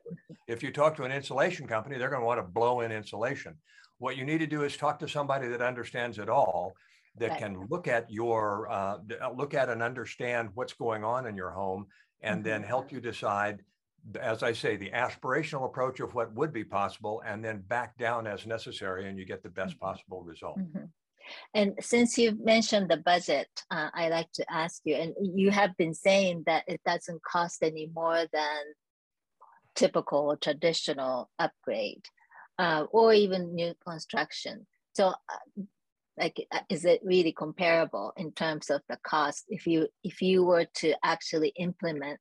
if 0.49 0.63
you 0.63 0.73
talk 0.73 0.97
to 0.97 1.05
an 1.05 1.13
insulation 1.13 1.67
company 1.67 1.97
they're 1.97 2.11
going 2.11 2.21
to 2.21 2.27
want 2.27 2.39
to 2.39 2.43
blow 2.43 2.81
in 2.81 2.91
insulation 2.91 3.55
what 3.99 4.17
you 4.17 4.25
need 4.25 4.39
to 4.39 4.47
do 4.47 4.65
is 4.65 4.77
talk 4.77 4.99
to 4.99 5.09
somebody 5.09 5.47
that 5.49 5.63
understands 5.63 6.19
it 6.19 6.29
all 6.29 6.73
that 7.17 7.31
right. 7.31 7.39
can 7.39 7.67
look 7.71 7.87
at 7.87 8.11
your 8.11 8.69
uh, 8.71 8.99
look 9.37 9.55
at 9.55 9.69
and 9.69 9.83
understand 9.83 10.51
what's 10.55 10.73
going 10.73 11.05
on 11.05 11.27
in 11.27 11.37
your 11.37 11.51
home 11.51 11.87
and 12.23 12.39
mm-hmm. 12.39 12.49
then 12.49 12.63
help 12.63 12.91
you 12.91 13.01
decide 13.01 13.63
as 14.21 14.43
I 14.43 14.53
say, 14.53 14.77
the 14.77 14.91
aspirational 14.91 15.65
approach 15.65 16.01
of 16.01 16.15
what 16.15 16.33
would 16.35 16.53
be 16.53 16.65
possible, 16.65 17.23
and 17.27 17.43
then 17.43 17.63
back 17.69 17.97
down 17.97 18.27
as 18.27 18.47
necessary, 18.47 19.09
and 19.09 19.19
you 19.19 19.25
get 19.25 19.43
the 19.43 19.49
best 19.49 19.77
mm-hmm. 19.77 19.87
possible 19.87 20.23
result. 20.23 20.59
Mm-hmm. 20.59 20.85
And 21.55 21.75
since 21.81 22.19
you've 22.19 22.45
mentioned 22.45 22.89
the 22.89 22.97
budget, 22.97 23.49
uh, 23.71 23.91
I 23.95 24.09
like 24.09 24.31
to 24.35 24.45
ask 24.51 24.83
you, 24.85 24.95
and 24.95 25.15
you 25.21 25.51
have 25.51 25.77
been 25.77 25.95
saying 25.95 26.45
that 26.47 26.65
it 26.67 26.81
doesn't 26.85 27.23
cost 27.23 27.63
any 27.63 27.91
more 27.95 28.25
than 28.33 28.63
typical 29.75 30.37
traditional 30.37 31.31
upgrade 31.39 32.05
uh, 32.59 32.85
or 32.91 33.13
even 33.13 33.55
new 33.55 33.75
construction. 33.87 34.67
So, 34.95 35.09
uh, 35.09 35.63
like, 36.17 36.47
uh, 36.53 36.61
is 36.69 36.85
it 36.85 37.01
really 37.03 37.33
comparable 37.33 38.13
in 38.17 38.33
terms 38.33 38.71
of 38.71 38.83
the 38.89 38.99
cost 39.03 39.45
if 39.49 39.67
you 39.67 39.89
if 40.05 40.23
you 40.23 40.45
were 40.45 40.67
to 40.77 40.95
actually 41.03 41.53
implement 41.57 42.21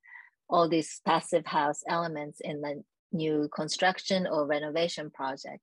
all 0.49 0.67
these 0.67 1.01
passive 1.05 1.45
house 1.45 1.83
elements 1.87 2.39
in 2.41 2.61
the 2.61 2.83
new 3.13 3.49
construction 3.53 4.27
or 4.27 4.45
renovation 4.45 5.09
project. 5.11 5.61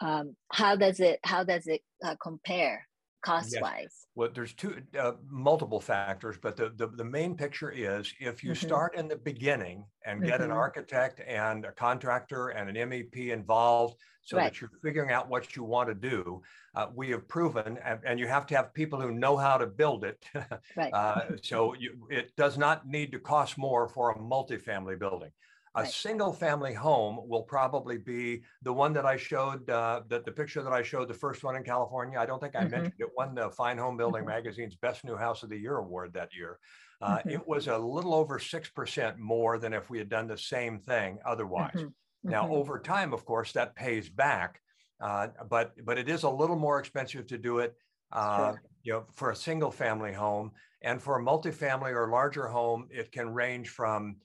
Um, 0.00 0.36
how 0.52 0.76
does 0.76 1.00
it 1.00 1.20
how 1.24 1.44
does 1.44 1.66
it 1.66 1.82
uh, 2.04 2.14
compare 2.22 2.86
cost 3.22 3.50
yes. 3.52 3.62
wise? 3.62 4.06
Well, 4.14 4.30
there's 4.32 4.54
two 4.54 4.80
uh, 4.98 5.12
multiple 5.28 5.80
factors, 5.80 6.36
but 6.40 6.56
the, 6.56 6.72
the, 6.76 6.88
the 6.88 7.04
main 7.04 7.36
picture 7.36 7.70
is 7.70 8.12
if 8.20 8.42
you 8.42 8.52
mm-hmm. 8.52 8.66
start 8.66 8.96
in 8.96 9.08
the 9.08 9.16
beginning 9.16 9.84
and 10.06 10.22
get 10.22 10.34
mm-hmm. 10.34 10.44
an 10.44 10.50
architect 10.50 11.20
and 11.26 11.64
a 11.64 11.72
contractor 11.72 12.48
and 12.48 12.68
an 12.68 12.90
MEP 12.90 13.32
involved, 13.32 13.96
so 14.22 14.36
right. 14.36 14.52
that 14.52 14.60
you're 14.60 14.70
figuring 14.82 15.10
out 15.10 15.28
what 15.28 15.56
you 15.56 15.64
want 15.64 15.88
to 15.88 15.94
do. 15.94 16.42
Uh, 16.74 16.88
we 16.94 17.10
have 17.10 17.26
proven, 17.28 17.78
and, 17.84 17.98
and, 18.04 18.20
you 18.20 18.28
have 18.28 18.46
to 18.46 18.54
have 18.54 18.74
people 18.74 19.00
who 19.00 19.10
know 19.10 19.38
how 19.38 19.56
to 19.56 19.66
build 19.66 20.04
it. 20.04 20.22
right. 20.76 20.92
uh, 20.92 21.22
so 21.42 21.74
you, 21.78 22.06
it 22.10 22.36
does 22.36 22.58
not 22.58 22.86
need 22.86 23.10
to 23.10 23.18
cost 23.18 23.56
more 23.56 23.88
for 23.88 24.10
a 24.10 24.18
multifamily 24.18 24.98
building. 24.98 25.30
A 25.78 25.82
right. 25.82 25.92
single 25.92 26.32
family 26.32 26.74
home 26.74 27.20
will 27.28 27.42
probably 27.42 27.98
be 27.98 28.42
the 28.62 28.72
one 28.72 28.92
that 28.94 29.06
I 29.06 29.16
showed, 29.16 29.68
uh, 29.70 30.02
that 30.08 30.24
the 30.24 30.32
picture 30.32 30.62
that 30.62 30.72
I 30.72 30.82
showed, 30.82 31.08
the 31.08 31.14
first 31.14 31.44
one 31.44 31.56
in 31.56 31.62
California. 31.62 32.18
I 32.18 32.26
don't 32.26 32.40
think 32.40 32.56
I 32.56 32.60
mm-hmm. 32.60 32.70
mentioned 32.70 32.94
it, 32.98 33.08
won 33.16 33.34
the 33.34 33.50
Fine 33.50 33.78
Home 33.78 33.96
Building 33.96 34.22
mm-hmm. 34.22 34.30
Magazine's 34.30 34.74
Best 34.74 35.04
New 35.04 35.16
House 35.16 35.42
of 35.42 35.50
the 35.50 35.56
Year 35.56 35.76
award 35.76 36.12
that 36.14 36.34
year. 36.34 36.58
Uh, 37.00 37.18
mm-hmm. 37.18 37.30
It 37.30 37.46
was 37.46 37.68
a 37.68 37.78
little 37.78 38.14
over 38.14 38.38
6% 38.38 39.18
more 39.18 39.58
than 39.58 39.72
if 39.72 39.88
we 39.88 39.98
had 39.98 40.08
done 40.08 40.26
the 40.26 40.38
same 40.38 40.80
thing 40.80 41.18
otherwise. 41.24 41.74
Mm-hmm. 41.74 42.30
Now, 42.30 42.44
mm-hmm. 42.44 42.54
over 42.54 42.80
time, 42.80 43.12
of 43.12 43.24
course, 43.24 43.52
that 43.52 43.76
pays 43.76 44.08
back, 44.08 44.60
uh, 45.00 45.28
but 45.48 45.74
but 45.84 45.98
it 45.98 46.08
is 46.08 46.24
a 46.24 46.30
little 46.30 46.56
more 46.56 46.80
expensive 46.80 47.28
to 47.28 47.38
do 47.38 47.58
it 47.58 47.76
uh, 48.12 48.54
you 48.82 48.92
know, 48.92 49.04
for 49.14 49.30
a 49.30 49.36
single 49.36 49.70
family 49.70 50.12
home. 50.12 50.52
And 50.82 51.02
for 51.02 51.18
a 51.18 51.22
multifamily 51.22 51.92
or 51.92 52.08
larger 52.08 52.46
home, 52.46 52.88
it 52.90 53.12
can 53.12 53.34
range 53.34 53.68
from 53.68 54.16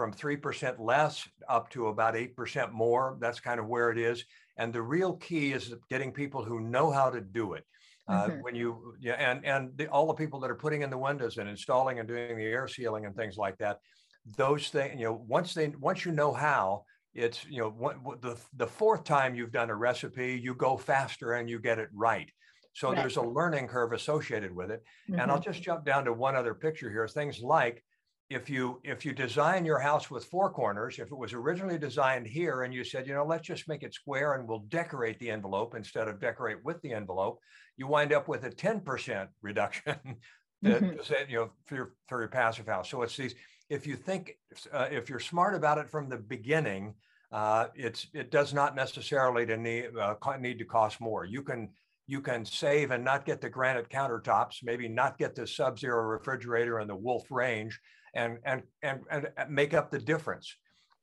from 0.00 0.14
3% 0.14 0.76
less 0.78 1.28
up 1.46 1.68
to 1.68 1.88
about 1.88 2.14
8% 2.14 2.72
more. 2.72 3.18
That's 3.20 3.38
kind 3.38 3.60
of 3.60 3.66
where 3.66 3.90
it 3.90 3.98
is. 3.98 4.24
And 4.56 4.72
the 4.72 4.80
real 4.80 5.16
key 5.16 5.52
is 5.52 5.74
getting 5.90 6.10
people 6.10 6.42
who 6.42 6.58
know 6.58 6.90
how 6.90 7.10
to 7.10 7.20
do 7.20 7.52
it. 7.52 7.66
Uh, 8.08 8.28
mm-hmm. 8.28 8.40
When 8.40 8.54
you, 8.54 8.94
yeah, 8.98 9.12
and, 9.12 9.44
and 9.44 9.76
the, 9.76 9.88
all 9.88 10.06
the 10.06 10.14
people 10.14 10.40
that 10.40 10.50
are 10.50 10.54
putting 10.54 10.80
in 10.80 10.88
the 10.88 10.96
windows 10.96 11.36
and 11.36 11.50
installing 11.50 11.98
and 11.98 12.08
doing 12.08 12.38
the 12.38 12.44
air 12.44 12.66
sealing 12.66 13.04
and 13.04 13.14
things 13.14 13.36
like 13.36 13.58
that, 13.58 13.80
those 14.38 14.68
things, 14.68 14.98
you 14.98 15.04
know, 15.04 15.22
once 15.28 15.52
they, 15.52 15.68
once 15.78 16.06
you 16.06 16.12
know 16.12 16.32
how, 16.32 16.84
it's, 17.12 17.44
you 17.44 17.58
know, 17.58 17.68
what, 17.68 18.22
the, 18.22 18.38
the 18.56 18.66
fourth 18.66 19.04
time 19.04 19.34
you've 19.34 19.52
done 19.52 19.68
a 19.68 19.74
recipe, 19.74 20.40
you 20.42 20.54
go 20.54 20.78
faster 20.78 21.34
and 21.34 21.50
you 21.50 21.58
get 21.58 21.78
it 21.78 21.90
right. 21.92 22.30
So 22.72 22.88
right. 22.88 22.96
there's 22.96 23.16
a 23.16 23.22
learning 23.22 23.68
curve 23.68 23.92
associated 23.92 24.56
with 24.56 24.70
it. 24.70 24.82
Mm-hmm. 25.10 25.20
And 25.20 25.30
I'll 25.30 25.36
mm-hmm. 25.36 25.50
just 25.50 25.62
jump 25.62 25.84
down 25.84 26.06
to 26.06 26.14
one 26.14 26.36
other 26.36 26.54
picture 26.54 26.90
here. 26.90 27.06
Things 27.06 27.40
like 27.40 27.84
if 28.30 28.48
you 28.48 28.80
if 28.84 29.04
you 29.04 29.12
design 29.12 29.64
your 29.64 29.80
house 29.80 30.08
with 30.08 30.24
four 30.24 30.50
corners, 30.52 31.00
if 31.00 31.08
it 31.08 31.16
was 31.16 31.32
originally 31.32 31.78
designed 31.78 32.28
here 32.28 32.62
and 32.62 32.72
you 32.72 32.84
said, 32.84 33.06
you 33.06 33.12
know, 33.12 33.24
let's 33.24 33.46
just 33.46 33.68
make 33.68 33.82
it 33.82 33.92
square 33.92 34.34
and 34.34 34.48
we'll 34.48 34.64
decorate 34.68 35.18
the 35.18 35.30
envelope 35.30 35.74
instead 35.74 36.06
of 36.06 36.20
decorate 36.20 36.64
with 36.64 36.80
the 36.82 36.92
envelope, 36.92 37.40
you 37.76 37.88
wind 37.88 38.12
up 38.12 38.28
with 38.28 38.44
a 38.44 38.50
10% 38.50 39.26
reduction 39.42 39.96
that, 40.62 40.82
mm-hmm. 40.82 41.30
you 41.30 41.36
know, 41.38 41.50
for 41.66 41.74
your, 41.74 41.92
for 42.08 42.20
your 42.20 42.28
passive 42.28 42.66
house. 42.66 42.88
So 42.88 43.02
it's 43.02 43.16
these, 43.16 43.34
if 43.68 43.86
you 43.86 43.96
think, 43.96 44.38
uh, 44.72 44.86
if 44.90 45.10
you're 45.10 45.18
smart 45.18 45.56
about 45.56 45.78
it 45.78 45.90
from 45.90 46.08
the 46.08 46.18
beginning, 46.18 46.94
uh, 47.32 47.66
it's 47.74 48.08
it 48.12 48.32
does 48.32 48.52
not 48.52 48.74
necessarily 48.74 49.46
to 49.46 49.56
need 49.56 49.90
uh, 49.96 50.14
need 50.38 50.58
to 50.58 50.64
cost 50.64 51.00
more. 51.00 51.24
You 51.24 51.42
can 51.42 51.68
you 52.08 52.20
can 52.20 52.44
save 52.44 52.90
and 52.90 53.04
not 53.04 53.24
get 53.24 53.40
the 53.40 53.48
granite 53.48 53.88
countertops, 53.88 54.64
maybe 54.64 54.88
not 54.88 55.16
get 55.16 55.36
the 55.36 55.46
sub-zero 55.46 56.02
refrigerator 56.02 56.80
and 56.80 56.90
the 56.90 56.96
Wolf 56.96 57.30
range, 57.30 57.78
and 58.14 58.38
and 58.44 58.62
and 58.82 59.00
and 59.10 59.28
make 59.48 59.74
up 59.74 59.90
the 59.90 59.98
difference. 59.98 60.56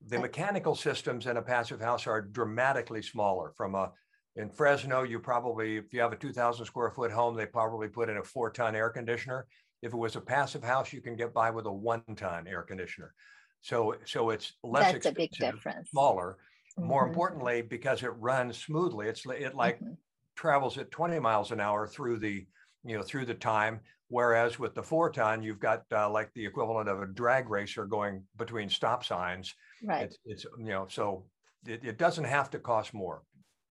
The 0.07 0.19
mechanical 0.19 0.75
systems 0.75 1.25
in 1.25 1.37
a 1.37 1.41
passive 1.41 1.81
house 1.81 2.05
are 2.05 2.21
dramatically 2.21 3.01
smaller. 3.01 3.51
From 3.57 3.75
a 3.75 3.91
in 4.35 4.49
Fresno, 4.49 5.03
you 5.03 5.19
probably 5.19 5.77
if 5.77 5.93
you 5.93 6.01
have 6.01 6.13
a 6.13 6.17
2,000 6.17 6.65
square 6.65 6.91
foot 6.91 7.11
home, 7.11 7.35
they 7.35 7.45
probably 7.45 7.87
put 7.87 8.09
in 8.09 8.17
a 8.17 8.23
four-ton 8.23 8.75
air 8.75 8.89
conditioner. 8.89 9.47
If 9.81 9.93
it 9.93 9.97
was 9.97 10.15
a 10.15 10.21
passive 10.21 10.63
house, 10.63 10.93
you 10.93 11.01
can 11.01 11.15
get 11.15 11.33
by 11.33 11.49
with 11.49 11.65
a 11.65 11.71
one-ton 11.71 12.47
air 12.47 12.61
conditioner. 12.61 13.13
So 13.61 13.95
so 14.05 14.29
it's 14.29 14.53
less 14.63 14.93
That's 14.93 15.07
a 15.07 15.11
big 15.11 15.31
difference. 15.31 15.89
smaller. 15.89 16.37
Mm-hmm. 16.77 16.87
More 16.87 17.07
importantly, 17.07 17.63
because 17.63 18.03
it 18.03 18.13
runs 18.17 18.57
smoothly, 18.57 19.07
it's 19.07 19.25
it 19.25 19.55
like 19.55 19.77
mm-hmm. 19.77 19.93
travels 20.35 20.77
at 20.77 20.91
20 20.91 21.19
miles 21.19 21.51
an 21.51 21.59
hour 21.59 21.87
through 21.87 22.19
the 22.19 22.45
you 22.87 22.97
know 22.97 23.03
through 23.03 23.25
the 23.25 23.33
time 23.33 23.79
Whereas 24.09 24.57
with 24.57 24.73
the 24.73 24.83
four 24.83 25.11
ton, 25.11 25.43
you've 25.43 25.59
got 25.59 25.83
uh, 25.91 26.09
like 26.09 26.31
the 26.33 26.45
equivalent 26.45 26.87
of 26.87 27.01
a 27.01 27.07
drag 27.07 27.49
racer 27.49 27.85
going 27.85 28.23
between 28.37 28.69
stop 28.69 29.03
signs. 29.03 29.53
Right. 29.83 30.03
It's, 30.03 30.17
it's 30.25 30.45
you 30.57 30.69
know, 30.69 30.87
so 30.89 31.25
it, 31.65 31.83
it 31.83 31.97
doesn't 31.97 32.23
have 32.23 32.49
to 32.51 32.59
cost 32.59 32.93
more. 32.93 33.23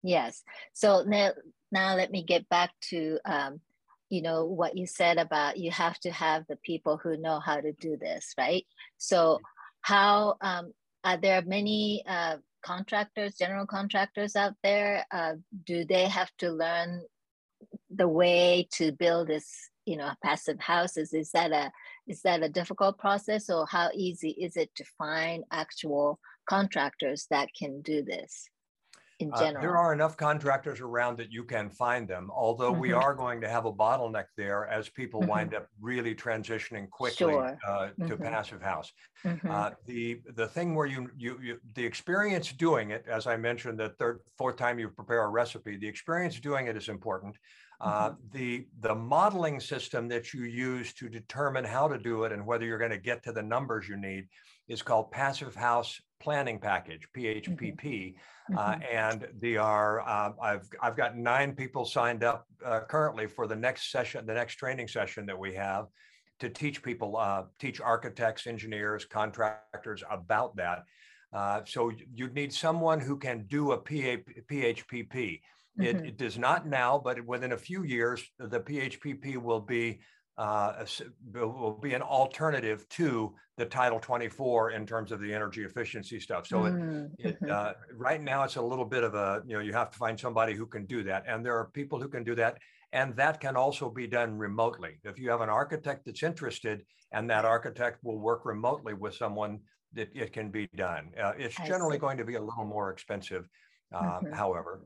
Yes. 0.03 0.43
So 0.75 1.05
now, 1.07 1.31
now 1.73 1.97
let 1.97 2.11
me 2.11 2.23
get 2.23 2.49
back 2.51 2.71
to, 2.91 3.19
um, 3.25 3.61
you 4.11 4.21
know, 4.21 4.45
what 4.45 4.77
you 4.77 4.87
said 4.87 5.17
about 5.17 5.57
you 5.57 5.71
have 5.71 5.99
to 6.01 6.11
have 6.11 6.45
the 6.49 6.57
people 6.57 6.99
who 6.99 7.17
know 7.17 7.41
how 7.41 7.59
to 7.59 7.73
do 7.73 7.97
this, 7.97 8.35
right? 8.37 8.67
So 8.99 9.41
how, 9.81 10.37
um, 10.43 10.73
are 11.03 11.17
there 11.17 11.41
many 11.43 12.05
uh, 12.07 12.37
contractors, 12.63 13.37
general 13.37 13.67
contractors 13.67 14.37
out 14.37 14.55
there? 14.63 15.07
Uh, 15.11 15.35
do 15.65 15.87
they 15.87 16.05
have 16.09 16.31
to 16.39 16.51
learn 16.51 17.03
the 17.97 18.09
way 18.09 18.69
to 18.73 18.93
build 18.93 19.29
this 19.29 19.71
you 19.85 19.97
know 19.97 20.11
passive 20.23 20.61
houses 20.61 21.13
is 21.15 21.31
that 21.31 21.53
a 21.53 21.71
is 22.07 22.23
that 22.23 22.43
a 22.43 22.49
difficult 22.49 22.99
process 22.99 23.49
or 23.49 23.67
how 23.67 23.89
easy 23.95 24.31
is 24.31 24.57
it 24.57 24.75
to 24.75 24.85
find 24.99 25.45
actual 25.53 26.19
contractors 26.49 27.27
that 27.31 27.49
can 27.59 27.81
do 27.83 28.03
this 28.03 28.49
in 29.19 29.31
general? 29.31 29.57
Uh, 29.57 29.61
there 29.61 29.77
are 29.77 29.93
enough 29.93 30.17
contractors 30.17 30.81
around 30.81 31.17
that 31.19 31.33
you 31.33 31.45
can 31.45 31.71
find 31.71 32.07
them, 32.07 32.31
although 32.35 32.73
mm-hmm. 32.73 32.81
we 32.81 32.93
are 32.93 33.15
going 33.15 33.41
to 33.41 33.49
have 33.49 33.65
a 33.65 33.73
bottleneck 33.73 34.27
there 34.37 34.67
as 34.67 34.89
people 34.89 35.21
mm-hmm. 35.21 35.31
wind 35.31 35.55
up 35.55 35.69
really 35.81 36.15
transitioning 36.15 36.89
quickly 36.91 37.33
sure. 37.33 37.59
uh, 37.67 37.87
to 37.87 37.93
mm-hmm. 37.95 38.23
passive 38.23 38.63
house. 38.63 38.93
Mm-hmm. 39.25 39.51
Uh, 39.51 39.71
the 39.87 40.21
the 40.35 40.47
thing 40.49 40.75
where 40.75 40.87
you, 40.87 41.11
you 41.17 41.39
you 41.43 41.61
the 41.75 41.85
experience 41.85 42.53
doing 42.53 42.91
it, 42.91 43.05
as 43.11 43.27
I 43.27 43.37
mentioned, 43.37 43.79
the 43.79 43.91
third 43.91 44.21
fourth 44.37 44.57
time 44.57 44.79
you 44.79 44.89
prepare 44.89 45.23
a 45.23 45.29
recipe, 45.29 45.77
the 45.77 45.89
experience 45.89 46.39
doing 46.41 46.67
it 46.67 46.77
is 46.77 46.89
important. 46.89 47.37
Uh, 47.81 48.11
mm-hmm. 48.11 48.17
the 48.33 48.67
the 48.81 48.95
modeling 48.95 49.61
system 49.61 50.09
that 50.09 50.33
you 50.33 50.45
use 50.45 50.95
to 50.95 51.09
determine 51.09 51.65
how 51.65 51.87
to 51.87 51.99
do 51.99 52.25
it 52.25 52.33
and 52.33 52.47
whether 52.47 52.65
you're 52.65 52.79
going 52.79 52.91
to 52.91 52.99
get 52.99 53.23
to 53.23 53.33
the 53.33 53.43
numbers 53.43 53.87
you 53.87 53.97
need 53.97 54.27
is 54.67 54.81
called 54.81 55.11
Passive 55.11 55.55
House 55.55 56.01
Planning 56.19 56.59
Package 56.59 57.07
(PHPP), 57.15 57.77
mm-hmm. 57.85 58.57
uh, 58.57 58.73
mm-hmm. 58.73 58.83
and 58.91 59.29
they 59.39 59.59
are 59.59 60.01
uh, 60.01 60.33
I've 60.41 60.67
I've 60.81 60.97
got 60.97 61.19
nine 61.19 61.55
people 61.55 61.85
signed 61.85 62.25
up 62.25 62.47
uh, 62.65 62.81
currently 62.89 63.27
for 63.27 63.47
the 63.47 63.57
next 63.57 63.91
session, 63.91 64.25
the 64.25 64.35
next 64.35 64.55
training 64.55 64.89
session 64.89 65.27
that 65.27 65.39
we 65.39 65.55
have 65.55 65.87
to 66.41 66.49
teach 66.49 66.83
people, 66.83 67.17
uh, 67.19 67.43
teach 67.59 67.81
architects, 67.81 68.47
engineers, 68.47 69.05
contractors 69.05 70.03
about 70.11 70.57
that. 70.57 70.85
so 71.67 71.93
you'd 72.15 72.35
need 72.35 72.53
someone 72.53 73.01
who 73.01 73.19
can 73.19 73.47
do 73.49 73.73
a 73.73 73.79
PA, 73.79 74.17
PHPP. 74.51 75.41
It, 75.79 75.97
mm-hmm. 75.97 76.07
it, 76.07 76.17
does 76.17 76.39
not 76.39 76.67
now, 76.67 76.99
but 77.03 77.25
within 77.27 77.53
a 77.53 77.59
few 77.59 77.85
years, 77.85 78.23
the 78.39 78.61
PHPP 78.61 79.37
will 79.37 79.61
be 79.61 80.01
uh, 80.39 80.85
will 81.35 81.79
be 81.83 81.95
an 81.95 82.03
alternative 82.03 82.87
to 82.91 83.35
the 83.57 83.65
Title 83.65 83.99
24 83.99 84.73
in 84.73 84.87
terms 84.87 85.11
of 85.11 85.21
the 85.21 85.33
energy 85.33 85.65
efficiency 85.65 86.21
stuff. 86.21 86.47
So 86.47 86.59
mm-hmm. 86.59 87.07
it, 87.19 87.39
it 87.41 87.51
uh, 87.51 87.73
right 87.95 88.23
now 88.23 88.43
it's 88.45 88.57
a 88.57 88.63
little 88.63 88.85
bit 88.85 89.03
of 89.03 89.15
a 89.15 89.43
you 89.47 89.55
know 89.55 89.61
you 89.61 89.73
have 89.73 89.91
to 89.91 89.99
find 89.99 90.19
somebody 90.19 90.55
who 90.55 90.67
can 90.67 90.85
do 90.87 91.03
that, 91.05 91.25
and 91.27 91.45
there 91.45 91.57
are 91.57 91.67
people 91.67 92.01
who 92.01 92.09
can 92.09 92.25
do 92.25 92.35
that, 92.35 92.59
and 92.93 93.17
that 93.17 93.41
can 93.41 93.57
also 93.57 93.91
be 93.91 94.07
done 94.07 94.37
remotely. 94.37 94.99
If 95.05 95.19
you 95.19 95.31
have 95.31 95.41
an 95.41 95.49
architect 95.49 96.05
that's 96.07 96.23
interested, 96.23 96.85
and 97.13 97.29
that 97.31 97.45
architect 97.45 98.03
will 98.03 98.19
work 98.19 98.45
remotely 98.45 98.95
with 98.95 99.15
someone, 99.15 99.61
that 99.95 100.09
it 100.15 100.33
can 100.33 100.51
be 100.51 100.69
done. 100.77 101.13
Uh, 101.23 101.33
it's 101.39 101.57
generally 101.67 101.99
going 101.99 102.19
to 102.19 102.25
be 102.25 102.35
a 102.35 102.43
little 102.43 102.67
more 102.67 102.91
expensive, 102.91 103.49
uh, 103.95 104.03
mm-hmm. 104.03 104.33
however 104.33 104.83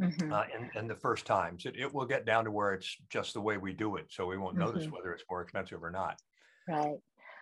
mm-hmm. 0.00 0.32
uh, 0.32 0.44
in, 0.56 0.70
in, 0.78 0.88
the 0.88 0.94
first 0.94 1.26
times. 1.26 1.66
It, 1.66 1.76
it 1.76 1.92
will 1.92 2.06
get 2.06 2.26
down 2.26 2.44
to 2.44 2.50
where 2.50 2.72
it's 2.72 2.96
just 3.10 3.34
the 3.34 3.40
way 3.40 3.56
we 3.56 3.72
do 3.72 3.96
it. 3.96 4.06
So 4.10 4.26
we 4.26 4.36
won't 4.36 4.56
mm-hmm. 4.56 4.66
notice 4.66 4.86
whether 4.90 5.12
it's 5.12 5.24
more 5.30 5.42
expensive 5.42 5.82
or 5.82 5.90
not. 5.90 6.18
Right. 6.68 6.96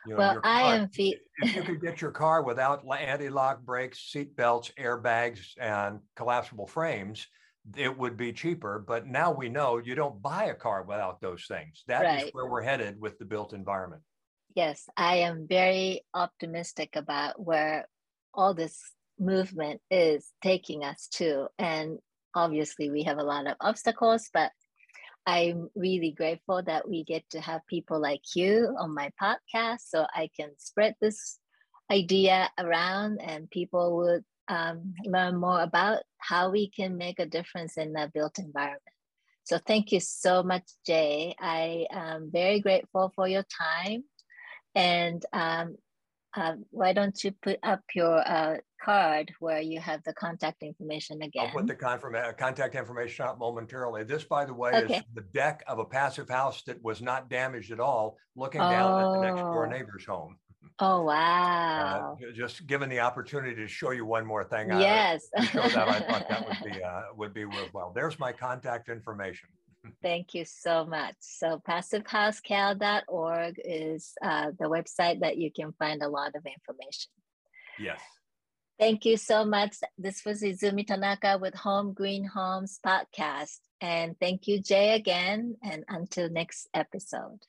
You 0.06 0.14
know, 0.14 0.18
well, 0.18 0.40
car, 0.40 0.42
I 0.44 0.76
am. 0.76 0.88
Fe- 0.88 1.20
if 1.42 1.54
you 1.54 1.62
could 1.62 1.80
get 1.80 2.00
your 2.00 2.10
car 2.10 2.42
without 2.42 2.82
anti-lock 2.90 3.62
brakes, 3.62 4.00
seat 4.10 4.36
belts, 4.36 4.72
airbags, 4.78 5.50
and 5.60 6.00
collapsible 6.16 6.66
frames, 6.66 7.26
it 7.76 7.96
would 7.96 8.16
be 8.16 8.32
cheaper. 8.32 8.84
But 8.84 9.06
now 9.06 9.30
we 9.30 9.48
know 9.48 9.78
you 9.78 9.94
don't 9.94 10.20
buy 10.20 10.46
a 10.46 10.54
car 10.54 10.82
without 10.82 11.20
those 11.20 11.46
things. 11.46 11.84
That 11.86 12.02
right. 12.02 12.24
is 12.24 12.30
where 12.32 12.46
we're 12.46 12.62
headed 12.62 13.00
with 13.00 13.18
the 13.18 13.24
built 13.24 13.52
environment. 13.52 14.02
Yes, 14.54 14.86
I 14.96 15.18
am 15.18 15.46
very 15.48 16.02
optimistic 16.12 16.96
about 16.96 17.40
where 17.40 17.86
all 18.34 18.54
this 18.54 18.80
movement 19.18 19.80
is 19.90 20.28
taking 20.42 20.84
us 20.84 21.08
to. 21.12 21.46
And 21.58 21.98
obviously 22.34 22.90
we 22.90 23.02
have 23.04 23.18
a 23.18 23.24
lot 23.24 23.46
of 23.46 23.56
obstacles, 23.60 24.28
but 24.32 24.50
I'm 25.26 25.68
really 25.76 26.10
grateful 26.10 26.62
that 26.62 26.88
we 26.88 27.04
get 27.04 27.28
to 27.30 27.40
have 27.40 27.66
people 27.68 28.00
like 28.00 28.22
you 28.34 28.74
on 28.78 28.94
my 28.94 29.10
podcast 29.20 29.80
so 29.88 30.06
I 30.14 30.28
can 30.36 30.50
spread 30.58 30.96
this 31.00 31.38
idea 31.90 32.50
around 32.58 33.20
and 33.20 33.50
people 33.50 33.96
would 33.96 34.24
um, 34.48 34.94
learn 35.04 35.36
more 35.36 35.62
about 35.62 36.02
how 36.18 36.50
we 36.50 36.70
can 36.70 36.96
make 36.96 37.20
a 37.20 37.26
difference 37.26 37.76
in 37.78 37.92
the 37.92 38.10
built 38.12 38.38
environment. 38.38 38.82
So 39.44 39.58
thank 39.58 39.92
you 39.92 40.00
so 40.00 40.42
much, 40.42 40.64
Jay. 40.86 41.34
I 41.40 41.86
am 41.90 42.30
very 42.32 42.60
grateful 42.60 43.12
for 43.14 43.28
your 43.28 43.44
time. 43.44 44.04
And 44.74 45.24
um, 45.32 45.76
uh, 46.34 46.54
why 46.70 46.92
don't 46.92 47.22
you 47.22 47.32
put 47.42 47.58
up 47.62 47.80
your 47.94 48.26
uh, 48.26 48.56
card 48.82 49.32
where 49.40 49.60
you 49.60 49.80
have 49.80 50.02
the 50.04 50.12
contact 50.14 50.62
information 50.62 51.22
again? 51.22 51.46
I'll 51.46 51.52
put 51.52 51.66
the 51.66 51.86
uh, 51.86 52.32
contact 52.32 52.74
information 52.74 53.26
up 53.26 53.38
momentarily. 53.38 54.04
This, 54.04 54.24
by 54.24 54.44
the 54.44 54.54
way, 54.54 54.72
okay. 54.74 54.96
is 54.96 55.02
the 55.14 55.24
deck 55.34 55.62
of 55.66 55.78
a 55.78 55.84
passive 55.84 56.28
house 56.28 56.62
that 56.64 56.82
was 56.82 57.02
not 57.02 57.28
damaged 57.28 57.70
at 57.70 57.80
all, 57.80 58.16
looking 58.34 58.60
oh. 58.60 58.70
down 58.70 59.00
at 59.00 59.12
the 59.12 59.20
next 59.20 59.42
door 59.42 59.66
oh. 59.66 59.70
neighbor's 59.70 60.06
home. 60.06 60.36
Oh 60.78 61.00
uh, 61.00 61.02
wow! 61.02 62.18
Uh, 62.20 62.32
just 62.32 62.66
given 62.66 62.88
the 62.88 63.00
opportunity 63.00 63.54
to 63.56 63.68
show 63.68 63.90
you 63.90 64.06
one 64.06 64.24
more 64.24 64.42
thing, 64.42 64.68
yes, 64.70 65.28
I, 65.36 65.44
that 65.44 65.88
I 65.88 66.00
thought 66.00 66.28
that 66.28 66.48
would 66.48 66.72
be 66.72 66.82
uh, 66.82 67.02
would 67.14 67.34
be 67.34 67.44
worthwhile. 67.44 67.92
There's 67.94 68.18
my 68.18 68.32
contact 68.32 68.88
information. 68.88 69.48
Thank 70.02 70.34
you 70.34 70.44
so 70.44 70.84
much. 70.84 71.16
So 71.20 71.60
passivehousecal.org 71.68 73.60
is 73.64 74.12
uh, 74.22 74.52
the 74.58 74.66
website 74.66 75.20
that 75.20 75.38
you 75.38 75.50
can 75.50 75.72
find 75.72 76.02
a 76.02 76.08
lot 76.08 76.34
of 76.36 76.46
information. 76.46 77.10
Yes. 77.78 78.00
Thank 78.78 79.04
you 79.04 79.16
so 79.16 79.44
much. 79.44 79.76
This 79.98 80.24
was 80.24 80.42
Izumi 80.42 80.86
Tanaka 80.86 81.38
with 81.40 81.54
Home 81.54 81.92
Green 81.92 82.24
Homes 82.24 82.78
podcast. 82.84 83.58
And 83.80 84.18
thank 84.18 84.46
you, 84.48 84.60
Jay, 84.60 84.94
again. 84.94 85.56
And 85.62 85.84
until 85.88 86.30
next 86.30 86.68
episode. 86.74 87.40